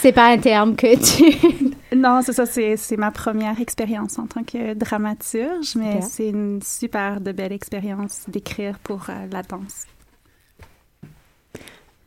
c'est 0.00 0.12
pas 0.12 0.32
un 0.32 0.38
terme 0.38 0.76
que 0.76 0.96
tu... 0.96 1.36
Non, 1.96 2.20
c'est 2.22 2.32
ça, 2.32 2.46
c'est 2.46 2.76
c'est 2.76 2.96
ma 2.96 3.10
première 3.10 3.60
expérience 3.60 4.16
en 4.18 4.26
tant 4.26 4.44
que 4.44 4.74
dramaturge, 4.74 5.74
mais 5.74 6.00
c'est 6.02 6.28
une 6.28 6.60
super 6.62 7.20
de 7.20 7.32
belle 7.32 7.52
expérience 7.52 8.22
d'écrire 8.28 8.78
pour 8.78 9.06
euh, 9.08 9.26
la 9.32 9.42
danse. 9.42 9.86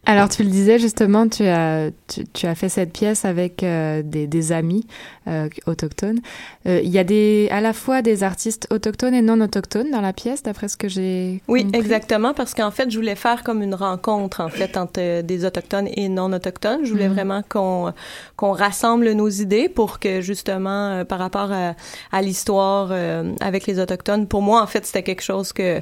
Alors, 0.06 0.28
tu 0.28 0.44
le 0.44 0.50
disais 0.50 0.80
justement, 0.80 1.30
tu 1.30 1.44
as, 1.46 1.90
tu, 2.10 2.26
tu 2.34 2.46
as 2.46 2.56
fait 2.56 2.68
cette 2.68 2.92
pièce 2.92 3.24
avec 3.24 3.64
euh, 3.64 4.02
des, 4.04 4.28
des 4.28 4.52
amis 4.52 4.86
euh, 5.30 5.48
autochtones. 5.66 6.20
Euh, 6.68 6.82
Il 6.84 6.90
y 6.90 7.00
a 7.00 7.06
des, 7.06 7.48
à 7.52 7.62
la 7.62 7.72
fois 7.72 8.02
des 8.02 8.22
artistes 8.24 8.68
autochtones 8.70 9.14
et 9.14 9.22
non 9.22 9.40
autochtones 9.40 9.92
dans 9.92 10.02
la 10.02 10.12
pièce, 10.12 10.44
d'après 10.44 10.68
ce 10.68 10.76
que 10.76 10.90
j'ai 10.90 11.42
Oui, 11.48 11.64
compris. 11.64 11.80
exactement, 11.80 12.34
parce 12.34 12.54
qu'en 12.54 12.70
fait, 12.72 12.92
je 12.92 12.98
voulais 12.98 13.16
faire 13.16 13.44
comme 13.44 13.64
une 13.64 13.76
rencontre, 13.76 14.42
en 14.42 14.50
fait, 14.50 14.76
entre 14.76 15.00
euh, 15.00 15.22
des 15.22 15.46
autochtones 15.46 15.88
et 15.96 16.10
non 16.10 16.34
autochtones. 16.34 16.82
Je 16.84 16.92
voulais 16.92 17.08
Mhm. 17.08 17.14
vraiment 17.14 17.42
qu'on 17.48 17.94
qu'on 18.36 18.52
rassemble 18.52 19.10
nos 19.14 19.30
idées 19.30 19.70
pour 19.70 20.00
que, 20.00 20.20
justement, 20.20 20.90
euh, 20.90 21.04
par 21.06 21.20
rapport 21.20 21.50
à, 21.54 21.76
à 22.12 22.22
l'histoire 22.22 22.90
euh, 22.92 23.32
avec 23.40 23.68
les 23.68 23.80
autochtones, 23.80 24.28
pour 24.28 24.42
moi, 24.42 24.62
en 24.62 24.68
fait, 24.68 24.86
c'était 24.86 25.04
quelque 25.04 25.24
chose 25.24 25.54
que 25.54 25.80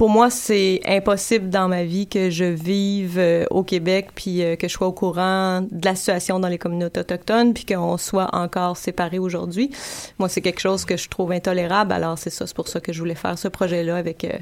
pour 0.00 0.08
moi, 0.08 0.30
c'est 0.30 0.80
impossible 0.86 1.50
dans 1.50 1.68
ma 1.68 1.84
vie 1.84 2.06
que 2.06 2.30
je 2.30 2.46
vive 2.46 3.18
euh, 3.18 3.44
au 3.50 3.62
Québec, 3.62 4.08
puis 4.14 4.42
euh, 4.42 4.56
que 4.56 4.66
je 4.66 4.72
sois 4.72 4.86
au 4.86 4.92
courant 4.92 5.60
de 5.60 5.84
la 5.84 5.94
situation 5.94 6.40
dans 6.40 6.48
les 6.48 6.56
communautés 6.56 7.00
autochtones, 7.00 7.52
puis 7.52 7.66
qu'on 7.66 7.98
soit 7.98 8.34
encore 8.34 8.78
séparés 8.78 9.18
aujourd'hui. 9.18 9.70
Moi, 10.18 10.30
c'est 10.30 10.40
quelque 10.40 10.60
chose 10.60 10.86
que 10.86 10.96
je 10.96 11.06
trouve 11.10 11.32
intolérable. 11.32 11.92
Alors, 11.92 12.16
c'est 12.16 12.30
ça, 12.30 12.46
c'est 12.46 12.56
pour 12.56 12.68
ça 12.68 12.80
que 12.80 12.94
je 12.94 12.98
voulais 12.98 13.14
faire 13.14 13.38
ce 13.38 13.48
projet-là 13.48 13.94
avec 13.94 14.24
euh, 14.24 14.32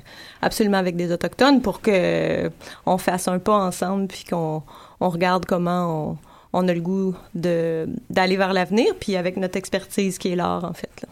absolument 0.43 0.79
avec 0.79 0.95
des 0.95 1.11
autochtones 1.11 1.61
pour 1.61 1.81
que 1.81 1.91
euh, 1.93 2.51
on 2.87 2.97
fasse 2.97 3.27
un 3.27 3.41
pas 3.41 3.59
ensemble, 3.59 4.07
puis 4.07 4.23
qu'on 4.31 4.63
on 5.01 5.09
regarde 5.09 5.45
comment 5.45 6.13
on, 6.53 6.61
on 6.61 6.69
a 6.69 6.73
le 6.73 6.81
goût 6.81 7.17
de 7.35 7.89
d'aller 8.11 8.37
vers 8.37 8.53
l'avenir, 8.53 8.95
puis 9.01 9.17
avec 9.17 9.37
notre 9.37 9.57
expertise 9.57 10.19
qui 10.19 10.29
est 10.29 10.37
l'art, 10.37 10.65
en 10.65 10.73
fait. 10.73 11.05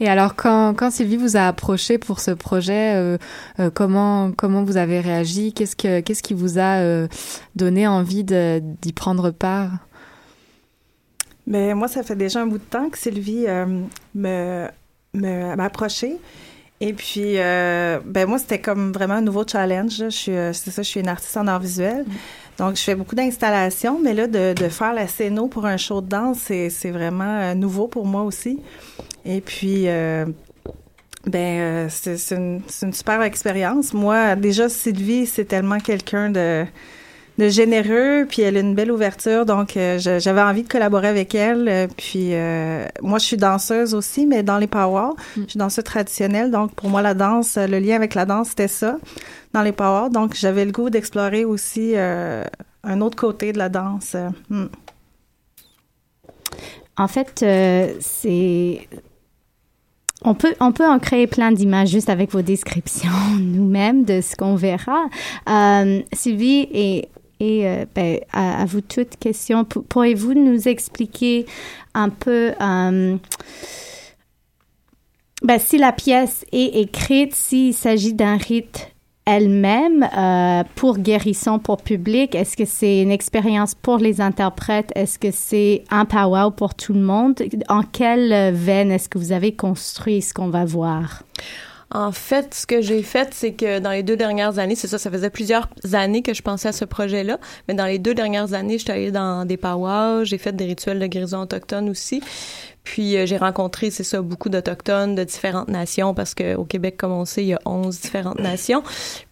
Et 0.00 0.08
alors, 0.08 0.34
quand, 0.34 0.74
quand 0.74 0.90
Sylvie 0.90 1.16
vous 1.16 1.36
a 1.36 1.46
approché 1.46 1.98
pour 1.98 2.20
ce 2.20 2.30
projet, 2.30 2.94
euh, 2.96 3.18
euh, 3.60 3.70
comment, 3.72 4.32
comment 4.32 4.64
vous 4.64 4.76
avez 4.76 5.00
réagi? 5.00 5.52
Qu'est-ce 5.52 5.76
que 5.76 6.00
qu'est-ce 6.00 6.22
qui 6.22 6.34
vous 6.34 6.58
a 6.58 6.80
euh, 6.80 7.08
donné 7.56 7.86
envie 7.86 8.24
d'y 8.24 8.92
prendre 8.92 9.30
part? 9.30 9.70
Mais 11.46 11.74
moi, 11.74 11.88
ça 11.88 12.02
fait 12.02 12.16
déjà 12.16 12.40
un 12.40 12.46
bout 12.46 12.58
de 12.58 12.64
temps 12.64 12.88
que 12.88 12.98
Sylvie 12.98 13.46
me, 14.14 14.68
me 15.14 15.56
m'a 15.56 15.64
approché. 15.64 16.16
Et 16.80 16.92
puis, 16.92 17.34
ben 17.34 18.26
moi, 18.26 18.38
c'était 18.38 18.60
comme 18.60 18.92
vraiment 18.92 19.14
un 19.14 19.22
nouveau 19.22 19.44
challenge. 19.46 19.98
Je 19.98 20.10
suis, 20.10 20.32
c'est 20.52 20.70
ça, 20.70 20.82
je 20.82 20.88
suis 20.88 21.00
une 21.00 21.08
artiste 21.08 21.36
en 21.36 21.46
art 21.46 21.60
visuel. 21.60 22.04
Donc, 22.58 22.76
je 22.76 22.82
fais 22.82 22.94
beaucoup 22.94 23.14
d'installations, 23.14 23.98
mais 24.02 24.14
là, 24.14 24.26
de, 24.26 24.52
de 24.52 24.68
faire 24.68 24.92
la 24.92 25.06
scéno 25.06 25.48
pour 25.48 25.66
un 25.66 25.76
show 25.76 26.00
de 26.00 26.08
danse, 26.08 26.38
c'est, 26.38 26.90
vraiment 26.90 27.38
euh, 27.38 27.54
nouveau 27.54 27.88
pour 27.88 28.06
moi 28.06 28.22
aussi. 28.22 28.60
Et 29.24 29.40
puis, 29.40 29.88
euh, 29.88 30.26
ben, 31.26 31.60
euh, 31.60 31.86
c'est, 31.88 32.34
une, 32.34 32.60
c'est 32.66 32.86
une 32.86 32.92
super 32.92 33.22
expérience. 33.22 33.94
Moi, 33.94 34.36
déjà, 34.36 34.68
Sylvie, 34.68 35.26
c'est 35.26 35.46
tellement 35.46 35.78
quelqu'un 35.78 36.30
de, 36.30 36.66
de 37.38 37.48
généreux, 37.48 38.26
puis 38.28 38.42
elle 38.42 38.56
a 38.56 38.60
une 38.60 38.74
belle 38.74 38.92
ouverture, 38.92 39.46
donc 39.46 39.76
euh, 39.76 39.98
j'avais 39.98 40.42
envie 40.42 40.62
de 40.62 40.68
collaborer 40.68 41.08
avec 41.08 41.34
elle. 41.34 41.68
euh, 41.68 41.86
puis 41.96 42.34
euh, 42.34 42.86
moi, 43.00 43.18
je 43.18 43.24
suis 43.24 43.36
danseuse 43.36 43.94
aussi, 43.94 44.26
mais 44.26 44.42
dans 44.42 44.58
les 44.58 44.66
powwows, 44.66 45.16
je 45.36 45.46
suis 45.48 45.58
danseuse 45.58 45.84
traditionnelle, 45.84 46.50
donc 46.50 46.74
pour 46.74 46.90
moi, 46.90 47.02
la 47.02 47.14
danse, 47.14 47.56
le 47.56 47.78
lien 47.78 47.96
avec 47.96 48.14
la 48.14 48.26
danse, 48.26 48.50
c'était 48.50 48.68
ça, 48.68 48.96
dans 49.52 49.62
les 49.62 49.72
powwows. 49.72 50.10
Donc 50.10 50.34
j'avais 50.34 50.64
le 50.64 50.72
goût 50.72 50.90
d'explorer 50.90 51.44
aussi 51.44 51.94
un 51.96 53.00
autre 53.00 53.16
côté 53.16 53.52
de 53.52 53.58
la 53.58 53.68
danse. 53.68 54.16
hmm. 54.50 54.66
En 56.98 57.08
fait, 57.08 57.44
c'est... 58.00 58.88
On 60.24 60.34
peut, 60.34 60.54
on 60.60 60.72
peut 60.72 60.86
en 60.86 60.98
créer 60.98 61.26
plein 61.26 61.50
d'images 61.50 61.88
juste 61.88 62.08
avec 62.08 62.30
vos 62.30 62.42
descriptions 62.42 63.10
nous-mêmes 63.40 64.04
de 64.04 64.20
ce 64.20 64.36
qu'on 64.36 64.54
verra. 64.54 65.06
Euh, 65.48 66.00
Sylvie 66.12 66.68
et, 66.72 67.08
et 67.42 67.66
euh, 67.66 67.84
ben, 67.92 68.20
à, 68.32 68.64
vous 68.66 68.80
toutes 68.80 69.16
questions, 69.16 69.64
pourriez-vous 69.64 70.34
nous 70.34 70.68
expliquer 70.68 71.44
un 71.92 72.08
peu 72.08 72.52
euh, 72.60 73.16
ben, 75.42 75.58
si 75.58 75.76
la 75.76 75.90
pièce 75.90 76.44
est 76.52 76.80
écrite, 76.80 77.34
s'il 77.34 77.74
s'agit 77.74 78.14
d'un 78.14 78.36
rite 78.36 78.92
elle-même 79.24 80.08
euh, 80.16 80.62
pour 80.76 80.98
guérison 80.98 81.58
pour 81.58 81.82
public? 81.82 82.36
Est-ce 82.36 82.56
que 82.56 82.64
c'est 82.64 83.02
une 83.02 83.10
expérience 83.10 83.74
pour 83.74 83.98
les 83.98 84.20
interprètes? 84.20 84.92
Est-ce 84.94 85.18
que 85.18 85.32
c'est 85.32 85.82
un 85.90 86.04
powwow 86.04 86.52
pour 86.52 86.74
tout 86.76 86.92
le 86.92 87.00
monde? 87.00 87.42
En 87.68 87.82
quelle 87.82 88.54
veine 88.54 88.92
est-ce 88.92 89.08
que 89.08 89.18
vous 89.18 89.32
avez 89.32 89.52
construit 89.52 90.22
ce 90.22 90.32
qu'on 90.32 90.48
va 90.48 90.64
voir? 90.64 91.24
En 91.94 92.10
fait, 92.10 92.54
ce 92.54 92.66
que 92.66 92.80
j'ai 92.80 93.02
fait, 93.02 93.34
c'est 93.34 93.52
que 93.52 93.78
dans 93.78 93.90
les 93.90 94.02
deux 94.02 94.16
dernières 94.16 94.58
années, 94.58 94.74
c'est 94.74 94.88
ça, 94.88 94.98
ça 94.98 95.10
faisait 95.10 95.28
plusieurs 95.28 95.68
années 95.92 96.22
que 96.22 96.32
je 96.32 96.40
pensais 96.40 96.68
à 96.68 96.72
ce 96.72 96.86
projet-là, 96.86 97.38
mais 97.68 97.74
dans 97.74 97.84
les 97.84 97.98
deux 97.98 98.14
dernières 98.14 98.54
années, 98.54 98.78
j'étais 98.78 98.92
allée 98.92 99.10
dans 99.10 99.44
des 99.44 99.58
powwows, 99.58 100.24
j'ai 100.24 100.38
fait 100.38 100.56
des 100.56 100.64
rituels 100.64 100.98
de 100.98 101.06
guérison 101.06 101.42
autochtone 101.42 101.90
aussi. 101.90 102.22
Puis 102.84 103.16
euh, 103.16 103.26
j'ai 103.26 103.36
rencontré, 103.36 103.90
c'est 103.90 104.04
ça, 104.04 104.22
beaucoup 104.22 104.48
d'Autochtones 104.48 105.14
de 105.14 105.24
différentes 105.24 105.68
nations, 105.68 106.14
parce 106.14 106.34
qu'au 106.34 106.64
Québec, 106.64 106.96
comme 106.96 107.12
on 107.12 107.24
sait, 107.24 107.42
il 107.42 107.48
y 107.48 107.54
a 107.54 107.60
11 107.66 108.00
différentes 108.00 108.40
nations. 108.40 108.82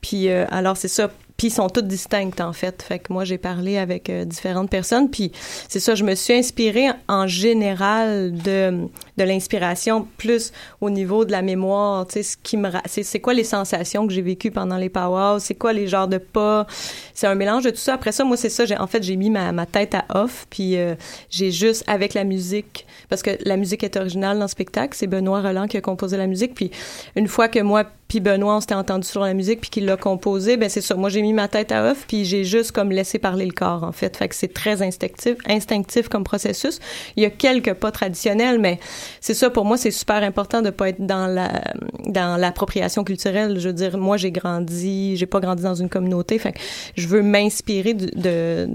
Puis 0.01 0.29
euh, 0.29 0.45
alors, 0.51 0.77
c'est 0.77 0.89
ça. 0.89 1.11
Puis 1.41 1.49
sont 1.49 1.71
toutes 1.71 1.87
distinctes, 1.87 2.43
en 2.43 2.53
fait. 2.53 2.83
Fait 2.83 2.99
que 2.99 3.11
moi, 3.11 3.25
j'ai 3.25 3.39
parlé 3.39 3.79
avec 3.79 4.11
euh, 4.11 4.27
différentes 4.27 4.69
personnes. 4.69 5.09
Puis 5.09 5.33
c'est 5.71 5.81
ça, 5.81 5.95
je 5.95 6.05
me 6.05 6.15
suis 6.15 6.35
inspirée 6.35 6.89
en 7.09 7.27
général 7.27 8.35
de, 8.35 8.87
de 9.17 9.25
l'inspiration, 9.25 10.07
plus 10.19 10.53
au 10.83 10.91
niveau 10.91 11.25
de 11.25 11.33
la 11.33 11.41
mémoire. 11.41 12.07
Tu 12.09 12.13
sais, 12.13 12.23
ce 12.25 12.37
qui 12.37 12.59
me... 12.59 12.69
C'est, 12.85 13.21
quoi 13.21 13.33
les 13.33 13.45
sensations 13.45 14.07
que 14.07 14.13
j'ai 14.13 14.21
vécues 14.21 14.51
pendant 14.51 14.77
les 14.77 14.91
powwows? 14.91 15.39
C'est 15.39 15.55
quoi 15.55 15.73
les 15.73 15.89
genres 15.89 16.09
de 16.09 16.19
pas? 16.19 16.67
C'est 17.15 17.27
un 17.27 17.37
mélange 17.37 17.65
de 17.65 17.71
tout 17.71 17.77
ça. 17.77 17.95
Après 17.95 18.13
ça, 18.13 18.23
moi, 18.23 18.37
c'est 18.37 18.51
ça. 18.51 18.65
En 18.79 18.87
fait, 18.87 19.03
j'ai 19.03 19.17
mis 19.17 19.31
ma, 19.31 19.51
ma 19.53 19.65
tête 19.65 19.95
à 19.95 20.05
off. 20.15 20.47
Puis 20.51 20.77
euh, 20.77 20.95
j'ai 21.31 21.51
juste, 21.51 21.85
avec 21.87 22.13
la 22.13 22.25
musique, 22.25 22.87
parce 23.09 23.23
que 23.23 23.31
la 23.47 23.57
musique 23.57 23.83
est 23.83 23.97
originale 23.97 24.37
dans 24.37 24.45
le 24.45 24.49
spectacle, 24.49 24.95
c'est 24.95 25.07
Benoît 25.07 25.41
Roland 25.41 25.69
qui 25.69 25.79
a 25.79 25.81
composé 25.81 26.19
la 26.19 26.27
musique. 26.27 26.55
Puis 26.55 26.71
une 27.17 27.29
fois 27.29 27.49
que 27.49 27.61
moi 27.61 27.85
puis 28.11 28.19
Benoît, 28.19 28.57
on 28.57 28.61
s'était 28.61 28.75
entendu 28.75 29.07
sur 29.07 29.21
la 29.21 29.35
musique 29.35 29.61
puis 29.61 29.71
qu'il 29.71 29.85
l'a 29.85 29.97
composé, 29.97 30.57
ben 30.57 30.69
c'est 30.69 30.81
ça. 30.81 30.97
Moi, 30.97 31.11
j'ai 31.11 31.23
mis 31.23 31.33
ma 31.33 31.47
tête 31.47 31.71
à 31.71 31.93
off 31.93 32.07
puis 32.09 32.25
j'ai 32.25 32.43
juste 32.43 32.73
comme 32.73 32.91
laissé 32.91 33.21
parler 33.21 33.47
le 33.47 33.53
corps, 33.53 33.85
en 33.85 33.93
fait. 33.93 34.17
Fait 34.17 34.27
que 34.27 34.35
c'est 34.35 34.53
très 34.53 34.83
instinctif, 34.83 35.37
instinctif 35.47 36.09
comme 36.09 36.25
processus. 36.25 36.81
Il 37.15 37.23
y 37.23 37.27
a 37.27 37.31
quelques 37.31 37.75
pas 37.75 37.93
traditionnels, 37.93 38.59
mais 38.59 38.81
c'est 39.21 39.35
ça, 39.35 39.49
pour 39.49 39.65
moi, 39.65 39.77
c'est 39.77 39.93
super 39.93 40.25
important 40.25 40.61
de 40.61 40.71
pas 40.71 40.89
être 40.89 41.07
dans 41.07 41.29
la, 41.29 41.63
dans 42.07 42.37
l'appropriation 42.37 43.05
culturelle. 43.05 43.61
Je 43.61 43.69
veux 43.69 43.75
dire, 43.75 43.97
moi, 43.97 44.17
j'ai 44.17 44.33
grandi, 44.33 45.17
j'ai 45.17 45.27
pas 45.27 45.39
grandi 45.39 45.63
dans 45.63 45.77
une 45.77 45.89
communauté. 45.89 46.37
Fait 46.41 46.51
que 46.53 46.59
je 46.97 47.07
veux 47.07 47.23
m'inspirer 47.23 47.95
de, 47.95 48.11
de- 48.17 48.69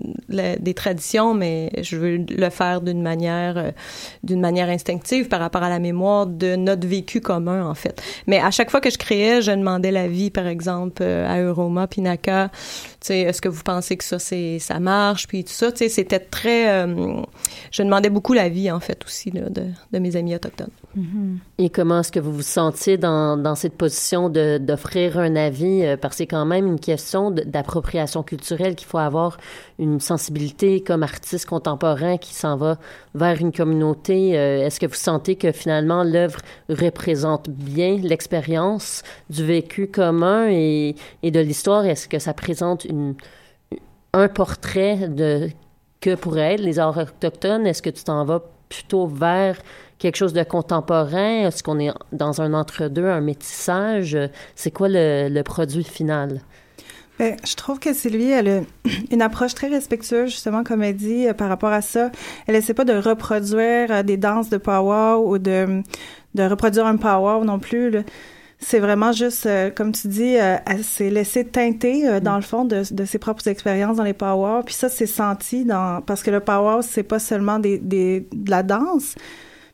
des 0.59 0.73
traditions, 0.73 1.33
mais 1.33 1.71
je 1.81 1.97
veux 1.97 2.17
le 2.29 2.49
faire 2.49 2.79
d'une 2.79 3.01
manière, 3.01 3.57
euh, 3.57 3.71
d'une 4.23 4.39
manière 4.39 4.69
instinctive 4.69 5.27
par 5.27 5.41
rapport 5.41 5.63
à 5.63 5.69
la 5.69 5.79
mémoire 5.79 6.25
de 6.25 6.55
notre 6.55 6.87
vécu 6.87 7.19
commun, 7.19 7.65
en 7.65 7.75
fait. 7.75 8.01
Mais 8.27 8.39
à 8.39 8.49
chaque 8.49 8.71
fois 8.71 8.79
que 8.79 8.89
je 8.89 8.97
créais 8.97 9.24
je 9.41 9.51
demandais 9.51 9.91
l'avis, 9.91 10.29
par 10.31 10.47
exemple, 10.47 11.01
euh, 11.03 11.27
à 11.27 11.39
Euroma, 11.41 11.87
Pinaka. 11.87 12.49
Tu 12.53 13.07
sais, 13.07 13.19
est-ce 13.21 13.41
que 13.41 13.49
vous 13.49 13.63
pensez 13.63 13.97
que 13.97 14.03
ça, 14.03 14.19
c'est, 14.19 14.59
ça 14.59 14.79
marche, 14.79 15.27
puis 15.27 15.43
tout 15.43 15.51
ça. 15.53 15.71
Tu 15.71 15.79
sais, 15.79 15.89
c'était 15.89 16.19
très. 16.19 16.69
euh, 16.71 17.21
je 17.71 17.83
demandais 17.83 18.09
beaucoup 18.09 18.33
l'avis, 18.33 18.71
en 18.71 18.79
fait, 18.79 19.03
aussi, 19.05 19.31
de, 19.31 19.99
mes 19.99 20.15
amis 20.15 20.35
autochtones. 20.35 20.69
Et 21.57 21.69
comment 21.69 21.99
est-ce 21.99 22.11
que 22.11 22.21
vous 22.21 22.31
vous 22.33 22.41
sentiez 22.41 22.97
dans, 22.97 23.35
dans 23.37 23.55
cette 23.55 23.75
position 23.75 24.29
de- 24.29 24.57
d'offrir 24.57 25.17
un 25.19 25.35
avis? 25.35 25.83
euh, 25.83 25.97
Parce 25.97 26.13
que 26.13 26.17
c'est 26.19 26.27
quand 26.27 26.45
même 26.45 26.67
une 26.67 26.79
question 26.79 27.31
d'appropriation 27.31 28.23
culturelle 28.23 28.75
qu'il 28.75 28.87
faut 28.87 28.97
avoir 28.97 29.37
une 29.77 29.99
sensibilité 29.99 30.81
comme 30.81 31.03
artiste 31.03 31.47
contemporain 31.47 32.17
qui 32.17 32.33
s'en 32.33 32.55
va 32.55 32.77
vers 33.13 33.39
une 33.39 33.51
communauté. 33.51 34.37
Euh, 34.37 34.65
Est-ce 34.65 34.79
que 34.79 34.85
vous 34.85 34.93
sentez 34.93 35.35
que 35.35 35.51
finalement 35.51 36.03
l'œuvre 36.03 36.39
représente 36.69 37.49
bien 37.49 37.97
l'expérience 37.97 39.03
du 39.29 39.43
vécu 39.45 39.87
commun 39.87 40.47
et, 40.49 40.95
de 41.23 41.39
l'histoire? 41.39 41.85
Est-ce 41.85 42.07
que 42.07 42.19
ça 42.19 42.33
présente 42.33 42.87
un 44.13 44.27
portrait 44.29 45.09
de 45.09 45.49
que 46.01 46.15
pourraient 46.15 46.53
être 46.53 46.61
les 46.61 46.79
arts 46.79 46.97
autochtones? 46.97 47.67
Est-ce 47.67 47.81
que 47.81 47.89
tu 47.89 48.03
t'en 48.03 48.23
vas 48.25 48.43
plutôt 48.69 49.07
vers 49.07 49.57
quelque 49.97 50.15
chose 50.15 50.33
de 50.33 50.43
contemporain? 50.43 51.47
Est-ce 51.47 51.63
qu'on 51.63 51.79
est 51.79 51.91
dans 52.11 52.41
un 52.41 52.53
entre-deux, 52.53 53.07
un 53.07 53.21
métissage? 53.21 54.17
C'est 54.55 54.71
quoi 54.71 54.87
le 54.89 55.41
produit 55.41 55.83
final? 55.83 56.41
Ben, 57.17 57.37
je 57.45 57.55
trouve 57.55 57.79
que 57.79 57.93
Sylvie, 57.93 58.31
elle 58.31 58.47
a 58.49 58.61
une 59.11 59.21
approche 59.21 59.53
très 59.53 59.67
respectueuse, 59.67 60.31
justement, 60.31 60.63
comme 60.63 60.83
elle 60.83 60.95
dit, 60.95 61.27
euh, 61.27 61.33
par 61.33 61.49
rapport 61.49 61.71
à 61.71 61.81
ça. 61.81 62.11
Elle 62.47 62.55
essaie 62.55 62.73
pas 62.73 62.85
de 62.85 62.93
reproduire 62.93 63.91
euh, 63.91 64.03
des 64.03 64.17
danses 64.17 64.49
de 64.49 64.57
power 64.57 65.21
ou 65.23 65.37
de, 65.37 65.81
de 66.33 66.43
reproduire 66.43 66.85
un 66.85 66.97
power 66.97 67.45
non 67.45 67.59
plus. 67.59 67.89
là. 67.89 68.01
C'est 68.59 68.79
vraiment 68.79 69.11
juste, 69.11 69.45
euh, 69.45 69.69
comme 69.69 69.91
tu 69.91 70.07
dis, 70.07 70.37
euh, 70.37 70.57
elle 70.65 70.83
s'est 70.83 71.09
laissée 71.09 71.45
teinter, 71.45 72.07
euh, 72.07 72.19
dans 72.19 72.35
le 72.35 72.41
fond, 72.41 72.63
de, 72.65 72.83
de 72.89 73.05
ses 73.05 73.19
propres 73.19 73.47
expériences 73.47 73.97
dans 73.97 74.03
les 74.03 74.13
power. 74.13 74.61
Puis 74.65 74.73
ça, 74.73 74.89
c'est 74.89 75.05
senti 75.05 75.65
dans... 75.65 76.01
Parce 76.01 76.23
que 76.23 76.31
le 76.31 76.39
power, 76.39 76.81
c'est 76.81 77.03
pas 77.03 77.19
seulement 77.19 77.59
des, 77.59 77.77
des, 77.77 78.27
de 78.31 78.49
la 78.49 78.63
danse, 78.63 79.15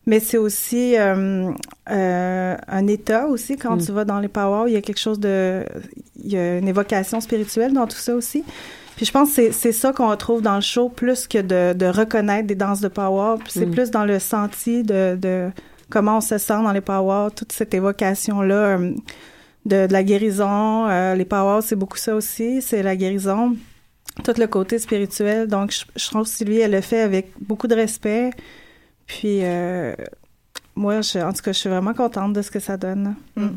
mais 0.06 0.20
c'est 0.20 0.38
aussi 0.38 0.98
euh, 0.98 1.52
euh, 1.90 2.56
un 2.68 2.88
état 2.88 3.28
aussi. 3.28 3.58
Quand 3.58 3.76
Mm. 3.78 3.86
tu 3.86 3.92
vas 3.92 4.06
dans 4.06 4.20
les 4.20 4.28
powwows 4.28 4.68
il 4.68 4.74
y 4.74 4.78
a 4.78 4.82
quelque 4.82 5.00
chose 5.00 5.20
de 5.20 5.64
il 6.24 6.32
y 6.32 6.38
a 6.38 6.58
une 6.58 6.68
évocation 6.68 7.20
spirituelle 7.22 7.74
dans 7.74 7.88
tout 7.88 7.98
ça 7.98 8.16
aussi. 8.16 8.44
Puis 8.96 9.06
je 9.06 9.12
pense 9.12 9.30
que 9.30 9.36
c'est- 9.36 9.52
c'est 9.52 9.72
ça 9.72 9.94
qu'on 9.94 10.10
retrouve 10.10 10.42
dans 10.42 10.56
le 10.56 10.62
show 10.62 10.90
plus 10.90 11.28
que 11.28 11.40
de, 11.40 11.74
de 11.74 11.86
reconnaître 11.88 12.46
des 12.48 12.56
danses 12.56 12.82
de 12.82 12.88
powwow 12.90 13.40
c'est 13.48 13.66
Mm. 13.66 13.72
plus 13.72 13.92
dans 13.92 14.06
le 14.06 14.20
senti 14.20 14.84
de, 14.84 15.16
de 15.20 15.50
comment 15.90 16.18
on 16.18 16.22
se 16.22 16.38
sent 16.38 16.62
dans 16.64 16.72
les 16.72 16.82
powwows. 16.82 17.30
Toute 17.32 17.52
cette 17.52 17.74
évocation 17.74 18.42
là 18.42 18.78
de, 19.66 19.88
de 19.88 19.94
la 19.94 20.04
guérison 20.04 20.88
Euh, 20.90 21.16
les 21.16 21.26
powwows 21.26 21.62
c'est 21.62 21.76
beaucoup 21.76 21.98
ça 21.98 22.16
aussi. 22.16 22.62
C'est 22.62 22.84
la 22.84 22.96
guérison. 22.96 23.56
Tout 24.26 24.34
le 24.38 24.48
côté 24.48 24.78
spirituel. 24.80 25.48
Donc 25.48 25.72
je, 25.72 25.84
je 25.96 26.08
trouve 26.10 26.24
que 26.24 26.30
Sylvie 26.30 26.60
elle 26.60 26.72
le 26.72 26.82
fait 26.82 27.02
avec 27.02 27.32
beaucoup 27.40 27.68
de 27.68 27.76
respect 27.76 28.32
puis, 29.12 29.44
euh, 29.44 29.94
moi, 30.74 31.00
en 31.00 31.34
tout 31.34 31.42
cas, 31.44 31.52
je 31.52 31.58
suis 31.58 31.70
vraiment 31.70 31.94
contente 31.94 32.32
de 32.32 32.42
ce 32.42 32.50
que 32.50 32.62
ça 32.62 32.78
donne. 32.78 33.16
Mm. 33.36 33.50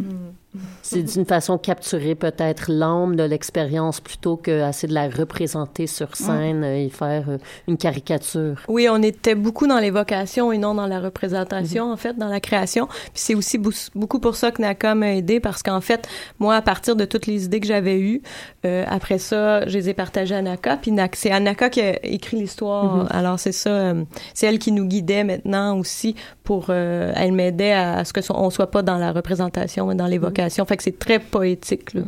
C'est 0.83 1.03
d'une 1.03 1.25
façon 1.25 1.59
capturer 1.59 2.15
peut-être 2.15 2.71
l'âme 2.71 3.17
de 3.17 3.23
l'expérience 3.25 4.01
plutôt 4.01 4.37
que 4.37 4.69
essayer 4.69 4.89
de 4.89 4.95
la 4.95 5.09
représenter 5.09 5.87
sur 5.87 6.17
scène 6.17 6.63
euh, 6.63 6.77
et 6.85 6.89
faire 6.91 7.25
euh, 7.29 7.39
une 7.67 7.77
caricature. 7.77 8.61
Oui, 8.69 8.87
on 8.91 9.03
était 9.03 9.35
beaucoup 9.35 9.67
dans 9.67 9.79
l'évocation 9.79 10.53
et 10.53 10.59
non 10.59 10.75
dans 10.75 10.87
la 10.87 11.01
représentation, 11.01 11.91
en 11.93 11.97
fait, 11.97 12.17
dans 12.17 12.29
la 12.29 12.41
création. 12.41 12.87
Puis 12.87 13.11
c'est 13.15 13.35
aussi 13.35 13.59
beaucoup 13.95 14.21
pour 14.21 14.37
ça 14.37 14.51
que 14.51 14.63
NACA 14.63 14.95
m'a 14.95 15.15
aidé 15.15 15.41
parce 15.41 15.63
qu'en 15.63 15.81
fait, 15.81 16.07
moi, 16.39 16.55
à 16.57 16.63
partir 16.63 16.95
de 16.95 17.05
toutes 17.05 17.27
les 17.27 17.45
idées 17.47 17.61
que 17.61 17.67
j'avais 17.67 17.99
eues, 17.99 18.23
euh, 18.65 18.85
après 18.89 19.19
ça, 19.19 19.67
je 19.67 19.77
les 19.77 19.89
ai 19.89 19.95
partagées 19.95 20.35
à 20.35 20.43
NACA. 20.43 20.77
Puis 20.77 20.93
c'est 21.15 21.31
Anaka 21.33 21.71
qui 21.71 21.81
a 21.81 22.05
écrit 22.05 22.37
l'histoire. 22.37 22.97
Mhm. 22.99 23.07
Alors 23.11 23.39
c'est 23.41 23.53
ça, 23.53 23.71
euh, 23.71 24.05
c'est 24.35 24.47
elle 24.47 24.59
qui 24.59 24.71
nous 24.73 24.87
guidait 24.87 25.25
maintenant 25.25 25.79
aussi 25.79 26.15
pour, 26.45 26.67
euh, 26.69 27.13
elle 27.17 27.33
m'aidait 27.33 27.73
à, 27.73 27.95
à 27.99 28.05
ce 28.05 28.13
que 28.13 28.21
so- 28.21 28.35
on 28.37 28.51
soit 28.51 28.71
pas 28.71 28.83
dans 28.83 28.99
la 28.99 29.11
représentation, 29.13 29.87
mais 29.87 29.95
dans 29.95 30.07
l'évocation. 30.07 30.44
Fait 30.49 30.77
que 30.77 30.83
c'est 30.83 30.99
très 30.99 31.19
poétique. 31.19 31.95
Là. 31.95 32.03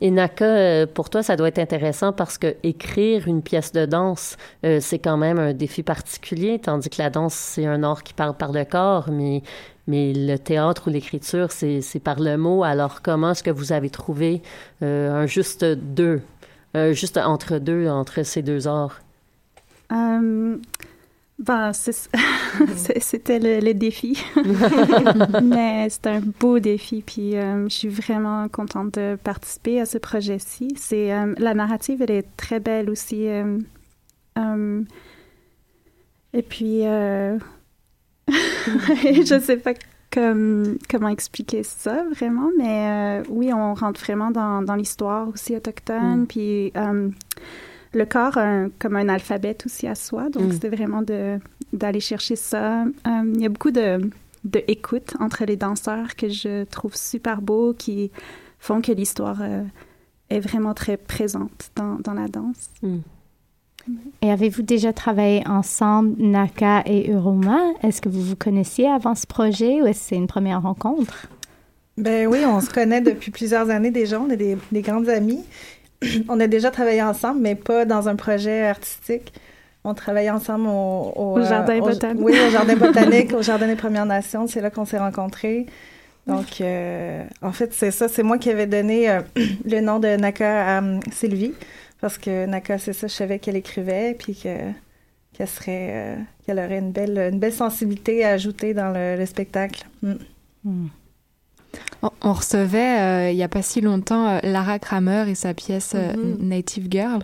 Et 0.00 0.10
Naka, 0.10 0.44
euh, 0.44 0.86
pour 0.86 1.10
toi, 1.10 1.22
ça 1.22 1.36
doit 1.36 1.48
être 1.48 1.58
intéressant 1.58 2.12
parce 2.12 2.38
que 2.38 2.56
écrire 2.62 3.28
une 3.28 3.42
pièce 3.42 3.72
de 3.72 3.86
danse, 3.86 4.36
euh, 4.64 4.78
c'est 4.80 4.98
quand 4.98 5.16
même 5.16 5.38
un 5.38 5.52
défi 5.52 5.82
particulier, 5.82 6.58
tandis 6.58 6.90
que 6.90 7.00
la 7.00 7.10
danse, 7.10 7.34
c'est 7.34 7.66
un 7.66 7.82
art 7.82 8.02
qui 8.02 8.14
parle 8.14 8.36
par 8.36 8.52
le 8.52 8.64
corps, 8.64 9.08
mais, 9.10 9.42
mais 9.86 10.12
le 10.14 10.36
théâtre 10.36 10.88
ou 10.88 10.90
l'écriture, 10.90 11.52
c'est 11.52 12.02
par 12.02 12.20
le 12.20 12.36
mot. 12.36 12.64
Alors, 12.64 13.02
comment 13.02 13.32
est-ce 13.32 13.42
que 13.42 13.50
vous 13.50 13.72
avez 13.72 13.90
trouvé 13.90 14.42
euh, 14.82 15.12
un 15.12 15.26
juste 15.26 15.64
deux, 15.64 16.20
un 16.74 16.92
juste 16.92 17.16
entre 17.18 17.58
deux, 17.58 17.88
entre 17.88 18.22
ces 18.22 18.42
deux 18.42 18.68
arts? 18.68 19.00
Euh, 19.92 20.56
ben, 21.42 21.72
c'est- 21.74 22.08
c'était 23.00 23.38
le, 23.38 23.60
le 23.60 23.74
défi. 23.74 24.22
Mais 25.42 25.88
c'est 25.90 26.06
un 26.06 26.20
beau 26.40 26.58
défi. 26.58 27.02
Puis 27.04 27.36
euh, 27.36 27.64
je 27.68 27.74
suis 27.74 27.88
vraiment 27.88 28.48
contente 28.48 28.94
de 28.94 29.16
participer 29.22 29.80
à 29.80 29.86
ce 29.86 29.98
projet-ci. 29.98 30.68
C'est 30.76 31.12
euh, 31.12 31.34
la 31.38 31.54
narrative, 31.54 32.00
elle 32.02 32.10
est 32.12 32.36
très 32.36 32.60
belle 32.60 32.88
aussi. 32.90 33.26
euh, 33.28 33.58
et 36.34 36.42
puis, 36.42 36.82
je 38.28 39.40
sais 39.44 39.56
pas 39.58 39.74
comme, 40.10 40.78
comment 40.90 41.08
expliquer 41.08 41.62
ça 41.62 42.04
vraiment, 42.14 42.48
mais 42.58 43.22
oui, 43.28 43.52
on 43.52 43.74
rentre 43.74 44.00
vraiment 44.00 44.30
dans, 44.30 44.62
dans 44.62 44.74
l'histoire 44.76 45.28
aussi 45.28 45.54
autochtone. 45.56 46.22
Mm. 46.22 46.26
Puis 46.26 46.72
le 47.94 48.04
corps 48.06 48.38
a 48.38 48.42
un- 48.44 48.70
comme 48.78 48.96
un 48.96 49.08
alphabet 49.08 49.56
aussi 49.66 49.86
à 49.86 49.94
soi, 49.94 50.28
donc 50.30 50.44
Mm. 50.44 50.52
c'était 50.52 50.68
vraiment 50.68 51.02
de 51.02 51.38
d'aller 51.72 52.00
chercher 52.00 52.36
ça. 52.36 52.82
Euh, 52.84 53.32
Il 53.34 53.40
y 53.40 53.46
a 53.46 53.48
beaucoup 53.48 53.70
de, 53.70 54.10
de 54.44 54.62
écoute 54.68 55.14
entre 55.20 55.44
les 55.44 55.56
danseurs 55.56 56.16
que 56.16 56.28
je 56.28 56.64
trouve 56.64 56.94
super 56.96 57.40
beau, 57.40 57.72
qui 57.72 58.10
font 58.58 58.80
que 58.82 58.92
l'histoire 58.92 59.38
euh, 59.40 59.62
est 60.28 60.40
vraiment 60.40 60.74
très 60.74 60.96
présente 60.98 61.70
dans, 61.76 61.94
dans 61.96 62.12
la 62.14 62.28
danse. 62.28 62.70
Et 64.20 64.30
avez-vous 64.30 64.62
déjà 64.62 64.92
travaillé 64.92 65.42
ensemble, 65.48 66.14
Naka 66.22 66.82
et 66.86 67.10
Uroma? 67.10 67.58
Est-ce 67.82 68.00
que 68.00 68.08
vous 68.08 68.22
vous 68.22 68.36
connaissiez 68.36 68.86
avant 68.88 69.14
ce 69.16 69.26
projet 69.26 69.82
ou 69.82 69.86
est-ce 69.86 69.98
que 70.00 70.06
c'est 70.10 70.16
une 70.16 70.28
première 70.28 70.62
rencontre? 70.62 71.26
Ben 71.98 72.26
oui, 72.28 72.38
on 72.46 72.60
se 72.60 72.70
connaît 72.70 73.00
depuis 73.00 73.30
plusieurs 73.32 73.70
années 73.70 73.90
déjà. 73.90 74.20
On 74.20 74.30
est 74.30 74.36
des, 74.36 74.56
des 74.70 74.82
grandes 74.82 75.08
amies. 75.08 75.42
on 76.28 76.40
a 76.40 76.46
déjà 76.46 76.70
travaillé 76.70 77.02
ensemble, 77.02 77.40
mais 77.40 77.54
pas 77.54 77.84
dans 77.84 78.08
un 78.08 78.16
projet 78.16 78.66
artistique. 78.66 79.32
On 79.84 79.94
travaillait 79.94 80.30
ensemble 80.30 80.68
au, 80.68 81.12
Au 81.16 81.42
Jardin 81.42 81.78
botanique. 81.80 82.24
Oui, 82.24 82.34
au 82.46 82.50
Jardin 82.50 82.76
botanique, 82.86 83.32
au 83.32 83.42
Jardin 83.42 83.66
des 83.66 83.76
Premières 83.76 84.06
Nations. 84.06 84.46
C'est 84.46 84.60
là 84.60 84.70
qu'on 84.70 84.84
s'est 84.84 84.98
rencontrés. 84.98 85.66
Donc, 86.26 86.60
euh, 86.60 87.24
en 87.42 87.50
fait, 87.50 87.72
c'est 87.74 87.90
ça. 87.90 88.06
C'est 88.08 88.22
moi 88.22 88.38
qui 88.38 88.48
avais 88.50 88.66
donné 88.66 89.10
euh, 89.10 89.22
le 89.64 89.80
nom 89.80 89.98
de 89.98 90.16
Naka 90.16 90.78
à 90.78 90.82
euh, 90.82 91.00
Sylvie. 91.10 91.52
Parce 92.00 92.18
que 92.18 92.46
Naka, 92.46 92.78
c'est 92.78 92.92
ça, 92.92 93.06
je 93.06 93.12
savais 93.12 93.38
qu'elle 93.38 93.56
écrivait, 93.56 94.14
puis 94.18 94.34
que 94.34 94.56
qu'elle 95.32 95.48
serait, 95.48 95.88
euh, 95.92 96.16
qu'elle 96.44 96.58
aurait 96.58 96.78
une 96.78 96.92
belle, 96.92 97.18
une 97.32 97.38
belle 97.38 97.54
sensibilité 97.54 98.24
à 98.24 98.30
ajouter 98.30 98.74
dans 98.74 98.90
le, 98.90 99.16
le 99.16 99.26
spectacle. 99.26 99.86
Mm. 100.02 100.12
On, 100.66 100.72
on 102.22 102.32
recevait 102.32 102.98
euh, 103.00 103.30
il 103.30 103.36
n'y 103.36 103.42
a 103.42 103.48
pas 103.48 103.62
si 103.62 103.80
longtemps 103.80 104.26
euh, 104.28 104.38
Lara 104.42 104.78
Kramer 104.78 105.24
et 105.28 105.34
sa 105.34 105.54
pièce 105.54 105.92
euh, 105.94 106.12
Mhm. 106.16 106.48
Native 106.48 106.86
Girl. 106.90 107.22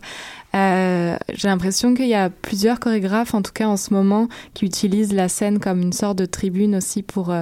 Euh, 0.54 1.16
J'ai 1.34 1.48
l'impression 1.48 1.94
qu'il 1.94 2.06
y 2.08 2.14
a 2.14 2.30
plusieurs 2.30 2.80
chorégraphes, 2.80 3.34
en 3.34 3.42
tout 3.42 3.52
cas 3.52 3.66
en 3.66 3.76
ce 3.76 3.92
moment, 3.92 4.28
qui 4.54 4.64
utilisent 4.64 5.12
la 5.12 5.28
scène 5.28 5.58
comme 5.58 5.80
une 5.82 5.92
sorte 5.92 6.18
de 6.18 6.26
tribune 6.26 6.76
aussi 6.76 7.02
pour 7.02 7.34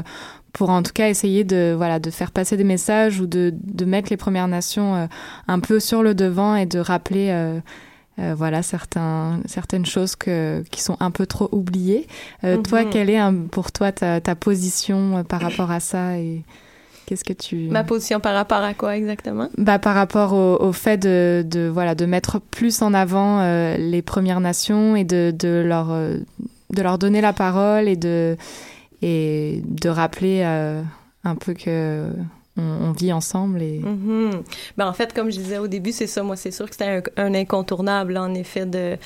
pour 0.53 0.71
en 0.71 0.83
tout 0.83 0.93
cas 0.95 1.09
essayer 1.11 1.45
de 1.45 1.75
voilà 1.77 1.99
de 1.99 2.11
faire 2.11 2.31
passer 2.31 2.57
des 2.57 2.65
messages 2.65 3.21
ou 3.21 3.27
de, 3.27 3.53
de 3.63 3.85
mettre 3.85 4.09
les 4.11 4.17
Premières 4.17 4.49
Nations 4.49 5.07
un 5.49 5.61
peu 5.61 5.79
sur 5.81 6.03
le 6.03 6.15
devant 6.15 6.57
et 6.57 6.65
de 6.65 6.79
rappeler 6.79 7.29
euh, 7.31 7.61
voilà 8.35 8.63
certains 8.63 9.41
certaines 9.45 9.85
choses 9.85 10.17
que 10.17 10.65
qui 10.71 10.83
sont 10.83 10.97
un 11.01 11.11
peu 11.11 11.27
trop 11.27 11.51
oubliées. 11.53 12.07
Euh, 12.45 12.57
Toi, 12.63 12.85
Mhm. 12.85 12.91
quelle 12.91 13.11
est 13.11 13.19
un- 13.19 13.35
pour 13.35 13.71
toi 13.71 13.93
ta, 13.93 14.23
ta 14.23 14.35
position 14.35 15.19
euh, 15.19 15.23
par 15.23 15.43
rapport 15.43 15.71
à 15.71 15.81
ça 15.81 16.17
et 16.19 16.43
qu'est-ce 17.07 17.25
que 17.25 17.33
tu 17.33 17.69
Ma 17.71 17.85
position 17.85 18.21
par 18.21 18.35
rapport 18.35 18.59
à 18.59 18.75
quoi 18.75 18.97
exactement? 18.97 19.49
bah, 19.57 19.79
par 19.79 19.95
rapport 19.95 20.33
au, 20.33 20.57
au 20.61 20.73
fait 20.73 20.99
de, 20.99 21.45
de 21.49 21.69
voilà 21.69 21.95
de 21.95 22.05
mettre 22.07 22.41
plus 22.41 22.83
en 22.83 22.93
avant 22.95 23.41
euh, 23.41 23.77
les 23.77 24.03
Premières 24.03 24.41
Nations 24.41 24.97
et 24.97 25.05
de, 25.05 25.33
de 25.37 25.63
leur 25.67 25.91
euh, 25.93 26.19
de 26.71 26.83
leur 26.83 26.99
donner 26.99 27.21
la 27.21 27.33
parole 27.33 27.89
et 27.89 27.97
de 27.97 28.37
et 29.03 29.63
de 29.65 29.89
rappeler 29.89 30.43
euh, 30.45 30.83
un 31.25 31.35
peu 31.37 31.55
que 31.55 32.07
on, 32.59 32.63
on 32.63 32.93
vit 32.93 33.13
ensemble 33.13 33.63
et. 33.63 33.81
Ben, 34.77 34.87
en 34.89 34.93
fait, 34.93 35.13
comme 35.13 35.31
je 35.31 35.37
disais 35.39 35.59
au 35.59 35.69
début, 35.69 35.93
c'est 35.93 36.07
ça. 36.07 36.23
Moi, 36.23 36.37
c'est 36.37 36.51
sûr 36.51 36.67
que 36.67 36.73
c'était 36.73 37.03
un, 37.17 37.25
un 37.27 37.35
incontournable, 37.35 38.17
en 38.17 38.33
effet, 38.35 38.65
de 38.65 38.97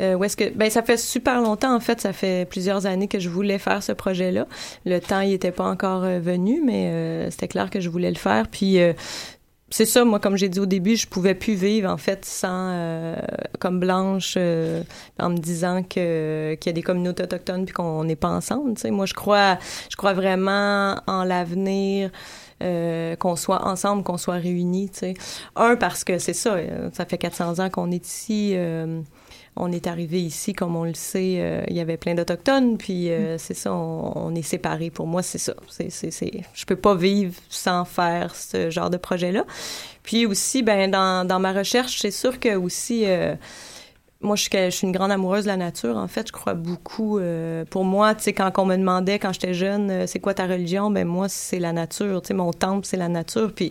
Euh, 0.00 0.14
où 0.14 0.24
est-ce 0.24 0.36
que 0.36 0.48
ben 0.54 0.70
ça 0.70 0.82
fait 0.82 0.96
super 0.96 1.40
longtemps 1.40 1.74
en 1.74 1.80
fait, 1.80 2.00
ça 2.00 2.12
fait 2.12 2.48
plusieurs 2.48 2.86
années 2.86 3.08
que 3.08 3.18
je 3.18 3.28
voulais 3.28 3.58
faire 3.58 3.82
ce 3.82 3.92
projet-là. 3.92 4.46
Le 4.86 4.98
temps 5.00 5.20
il 5.20 5.32
était 5.32 5.50
pas 5.52 5.64
encore 5.64 6.04
euh, 6.04 6.20
venu, 6.20 6.62
mais 6.64 6.88
euh, 6.90 7.30
c'était 7.30 7.48
clair 7.48 7.68
que 7.70 7.80
je 7.80 7.88
voulais 7.88 8.10
le 8.10 8.16
faire. 8.16 8.46
Puis 8.48 8.80
euh, 8.80 8.92
c'est 9.70 9.84
ça, 9.84 10.02
moi, 10.04 10.18
comme 10.18 10.36
j'ai 10.36 10.48
dit 10.48 10.60
au 10.60 10.66
début, 10.66 10.96
je 10.96 11.06
pouvais 11.06 11.34
plus 11.34 11.52
vivre 11.52 11.90
en 11.90 11.98
fait 11.98 12.24
sans, 12.24 12.70
euh, 12.72 13.16
comme 13.58 13.80
blanche, 13.80 14.34
euh, 14.38 14.82
en 15.18 15.28
me 15.28 15.36
disant 15.36 15.82
que 15.82 16.54
qu'il 16.54 16.70
y 16.70 16.72
a 16.72 16.72
des 16.72 16.82
communautés 16.82 17.24
autochtones 17.24 17.66
puis 17.66 17.74
qu'on 17.74 18.04
n'est 18.04 18.16
pas 18.16 18.28
ensemble. 18.30 18.74
Tu 18.74 18.82
sais, 18.82 18.90
moi, 18.90 19.04
je 19.04 19.12
crois, 19.14 19.58
je 19.90 19.96
crois 19.96 20.14
vraiment 20.14 20.96
en 21.06 21.24
l'avenir. 21.24 22.10
euh, 22.62 23.14
qu'on 23.16 23.36
soit 23.36 23.66
ensemble, 23.68 24.02
qu'on 24.02 24.16
soit 24.18 24.34
réunis, 24.34 24.90
tu 24.90 24.98
sais. 24.98 25.14
Un, 25.56 25.76
parce 25.76 26.02
que 26.04 26.18
c'est 26.18 26.32
ça, 26.32 26.54
euh, 26.54 26.90
ça 26.92 27.04
fait 27.06 27.18
400 27.18 27.60
ans 27.64 27.70
qu'on 27.70 27.90
est 27.92 28.04
ici, 28.04 28.52
euh, 28.56 29.00
on 29.58 29.70
est 29.72 29.86
arrivé 29.86 30.22
ici, 30.22 30.52
comme 30.54 30.76
on 30.76 30.84
le 30.84 30.94
sait, 30.94 31.36
euh, 31.40 31.62
il 31.68 31.76
y 31.76 31.80
avait 31.80 31.96
plein 31.96 32.14
d'Autochtones, 32.14 32.78
puis 32.78 33.10
euh, 33.10 33.36
c'est 33.38 33.54
ça, 33.54 33.72
on, 33.72 34.12
on 34.14 34.34
est 34.34 34.42
séparés. 34.42 34.90
Pour 34.90 35.06
moi, 35.06 35.22
c'est 35.22 35.38
ça. 35.38 35.54
C'est, 35.68 35.90
c'est, 35.90 36.10
c'est, 36.10 36.42
je 36.54 36.64
peux 36.64 36.76
pas 36.76 36.94
vivre 36.94 37.34
sans 37.48 37.84
faire 37.84 38.34
ce 38.34 38.70
genre 38.70 38.88
de 38.90 38.96
projet-là. 38.96 39.44
Puis 40.02 40.24
aussi, 40.26 40.62
ben 40.62 40.90
dans, 40.90 41.26
dans 41.26 41.40
ma 41.40 41.52
recherche, 41.52 41.98
c'est 42.00 42.10
sûr 42.10 42.40
que 42.40 42.56
aussi... 42.56 43.04
euh, 43.06 43.34
moi, 44.20 44.34
je 44.34 44.42
suis, 44.42 44.50
que- 44.50 44.64
je 44.64 44.70
suis 44.70 44.84
une 44.84 44.92
grande 44.92 45.12
amoureuse 45.12 45.44
de 45.44 45.48
la 45.48 45.56
nature. 45.56 45.96
En 45.96 46.08
fait, 46.08 46.26
je 46.26 46.32
crois 46.32 46.54
beaucoup. 46.54 47.20
euh, 47.20 47.64
pour 47.66 47.84
moi, 47.84 48.16
tu 48.16 48.24
sais, 48.24 48.32
quand 48.32 48.50
on 48.58 48.64
me 48.66 48.76
demandait 48.76 49.20
quand 49.20 49.32
j'étais 49.32 49.54
jeune, 49.54 49.90
euh, 49.92 50.06
c'est 50.08 50.18
quoi 50.18 50.34
ta 50.34 50.46
religion, 50.48 50.90
ben 50.90 51.06
moi, 51.06 51.28
c'est 51.28 51.60
la 51.60 51.72
nature. 51.72 52.20
Tu 52.22 52.28
sais, 52.28 52.34
mon 52.34 52.52
temple, 52.52 52.84
c'est 52.84 52.96
la 52.96 53.08
nature. 53.08 53.52
Puis, 53.54 53.70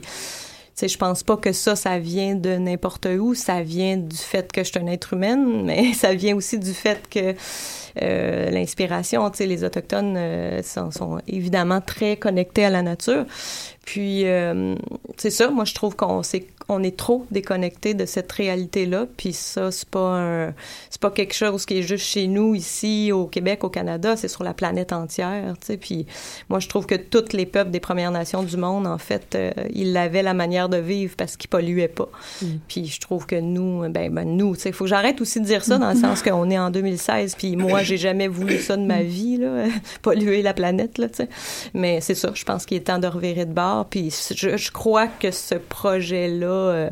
sais, 0.77 0.87
je 0.87 0.97
pense 0.97 1.23
pas 1.23 1.37
que 1.37 1.51
ça, 1.51 1.75
ça 1.75 1.99
vient 1.99 2.35
de 2.35 2.51
n'importe 2.57 3.05
où. 3.05 3.33
Ça 3.33 3.61
vient 3.63 3.97
du 3.97 4.15
fait 4.15 4.51
que 4.51 4.63
je 4.63 4.69
suis 4.69 4.79
un 4.79 4.87
être 4.87 5.13
humaine, 5.13 5.63
mais 5.65 5.93
ça 5.93 6.13
vient 6.13 6.35
aussi 6.35 6.59
du 6.59 6.73
fait 6.73 7.07
que 7.09 7.35
euh, 8.01 8.49
l'inspiration, 8.49 9.29
tu 9.29 9.37
sais, 9.37 9.45
les 9.45 9.63
autochtones 9.63 10.15
euh, 10.17 10.61
sont, 10.63 10.91
sont 10.91 11.19
évidemment 11.27 11.81
très 11.81 12.17
connectés 12.17 12.65
à 12.65 12.69
la 12.69 12.81
nature. 12.81 13.25
Puis 13.85 14.25
euh, 14.25 14.75
c'est 15.15 15.29
ça, 15.29 15.49
moi 15.49 15.63
je 15.63 15.73
trouve 15.73 15.95
qu'on 15.95 16.21
s'est- 16.21 16.47
on 16.69 16.83
est 16.83 16.97
trop 16.97 17.25
déconnecté 17.31 17.93
de 17.93 18.05
cette 18.05 18.29
réalité-là. 18.33 19.05
Puis 19.15 19.31
ça, 19.31 19.71
c'est 19.71 19.87
pas 19.87 20.17
un, 20.19 20.53
c'est 20.89 20.99
pas 20.99 21.11
quelque 21.11 21.33
chose 21.33 21.65
qui 21.65 21.77
est 21.77 21.81
juste 21.83 22.03
chez 22.05 22.27
nous 22.27 22.53
ici 22.55 23.13
au 23.13 23.25
Québec, 23.27 23.63
au 23.63 23.69
Canada, 23.69 24.17
c'est 24.17 24.27
sur 24.27 24.43
la 24.43 24.53
planète 24.53 24.91
entière. 24.91 25.53
Tu 25.61 25.67
sais, 25.67 25.77
puis 25.77 26.05
moi 26.49 26.59
je 26.59 26.67
trouve 26.67 26.85
que 26.85 26.95
tous 26.95 27.31
les 27.31 27.45
peuples 27.45 27.71
des 27.71 27.79
Premières 27.79 28.11
Nations 28.11 28.43
du 28.43 28.57
monde, 28.57 28.85
en 28.85 28.97
fait, 28.97 29.35
euh, 29.35 29.51
ils 29.73 29.95
avaient 29.95 30.23
la 30.23 30.33
manière 30.33 30.67
de 30.67 30.75
vivre 30.77 31.15
parce 31.15 31.37
qu'ils 31.37 31.49
polluaient 31.49 31.87
pas. 31.87 32.09
Puis 32.67 32.87
je 32.87 32.99
trouve 32.99 33.25
que 33.25 33.37
nous, 33.39 33.87
ben, 33.89 34.13
ben 34.13 34.25
nous, 34.35 34.57
tu 34.57 34.63
sais, 34.63 34.71
faut 34.73 34.83
que 34.83 34.89
j'arrête 34.89 35.21
aussi 35.21 35.39
de 35.39 35.45
dire 35.45 35.63
ça 35.63 35.77
dans 35.77 35.91
le 35.91 35.95
sens 36.01 36.21
qu'on 36.21 36.49
est 36.49 36.59
en 36.59 36.69
2016. 36.71 37.35
Puis 37.35 37.55
moi, 37.55 37.83
j'ai 37.87 37.97
jamais 37.97 38.27
voulu 38.27 38.57
ça 38.59 38.77
de 38.77 38.85
ma 38.85 39.01
vie, 39.01 39.37
là, 39.37 39.65
polluer 40.01 40.41
la 40.41 40.53
planète, 40.53 40.97
là, 40.97 41.09
tu. 41.09 41.23
Mais 41.73 42.01
c'est 42.01 42.15
ça, 42.15 42.31
je 42.33 42.43
pense 42.43 42.65
qu'il 42.65 42.77
est 42.77 42.81
temps 42.81 42.99
de 42.99 43.07
revirer 43.07 43.45
de 43.45 43.53
bord. 43.53 43.85
Puis 43.85 44.13
je, 44.35 44.71
crois 44.71 45.07
que 45.07 45.31
ce 45.31 45.55
projet-là, 45.55 46.47
euh, 46.47 46.89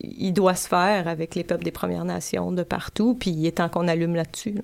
il 0.00 0.32
doit 0.32 0.54
se 0.54 0.68
faire 0.68 1.06
avec 1.08 1.34
les 1.34 1.44
peuples 1.44 1.64
des 1.64 1.70
Premières 1.70 2.04
Nations 2.04 2.52
de 2.52 2.62
partout. 2.62 3.14
Puis 3.14 3.30
il 3.30 3.46
est 3.46 3.58
temps 3.58 3.68
qu'on 3.68 3.88
allume 3.88 4.14
là-dessus. 4.14 4.52
là. 4.52 4.62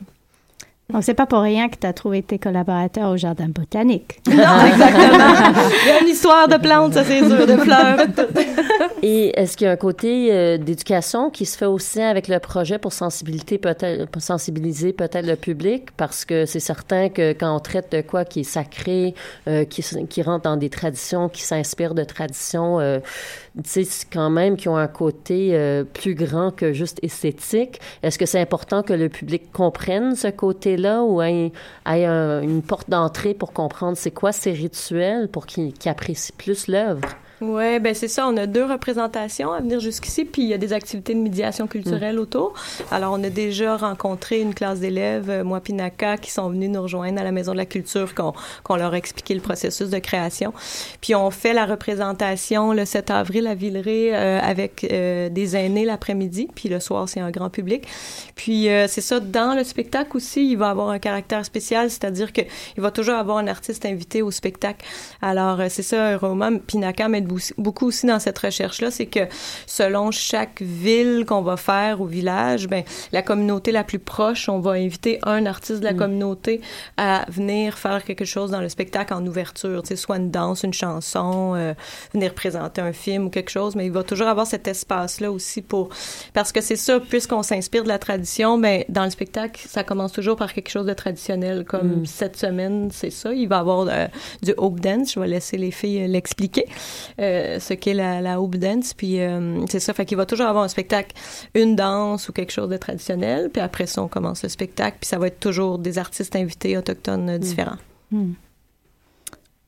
Donc, 0.91 1.05
c'est 1.05 1.13
pas 1.13 1.27
pour 1.27 1.41
rien 1.41 1.69
que 1.69 1.77
tu 1.79 1.87
as 1.87 1.93
trouvé 1.93 2.23
tes 2.23 2.39
collaborateurs 2.39 3.11
au 3.11 3.17
Jardin 3.19 3.49
botanique. 3.49 4.21
Non, 4.27 4.35
exactement. 4.67 5.69
Il 5.85 5.89
y 5.89 5.91
a 5.91 6.01
une 6.01 6.09
histoire 6.09 6.49
de 6.49 6.57
plantes, 6.57 6.95
ça 6.95 7.05
c'est 7.05 7.19
sûr, 7.19 7.47
de 7.47 7.57
fleurs. 7.59 7.99
Et 9.03 9.39
est-ce 9.39 9.57
qu'il 9.59 9.67
y 9.67 9.69
a 9.69 9.73
un 9.73 9.77
côté 9.77 10.29
euh, 10.33 10.57
d'éducation 10.57 11.29
qui 11.29 11.45
se 11.45 11.59
fait 11.59 11.67
aussi 11.67 12.01
avec 12.01 12.27
le 12.27 12.39
projet 12.39 12.79
pour 12.79 12.95
sensibiliser 12.95 13.59
peut-être, 13.59 14.07
pour 14.09 14.23
sensibiliser 14.23 14.95
peut-être 14.95 15.27
le 15.27 15.37
public? 15.37 15.89
Parce 15.99 16.25
que 16.25 16.47
c'est 16.47 16.59
certain 16.59 17.11
que 17.11 17.33
quand 17.35 17.55
on 17.55 17.61
traite 17.61 17.93
de 17.93 18.01
quoi 18.01 18.25
qui 18.25 18.41
est 18.41 18.45
sacré, 18.45 19.15
euh, 19.47 19.67
qui, 19.67 19.83
s- 19.83 19.99
qui 20.09 20.23
rentre 20.23 20.45
dans 20.45 20.57
des 20.57 20.71
traditions, 20.71 21.29
qui 21.29 21.43
s'inspire 21.43 21.95
de 21.95 22.03
traditions, 22.05 22.81
euh, 22.81 22.99
quand 24.13 24.31
même 24.31 24.57
qui 24.57 24.69
ont 24.69 24.77
un 24.77 24.87
côté 24.89 25.51
euh, 25.53 25.85
plus 25.85 26.15
grand 26.15 26.51
que 26.51 26.73
juste 26.73 26.99
esthétique. 27.03 27.81
Est-ce 28.03 28.19
que 28.19 28.27
c'est 28.27 28.41
important 28.41 28.83
que 28.83 28.93
le 28.93 29.09
public 29.09 29.51
comprenne 29.53 30.15
ce 30.17 30.29
côté-là 30.29 31.03
ou 31.03 31.21
ait, 31.23 31.53
ait 31.87 32.05
un- 32.05 32.41
une 32.43 32.63
porte 32.63 32.89
d'entrée 32.91 33.35
pour 33.35 33.53
comprendre 33.53 33.97
c'est 33.97 34.11
quoi 34.13 34.33
ces 34.33 34.53
rituels 34.53 35.29
pour 35.29 35.47
qu'ils 35.47 35.73
apprécient 35.87 36.35
plus 36.39 36.69
l'œuvre? 36.69 37.01
Ouais, 37.41 37.79
ben 37.79 37.95
c'est 37.95 38.09
ça. 38.09 38.27
On 38.27 38.37
a 38.37 38.47
deux 38.47 38.65
représentations 38.65 39.53
à 39.53 39.61
venir 39.61 39.79
jusqu'ici, 39.79 40.25
puis 40.25 40.43
il 40.43 40.49
y 40.49 40.55
a 40.55 40.59
des 40.59 40.73
activités 40.73 41.15
de 41.15 41.21
médiation 41.21 41.69
culturelle 41.69 42.19
autour. 42.19 42.53
Alors, 42.91 43.13
on 43.17 43.23
a 43.23 43.31
déjà 43.31 43.77
rencontré 43.77 44.41
une 44.41 44.55
classe 44.55 44.81
d'élèves, 44.81 45.31
euh, 45.31 45.45
moi 45.45 45.61
puis 45.61 45.73
Naka, 45.73 46.17
qui 46.17 46.31
sont 46.33 46.49
venus 46.51 46.69
nous 46.71 46.83
rejoindre 46.83 47.21
à 47.21 47.25
la 47.25 47.31
Maison 47.31 47.53
de 47.53 47.57
la 47.59 47.67
Culture, 47.67 48.15
qu'on 48.15 48.33
qu'on 48.65 48.75
leur 48.77 48.93
a 48.95 48.97
expliqué 48.99 49.35
le 49.35 49.41
processus 49.41 49.89
de 49.91 49.99
création. 49.99 50.53
Puis 51.01 51.15
on 51.15 51.31
fait 51.31 51.53
la 51.53 51.65
représentation 51.67 52.73
le 52.73 52.85
7 52.85 53.11
avril 53.11 53.47
à 53.47 53.55
Villeray 53.55 54.15
euh, 54.15 54.41
avec 54.41 54.85
euh, 54.91 55.29
des 55.29 55.55
aînés 55.57 55.85
l'après-midi, 55.85 56.49
puis 56.55 56.69
le 56.69 56.81
soir 56.81 57.09
c'est 57.09 57.21
un 57.21 57.31
grand 57.31 57.51
public. 57.51 57.85
Puis 58.35 58.69
euh, 58.69 58.87
c'est 58.89 59.01
ça, 59.01 59.21
dans 59.21 59.55
le 59.55 59.63
spectacle 59.65 60.17
aussi, 60.17 60.51
il 60.51 60.57
va 60.57 60.71
avoir 60.71 60.89
un 60.89 60.99
caractère 60.99 61.45
spécial, 61.45 61.89
c'est-à-dire 61.91 62.33
que 62.33 62.41
il 62.77 62.83
va 62.83 62.91
toujours 62.91 63.15
avoir 63.15 63.37
un 63.39 63.47
artiste 63.47 63.87
invité 63.87 64.23
au 64.23 64.31
spectacle. 64.33 64.85
Alors 65.23 65.61
euh, 65.61 65.67
c'est 65.69 65.83
ça, 65.83 66.17
Roma 66.17 66.51
Pinaka 66.67 67.09
bou- 67.09 67.28
beaucoup 67.57 67.87
aussi 67.87 68.07
dans 68.07 68.19
cette 68.19 68.39
recherche-là, 68.39 68.91
c'est 68.91 69.07
que 69.07 69.21
selon 69.67 70.11
chaque 70.11 70.63
ville 70.63 71.25
qu'on 71.27 71.43
va 71.43 71.57
faire 71.57 72.01
ou 72.01 72.07
village, 72.07 72.69
ben 72.69 72.85
la 73.13 73.23
communauté 73.23 73.73
la 73.73 73.85
plus 73.85 73.99
proche, 73.99 74.49
on 74.49 74.61
va 74.61 74.73
inviter 74.73 75.19
un 75.23 75.47
artiste 75.47 75.81
de 75.81 75.85
la 75.85 75.95
communauté 75.95 76.61
à 76.97 77.25
venir 77.29 77.79
faire 77.79 78.05
quelque 78.05 78.25
chose 78.25 78.51
dans 78.51 78.61
le 78.61 78.69
spectacle 78.69 79.13
en 79.15 79.27
ouverture, 79.27 79.83
tu 79.83 79.89
sais, 79.89 79.97
soit 79.97 80.17
une 80.17 80.31
danse, 80.31 80.63
une 80.63 80.73
chanson, 80.73 81.55
euh, 81.57 81.75
venir 82.13 82.35
présenter 82.35 82.81
un 82.81 82.93
film 82.93 83.27
ou 83.27 83.31
quelque 83.31 83.51
chose, 83.51 83.75
mais 83.77 83.87
il 83.87 83.93
va 83.93 84.03
toujours 84.03 84.29
avoir 84.29 84.47
cet 84.47 84.69
espace-là 84.69 85.31
aussi 85.31 85.63
pour 85.63 85.89
parce 86.35 86.53
que 86.53 86.61
c'est 86.61 86.77
ça, 86.77 87.01
puisqu'on 87.01 87.43
s'inspire 87.43 87.83
de 87.83 87.89
la 87.89 87.99
tradition, 87.99 88.59
ben 88.59 88.85
dans 88.89 89.05
le 89.05 89.11
spectacle, 89.11 89.61
ça 89.69 89.85
commence 89.85 90.13
toujours 90.13 90.37
par 90.37 90.53
quelque 90.53 90.71
chose 90.71 90.87
de 90.87 90.95
traditionnel, 90.95 91.65
comme 91.65 91.89
Mm. 91.89 92.07
cette 92.07 92.37
semaine, 92.37 92.89
c'est 92.93 93.11
ça, 93.11 93.33
il 93.33 93.49
va 93.49 93.57
y 93.57 93.59
avoir 93.59 93.87
euh, 93.89 94.07
du 94.43 94.55
hope 94.57 94.81
dance, 94.81 95.15
je 95.15 95.21
vais 95.21 95.29
laisser 95.29 95.57
les 95.57 95.71
filles 95.71 96.03
euh, 96.03 96.07
l'expliquer, 96.07 96.67
euh, 97.21 97.59
ce 97.59 97.75
qu'est 97.75 97.95
la, 97.95 98.21
la 98.21 98.41
hope 98.41 98.57
dance, 98.57 98.95
puis 98.95 99.21
euh, 99.21 99.65
c'est 99.69 99.81
ça, 99.81 99.93
fait 99.93 100.05
qu'il 100.05 100.17
va 100.17 100.27
toujours 100.27 100.47
avoir 100.47 100.65
un 100.65 100.69
spectacle, 100.69 101.15
une 101.55 101.75
danse 101.77 102.29
ou 102.29 102.33
quelque 102.33 102.53
chose 102.53 102.69
de 102.69 102.77
traditionnel, 102.77 103.51
puis 103.53 103.61
après 103.61 103.87
ça, 103.87 104.03
on 104.03 104.09
commence 104.09 104.43
le 104.43 104.49
spectacle, 104.49 104.99
puis 105.01 105.09
ça 105.09 105.19
va 105.19 105.27
être 105.27 105.41
toujours 105.41 105.79
des 105.79 105.99
artistes 105.99 106.37
invités 106.37 106.77
autochtones 106.77 107.31
euh, 107.31 107.39
différents. 107.39 107.79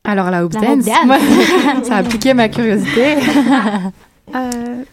Alors, 0.05 0.31
la 0.31 0.45
hoop 0.45 0.55
La 0.55 0.61
dance, 0.61 0.79
hoop 0.79 0.85
dance. 0.87 1.07
moi, 1.07 1.19
ça 1.85 1.97
a 1.97 2.03
piqué 2.03 2.35
ma 2.35 2.49
curiosité. 2.49 3.17
Euh, 4.33 4.85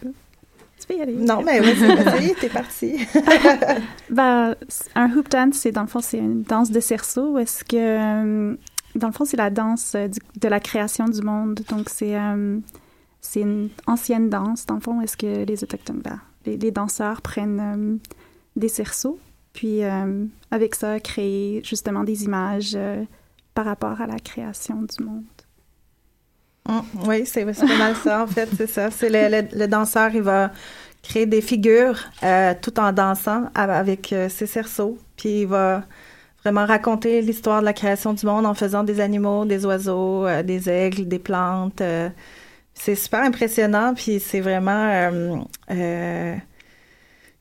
tu 0.80 0.86
peux 0.88 0.94
y 0.94 1.00
aller. 1.00 1.14
Non, 1.14 1.42
mais 1.42 1.60
vas-y, 1.60 1.94
vas-y, 1.94 2.34
t'es 2.34 2.48
partie. 2.48 3.06
ben, 4.10 4.56
un 4.96 5.10
hoop 5.12 5.28
dance, 5.28 5.54
c'est 5.54 5.70
dans 5.70 5.82
le 5.82 5.86
fond, 5.86 6.00
c'est 6.00 6.18
une 6.18 6.42
danse 6.42 6.72
de 6.72 6.80
cerceau. 6.80 7.38
Est-ce 7.38 7.62
que, 7.62 7.76
euh, 7.76 8.56
dans 8.98 9.08
le 9.08 9.12
fond, 9.12 9.24
c'est 9.24 9.36
la 9.36 9.50
danse 9.50 9.94
euh, 9.94 10.08
de 10.40 10.48
la 10.48 10.60
création 10.60 11.06
du 11.06 11.22
monde. 11.22 11.60
Donc, 11.68 11.88
c'est 11.88 12.18
euh, 12.18 12.58
une 13.36 13.70
ancienne 13.86 14.28
danse. 14.28 14.66
Dans 14.66 14.74
le 14.74 14.80
fond, 14.80 15.00
est-ce 15.00 15.16
que 15.16 15.44
les 15.44 15.62
autochtones, 15.64 16.02
ben, 16.02 16.20
les, 16.44 16.70
danseurs 16.70 17.22
prennent 17.22 17.60
euh, 17.60 17.96
des 18.56 18.68
cerceaux, 18.68 19.18
puis 19.52 19.82
avec 20.50 20.74
ça, 20.74 21.00
créer 21.00 21.62
justement 21.64 22.04
des 22.04 22.24
images 22.24 22.78
par 23.54 23.64
rapport 23.64 24.00
à 24.00 24.06
la 24.06 24.18
création 24.18 24.82
du 24.82 25.04
monde. 25.04 25.24
Mm, 26.68 26.80
oui, 27.06 27.26
c'est 27.26 27.44
pas 27.44 27.78
mal 27.78 27.96
ça, 27.96 28.22
en 28.22 28.26
fait, 28.26 28.48
c'est 28.56 28.68
ça. 28.68 28.90
C'est 28.90 29.08
le, 29.10 29.58
le- 29.58 29.66
danseur, 29.66 30.14
il 30.14 30.22
va 30.22 30.52
créer 31.02 31.26
des 31.26 31.40
figures 31.40 31.98
tout 32.62 32.78
en 32.78 32.92
dansant 32.92 33.50
avec 33.54 34.14
ses 34.28 34.46
cerceaux, 34.46 34.96
puis 35.16 35.42
il 35.42 35.46
va 35.46 35.82
vraiment 36.50 36.66
raconter 36.66 37.20
l'histoire 37.22 37.60
de 37.60 37.64
la 37.66 37.72
création 37.72 38.12
du 38.14 38.24
monde 38.26 38.46
en 38.46 38.54
faisant 38.54 38.84
des 38.84 39.00
animaux, 39.00 39.44
des 39.44 39.64
oiseaux, 39.66 40.26
euh, 40.26 40.42
des 40.42 40.68
aigles, 40.68 41.06
des 41.06 41.18
plantes. 41.18 41.80
euh. 41.80 42.08
c'est 42.74 42.94
super 42.94 43.20
impressionnant, 43.22 43.92
puis 43.94 44.20
c'est 44.20 44.40
vraiment... 44.40 44.88
euh, 45.70 46.34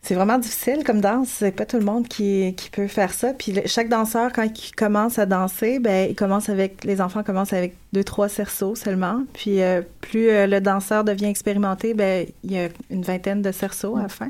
c'est 0.01 0.15
vraiment 0.15 0.37
difficile 0.37 0.83
comme 0.85 1.01
danse. 1.01 1.27
C'est 1.29 1.51
pas 1.51 1.65
tout 1.65 1.77
le 1.77 1.83
monde 1.83 2.07
qui, 2.07 2.53
qui 2.55 2.69
peut 2.69 2.87
faire 2.87 3.13
ça. 3.13 3.33
Puis 3.33 3.51
le- 3.51 3.63
chaque 3.65 3.89
danseur, 3.89 4.31
quand 4.33 4.43
il 4.43 4.71
commence 4.75 5.19
à 5.19 5.25
danser, 5.25 5.79
ben 5.79 6.09
il 6.09 6.15
commence 6.15 6.49
avec 6.49 6.83
les 6.85 7.01
enfants 7.01 7.23
commencent 7.23 7.53
avec 7.53 7.75
deux 7.93 8.03
trois 8.05 8.29
cerceaux 8.29 8.75
seulement. 8.75 9.23
Puis 9.33 9.59
plus 10.01 10.27
le 10.47 10.59
danseur 10.59 11.03
devient 11.03 11.25
expérimenté, 11.25 11.93
ben 11.93 12.25
il 12.43 12.51
y 12.53 12.59
a 12.59 12.69
une 12.89 13.01
vingtaine 13.03 13.41
de 13.41 13.51
cerceaux 13.51 13.97
à 13.97 14.03
la 14.03 14.09
fin. 14.09 14.29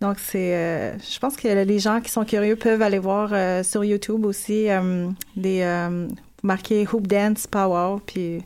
Donc 0.00 0.18
c'est, 0.18 0.54
euh, 0.54 0.98
je 0.98 1.18
pense 1.18 1.36
que 1.36 1.48
les 1.48 1.78
gens 1.78 2.00
qui 2.00 2.10
sont 2.10 2.24
curieux 2.24 2.56
peuvent 2.56 2.82
aller 2.82 2.98
voir 2.98 3.30
euh, 3.32 3.62
sur 3.62 3.82
YouTube 3.82 4.26
aussi 4.26 4.68
euh, 4.68 5.08
des 5.36 5.62
euh, 5.62 6.08
marquer 6.42 6.86
Hoop 6.86 7.06
Dance 7.06 7.46
Power, 7.46 7.98
puis 8.04 8.42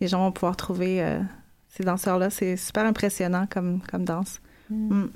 les 0.00 0.08
gens 0.08 0.20
vont 0.20 0.32
pouvoir 0.32 0.56
trouver 0.56 1.04
ces 1.68 1.84
danseurs 1.84 2.18
là. 2.18 2.30
C'est 2.30 2.56
super 2.56 2.86
impressionnant 2.86 3.46
comme 3.48 3.80
comme 3.90 4.04
danse. 4.04 4.40
Mm. 4.70 5.06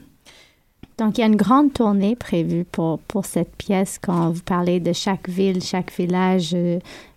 Donc, 0.99 1.17
il 1.17 1.21
y 1.21 1.25
a 1.25 1.29
une 1.29 1.37
grande 1.37 1.73
tournée 1.73 2.17
prévue 2.17 2.65
pour, 2.65 2.99
pour 2.99 3.25
cette 3.25 3.55
pièce 3.55 4.01
quand 4.03 4.31
vous 4.31 4.43
parlez 4.43 4.81
de 4.81 4.93
chaque 4.93 5.29
ville, 5.29 5.63
chaque 5.63 5.93
village, 5.93 6.57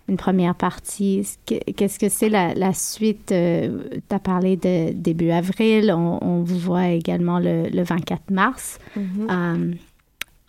une 0.08 0.16
première 0.16 0.54
partie. 0.54 1.26
Que- 1.46 1.72
Qu'est-ce 1.72 1.98
que 1.98 2.08
c'est 2.08 2.28
la, 2.28 2.54
la 2.54 2.72
suite? 2.72 3.26
tu 3.28 4.14
as 4.14 4.18
parlé 4.18 4.56
de 4.56 4.92
début 4.92 5.30
avril. 5.30 5.92
On, 5.96 6.18
on 6.22 6.42
vous 6.42 6.58
voit 6.58 6.88
également 6.88 7.38
le, 7.38 7.68
le 7.68 7.82
24 7.82 8.30
mars. 8.30 8.78
euh, 8.96 9.72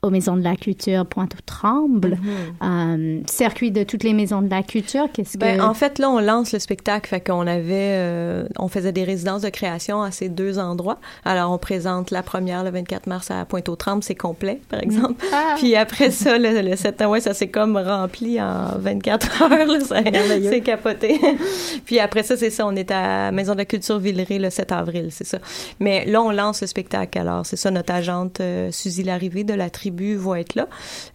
aux 0.03 0.09
Maisons 0.09 0.35
de 0.35 0.43
la 0.43 0.55
Culture 0.55 1.05
Pointe-aux-Trembles, 1.05 2.17
euh, 2.61 3.21
circuit 3.25 3.71
de 3.71 3.83
toutes 3.83 4.03
les 4.03 4.13
Maisons 4.13 4.41
de 4.41 4.49
la 4.49 4.61
Culture. 4.61 5.07
Qu'est-ce 5.11 5.33
que 5.33 5.39
Ben, 5.39 5.61
en 5.61 5.73
fait, 5.73 5.97
là, 5.97 6.09
on 6.09 6.19
lance 6.19 6.51
le 6.51 6.59
spectacle. 6.59 7.07
Fait 7.07 7.21
qu'on 7.21 7.47
avait, 7.47 7.95
euh, 7.95 8.45
on 8.59 8.67
faisait 8.67 8.91
des 8.91 9.05
résidences 9.05 9.41
de 9.41 9.49
création 9.49 10.01
à 10.01 10.11
ces 10.11 10.29
deux 10.29 10.59
endroits. 10.59 10.99
Alors, 11.23 11.51
on 11.51 11.57
présente 11.57 12.11
la 12.11 12.21
première 12.21 12.63
le 12.63 12.69
24 12.69 13.07
mars 13.07 13.31
à 13.31 13.45
Pointe-aux-Trembles, 13.45 14.03
c'est 14.03 14.15
complet, 14.15 14.59
par 14.69 14.81
exemple. 14.81 15.25
Ah. 15.33 15.55
Puis 15.57 15.75
après 15.75 16.11
ça, 16.11 16.37
le, 16.37 16.61
le 16.61 16.75
7 16.75 17.03
ouais, 17.07 17.21
ça 17.21 17.33
s'est 17.33 17.47
comme 17.47 17.77
rempli 17.77 18.41
en 18.41 18.77
24 18.77 19.41
heures. 19.51 20.03
C'est 20.49 20.61
capoté. 20.61 21.19
Puis 21.85 21.99
après 21.99 22.23
ça, 22.23 22.35
c'est 22.35 22.49
ça, 22.49 22.67
on 22.67 22.75
est 22.75 22.91
à 22.91 23.31
Maison 23.31 23.53
de 23.53 23.59
la 23.59 23.65
Culture 23.65 23.99
Villeray 23.99 24.39
le 24.39 24.49
7 24.49 24.71
avril, 24.73 25.07
c'est 25.11 25.25
ça. 25.25 25.39
Mais 25.79 26.05
là, 26.05 26.21
on 26.21 26.31
lance 26.31 26.61
le 26.61 26.67
spectacle. 26.67 27.17
Alors, 27.17 27.45
c'est 27.45 27.55
ça, 27.55 27.71
notre 27.71 27.93
agente 27.93 28.41
euh, 28.41 28.69
Suzy 28.71 29.03
Larrivée 29.03 29.43
de 29.43 29.53
la 29.53 29.69
tribu 29.69 29.92
va 30.15 30.39
être 30.39 30.55
là. 30.55 30.67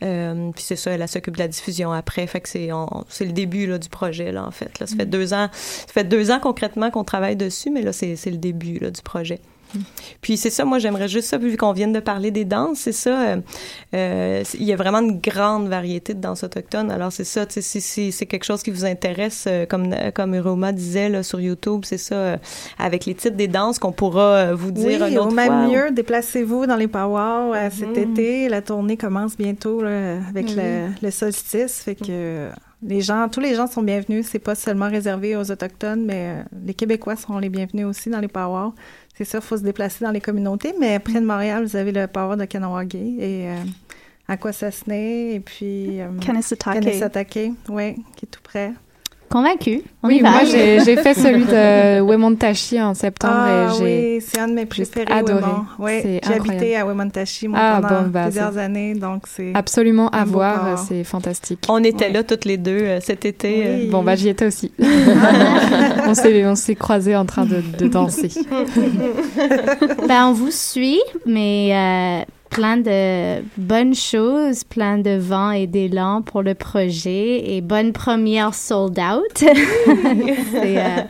Euh, 0.02 0.50
puis 0.52 0.62
c'est 0.62 0.76
ça, 0.76 0.90
elle, 0.90 1.06
s'occupe 1.08 1.34
de 1.34 1.40
la 1.40 1.48
diffusion 1.48 1.92
après. 1.92 2.26
Fait 2.26 2.40
que 2.40 2.48
c'est 2.48 2.68
le 2.68 3.32
début 3.32 3.66
là, 3.66 3.78
du 3.78 3.88
projet, 3.88 4.32
là, 4.32 4.44
en 4.44 4.50
fait. 4.50 4.78
Là, 4.80 4.86
ça 4.86 4.96
fait 4.96 5.06
deux 5.06 5.32
ans, 5.32 5.48
ça 5.52 5.92
fait 5.92 6.04
deux 6.04 6.30
ans 6.30 6.40
concrètement 6.40 6.90
qu'on 6.90 7.04
travaille 7.04 7.36
dessus, 7.36 7.70
mais 7.70 7.82
là, 7.82 7.92
c'est 7.92 8.16
c'est 8.16 8.30
le 8.30 8.38
début 8.38 8.78
là, 8.78 8.90
du 8.90 9.02
projet. 9.02 9.40
Puis 10.22 10.36
c'est 10.36 10.50
ça, 10.50 10.64
moi 10.64 10.78
j'aimerais 10.78 11.08
juste 11.08 11.28
ça, 11.28 11.38
vu 11.38 11.56
qu'on 11.56 11.72
vient 11.72 11.88
de 11.88 12.00
parler 12.00 12.30
des 12.30 12.44
danses, 12.44 12.78
c'est 12.78 12.92
ça, 12.92 13.20
euh, 13.20 13.36
euh, 13.94 14.42
il 14.54 14.64
y 14.64 14.72
a 14.72 14.76
vraiment 14.76 14.98
une 15.00 15.18
grande 15.20 15.68
variété 15.68 16.14
de 16.14 16.20
danses 16.20 16.42
autochtones. 16.44 16.90
Alors 16.90 17.12
c'est 17.12 17.24
ça, 17.24 17.46
tu 17.46 17.54
sais, 17.54 17.60
si, 17.62 17.80
si 17.80 18.12
c'est 18.12 18.26
quelque 18.26 18.44
chose 18.44 18.62
qui 18.62 18.70
vous 18.70 18.84
intéresse, 18.84 19.44
euh, 19.46 19.66
comme 19.66 19.94
comme 20.14 20.36
Roma 20.38 20.72
disait 20.72 21.08
là, 21.08 21.22
sur 21.22 21.40
YouTube, 21.40 21.82
c'est 21.84 21.98
ça, 21.98 22.14
euh, 22.14 22.36
avec 22.78 23.04
les 23.06 23.14
titres 23.14 23.36
des 23.36 23.48
danses 23.48 23.78
qu'on 23.78 23.92
pourra 23.92 24.54
vous 24.54 24.70
dire 24.70 25.00
oui, 25.02 25.14
un 25.14 25.16
autre 25.18 25.28
au 25.28 25.30
même 25.30 25.46
fois. 25.46 25.68
mieux, 25.68 25.90
déplacez-vous 25.92 26.66
dans 26.66 26.76
les 26.76 26.88
powwows 26.88 27.54
euh, 27.54 27.68
cet 27.70 27.96
Mhm. 27.96 28.12
été. 28.12 28.48
La 28.48 28.62
tournée 28.62 28.96
commence 28.96 29.36
bientôt 29.36 29.82
là, 29.82 30.18
avec 30.28 30.54
le, 30.54 30.88
le 31.02 31.10
solstice. 31.10 31.80
Fait 31.82 31.94
que 31.94 32.48
les 32.82 33.00
gens, 33.00 33.28
tous 33.28 33.40
les 33.40 33.54
gens 33.54 33.66
sont 33.66 33.82
bienvenus. 33.82 34.26
C'est 34.30 34.38
pas 34.38 34.54
seulement 34.54 34.88
réservé 34.88 35.36
aux 35.36 35.50
Autochtones, 35.50 36.04
mais 36.04 36.44
les 36.64 36.74
Québécois 36.74 37.16
seront 37.16 37.38
les 37.38 37.48
bienvenus 37.48 37.86
aussi 37.86 38.08
dans 38.10 38.20
les 38.20 38.28
powwows. 38.28 38.72
C'est 39.18 39.24
ça, 39.24 39.38
il 39.38 39.44
faut 39.44 39.56
se 39.56 39.64
déplacer 39.64 40.04
dans 40.04 40.12
les 40.12 40.20
communautés. 40.20 40.72
Mais 40.78 41.00
près 41.00 41.20
de 41.20 41.26
Montréal, 41.26 41.64
vous 41.64 41.74
avez 41.74 41.90
le 41.90 42.06
powwow 42.06 42.36
de 42.36 42.44
Kanawagé 42.44 43.16
et 43.18 43.48
euh, 43.48 43.64
Aquasasne 44.28 44.92
et 44.92 45.42
puis... 45.44 46.00
Euh, 46.00 46.06
Kanesatake. 46.20 46.74
Kanesatake, 46.74 47.50
oui, 47.68 47.96
qui 48.14 48.26
est 48.26 48.28
tout 48.30 48.40
près. 48.44 48.74
Convaincu. 49.30 49.82
On 50.02 50.08
Oui, 50.08 50.16
y 50.16 50.20
va. 50.20 50.30
moi 50.30 50.44
j'ai 50.44 50.80
j'ai 50.84 50.96
fait 50.96 51.14
celui 51.14 51.44
de 51.44 52.00
Wemontachi 52.00 52.80
en 52.80 52.94
septembre 52.94 53.34
Ah 53.36 53.68
et 53.74 53.78
j'ai 53.78 54.16
oui, 54.18 54.24
c'est 54.26 54.38
un 54.40 54.48
de 54.48 54.52
mes 54.54 54.66
préférés, 54.66 55.12
adoré. 55.12 55.42
C'est 55.42 56.02
j'ai 56.02 56.16
incroyable. 56.34 56.50
habité 56.50 56.76
à 56.76 56.86
Wemontachi 56.86 57.48
moi, 57.48 57.58
Ah, 57.60 57.78
pendant 57.82 58.02
bon, 58.02 58.08
bah, 58.08 58.22
plusieurs 58.24 58.52
c'est 58.52 58.58
années, 58.60 58.94
donc 58.94 59.24
c'est 59.28 59.52
absolument 59.54 60.08
à 60.10 60.24
voir, 60.24 60.60
corps. 60.76 60.78
c'est 60.88 61.04
fantastique. 61.04 61.64
On 61.68 61.82
était 61.84 62.10
là 62.10 62.22
toutes 62.22 62.44
les 62.44 62.56
deux 62.56 62.78
euh, 62.80 63.00
cet 63.00 63.24
été. 63.24 63.64
euh. 63.66 63.90
Bon 63.90 64.02
bah 64.02 64.16
j'y 64.16 64.28
étais 64.28 64.46
aussi. 64.46 64.72
on 66.06 66.14
s'est 66.14 66.46
on 66.46 66.54
s'est 66.54 66.74
croisés 66.74 67.16
en 67.16 67.26
train 67.26 67.44
de, 67.44 67.62
de 67.78 67.88
danser. 67.88 68.28
ben, 70.08 70.26
on 70.28 70.32
vous 70.32 70.50
suit, 70.50 71.00
mais 71.26 71.70
euh, 71.72 72.24
plein 72.50 72.76
de 72.76 73.42
bonnes 73.56 73.94
choses, 73.94 74.64
plein 74.64 74.98
de 74.98 75.16
vent 75.16 75.50
et 75.50 75.66
d'élan 75.66 76.22
pour 76.22 76.42
le 76.42 76.54
projet 76.54 77.54
et 77.54 77.60
bonne 77.60 77.92
première 77.92 78.54
sold 78.54 78.98
out. 78.98 79.36
c'est 80.54 80.78
euh, 80.78 81.02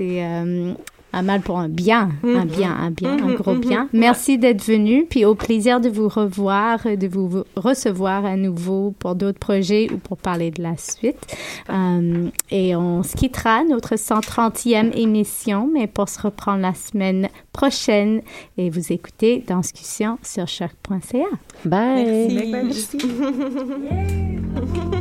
euh, 0.00 0.74
un 1.18 1.22
mal 1.22 1.40
pour 1.40 1.58
un 1.58 1.68
bien, 1.68 2.10
un 2.22 2.44
bien, 2.44 2.74
un 2.74 2.90
bien, 2.90 3.16
un 3.22 3.34
gros 3.34 3.54
bien. 3.54 3.88
Merci 3.92 4.38
d'être 4.38 4.64
venu, 4.64 5.06
puis 5.08 5.24
au 5.24 5.34
plaisir 5.34 5.80
de 5.80 5.88
vous 5.88 6.08
revoir, 6.08 6.80
de 6.84 7.08
vous 7.08 7.44
recevoir 7.56 8.24
à 8.24 8.36
nouveau 8.36 8.94
pour 8.98 9.14
d'autres 9.14 9.38
projets 9.38 9.88
ou 9.92 9.98
pour 9.98 10.16
parler 10.16 10.50
de 10.50 10.62
la 10.62 10.76
suite. 10.76 11.36
Euh, 11.70 12.28
et 12.50 12.76
on 12.76 13.02
se 13.02 13.16
quittera, 13.16 13.64
notre 13.64 13.96
130e 13.96 14.96
émission, 14.96 15.68
mais 15.72 15.86
pour 15.86 16.08
se 16.08 16.20
reprendre 16.20 16.60
la 16.60 16.74
semaine 16.74 17.28
prochaine 17.52 18.22
et 18.56 18.70
vous 18.70 18.92
écoutez 18.92 19.44
Danscussion 19.46 20.18
sur 20.22 20.46
choc.ca. 20.46 21.18
Bye. 21.64 22.50
Merci. 22.50 22.98
Yo, 24.58 24.90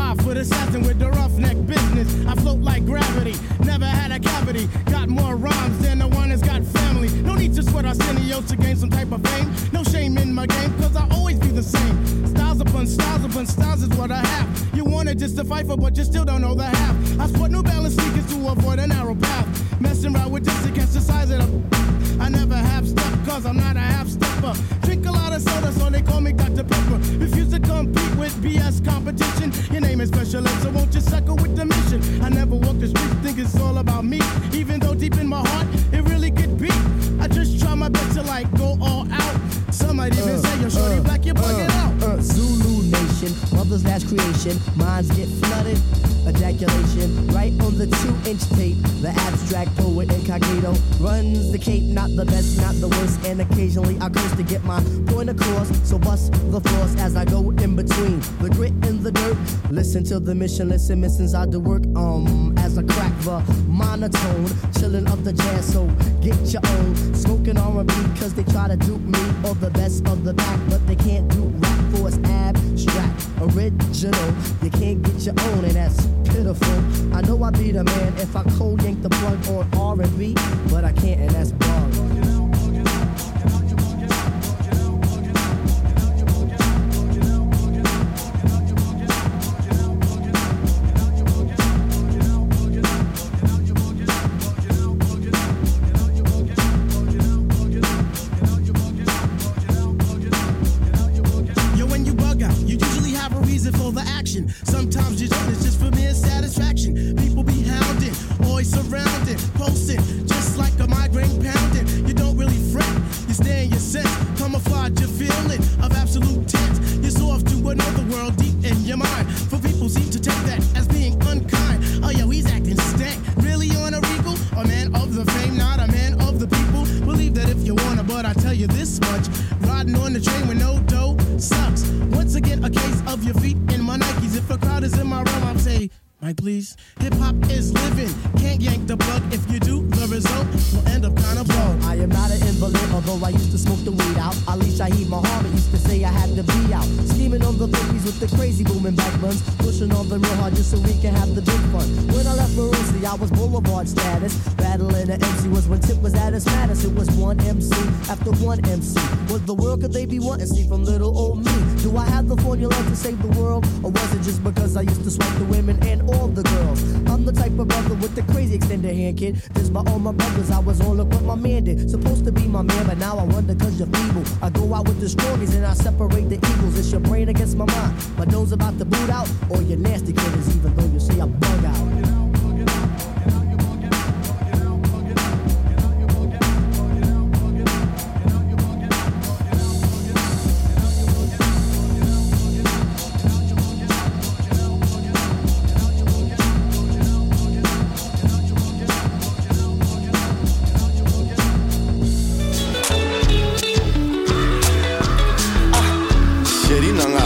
five 0.00 0.18
foot 0.24 0.36
assassin 0.38 0.82
with 0.82 0.98
the 0.98 1.10
roughneck 1.10 1.56
business. 1.66 2.08
I 2.26 2.34
float 2.42 2.60
like 2.60 2.86
gravity, 2.86 3.34
never 3.64 3.84
had 3.84 4.10
a 4.10 4.18
cavity. 4.18 4.66
Got 4.86 5.08
more 5.08 5.36
rhymes 5.36 5.78
than 5.84 5.98
the 5.98 6.08
one 6.08 6.30
that's 6.30 6.42
got 6.42 6.62
family. 6.78 7.10
No 7.28 7.34
need 7.34 7.54
to 7.56 7.62
sweat 7.62 7.84
Arsenio 7.84 8.40
to 8.40 8.56
gain 8.56 8.76
some 8.76 8.90
type 8.90 9.12
of 9.12 9.20
fame. 9.28 9.48
No 9.72 9.82
shame 9.84 10.16
in 10.16 10.32
my 10.32 10.46
game, 10.46 10.72
cause 10.80 10.96
I 10.96 11.06
always 11.10 11.38
be 11.38 11.48
the 11.48 11.62
same. 11.62 11.96
Styles 12.34 12.60
upon 12.60 12.86
styles 12.86 13.24
upon 13.24 13.46
styles 13.46 13.82
is 13.82 13.90
what 14.00 14.10
I 14.10 14.22
have. 14.32 14.48
You 14.74 14.84
wanna 14.84 15.14
just 15.14 15.36
fight 15.44 15.66
for, 15.66 15.76
but 15.76 15.96
you 15.98 16.04
still 16.04 16.24
don't 16.24 16.40
know 16.40 16.54
the 16.54 16.68
half. 16.78 16.94
I 17.20 17.26
sport 17.26 17.50
New 17.50 17.62
Balance 17.62 17.96
avoid 18.48 18.78
a 18.78 18.86
narrow 18.86 19.14
path. 19.14 19.80
Messing 19.80 20.14
around 20.14 20.30
with 20.32 20.44
this 20.44 20.66
against 20.66 20.94
the 20.94 21.00
size 21.00 21.30
of 21.30 21.38
the. 21.38 22.20
I 22.20 22.28
never 22.28 22.54
have 22.54 22.86
step 22.88 23.12
cause 23.24 23.46
I'm 23.46 23.56
not 23.56 23.76
a 23.76 23.80
half 23.80 24.06
stepper. 24.08 24.54
Drink 24.82 25.06
a 25.06 25.12
lot 25.12 25.32
of 25.32 25.40
soda, 25.42 25.72
so 25.72 25.88
they 25.88 26.02
call 26.02 26.20
me 26.20 26.32
Dr. 26.32 26.64
Pepper. 26.64 26.98
Refuse 27.18 27.50
to 27.50 27.60
compete 27.60 28.14
with 28.16 28.34
BS 28.42 28.84
competition. 28.84 29.52
Your 29.72 29.80
name 29.80 30.00
is 30.00 30.08
special 30.08 30.46
ed, 30.46 30.62
so 30.62 30.70
won't 30.70 30.94
you 30.94 31.00
suckle 31.00 31.36
with 31.36 31.56
the 31.56 31.64
mission? 31.64 32.00
I 32.22 32.28
never 32.28 32.56
walk 32.56 32.78
the 32.78 32.88
street, 32.88 33.12
think 33.22 33.38
it's 33.38 33.58
all 33.58 33.78
about 33.78 34.04
me. 34.04 34.20
Even 34.52 34.80
though 34.80 34.94
deep 34.94 35.16
in 35.16 35.26
my 35.26 35.46
heart, 35.48 35.66
it 35.92 36.02
really 36.08 36.30
could 36.30 36.58
be. 36.58 36.70
I 37.20 37.28
just 37.28 37.60
try 37.60 37.74
my 37.74 37.88
best 37.88 38.14
to 38.16 38.22
like 38.22 38.50
go 38.56 38.76
all 38.82 39.06
out. 39.10 39.49
Some 39.72 39.96
might 39.96 40.16
even 40.16 40.38
say, 40.42 40.60
yo, 40.60 40.68
shorty 40.68 41.00
black, 41.00 41.24
you're 41.24 41.34
bugging 41.34 41.70
out. 41.70 42.02
Uh, 42.02 42.20
Zulu 42.20 42.82
Nation, 42.90 43.56
mother's 43.56 43.84
last 43.84 44.08
creation, 44.08 44.58
minds 44.76 45.10
get 45.16 45.28
flooded. 45.28 45.78
Ejaculation, 46.26 47.26
right 47.28 47.52
on 47.62 47.78
the 47.78 47.86
two 47.86 48.30
inch 48.30 48.42
tape. 48.50 48.76
The 49.00 49.08
abstract 49.08 49.74
poet 49.76 50.12
incognito 50.12 50.74
runs 51.00 51.50
the 51.50 51.58
cape, 51.58 51.82
not 51.84 52.10
the 52.14 52.24
best, 52.26 52.58
not 52.60 52.74
the 52.74 52.88
worst. 52.88 53.24
And 53.26 53.40
occasionally 53.40 53.96
I 54.00 54.10
curse 54.10 54.36
to 54.36 54.42
get 54.42 54.62
my 54.64 54.82
point 55.06 55.30
across. 55.30 55.70
So 55.88 55.98
bust 55.98 56.32
the 56.32 56.60
floors 56.60 56.94
as 56.96 57.16
I 57.16 57.24
go 57.24 57.50
in 57.50 57.74
between 57.76 58.20
the 58.40 58.50
grit 58.50 58.72
and 58.84 59.00
the 59.00 59.12
dirt. 59.12 59.36
Listen 59.70 60.04
to 60.04 60.20
the 60.20 60.34
mission, 60.34 60.68
listen, 60.68 61.00
missions 61.00 61.34
I 61.34 61.46
do 61.46 61.58
work. 61.58 61.82
Um, 61.96 62.54
as 62.58 62.69
I 62.78 62.82
crack 62.82 63.12
the 63.20 63.40
monotone, 63.68 64.46
chilling 64.78 65.08
up 65.08 65.22
the 65.24 65.32
jazz. 65.32 65.72
So 65.72 65.86
get 66.20 66.38
your 66.52 66.62
own, 66.66 67.14
smoking 67.14 67.58
R&B, 67.58 67.94
cause 68.18 68.34
they 68.34 68.44
try 68.44 68.68
to 68.68 68.76
dupe 68.76 69.00
me 69.00 69.20
or 69.44 69.54
the 69.54 69.70
best 69.70 70.06
of 70.08 70.24
the 70.24 70.34
back, 70.34 70.60
but 70.68 70.86
they 70.86 70.96
can't 70.96 71.28
do 71.28 71.42
rap 71.42 71.78
for 71.92 72.08
it's 72.08 72.18
abstract, 72.28 73.28
original. 73.40 74.34
You 74.62 74.70
can't 74.70 75.02
get 75.02 75.18
your 75.20 75.34
own, 75.38 75.64
and 75.64 75.74
that's 75.74 76.06
pitiful. 76.24 77.14
I 77.14 77.22
know 77.22 77.42
I'd 77.42 77.58
be 77.58 77.72
the 77.72 77.84
man 77.84 78.12
if 78.18 78.36
I 78.36 78.44
cold 78.58 78.82
yank 78.82 79.02
the 79.02 79.10
plug 79.10 79.46
on 79.48 80.00
R&B, 80.00 80.34
but 80.70 80.84
I 80.84 80.92
can't, 80.92 81.20
and 81.20 81.30
that's 81.30 81.52
wrong. 81.52 82.09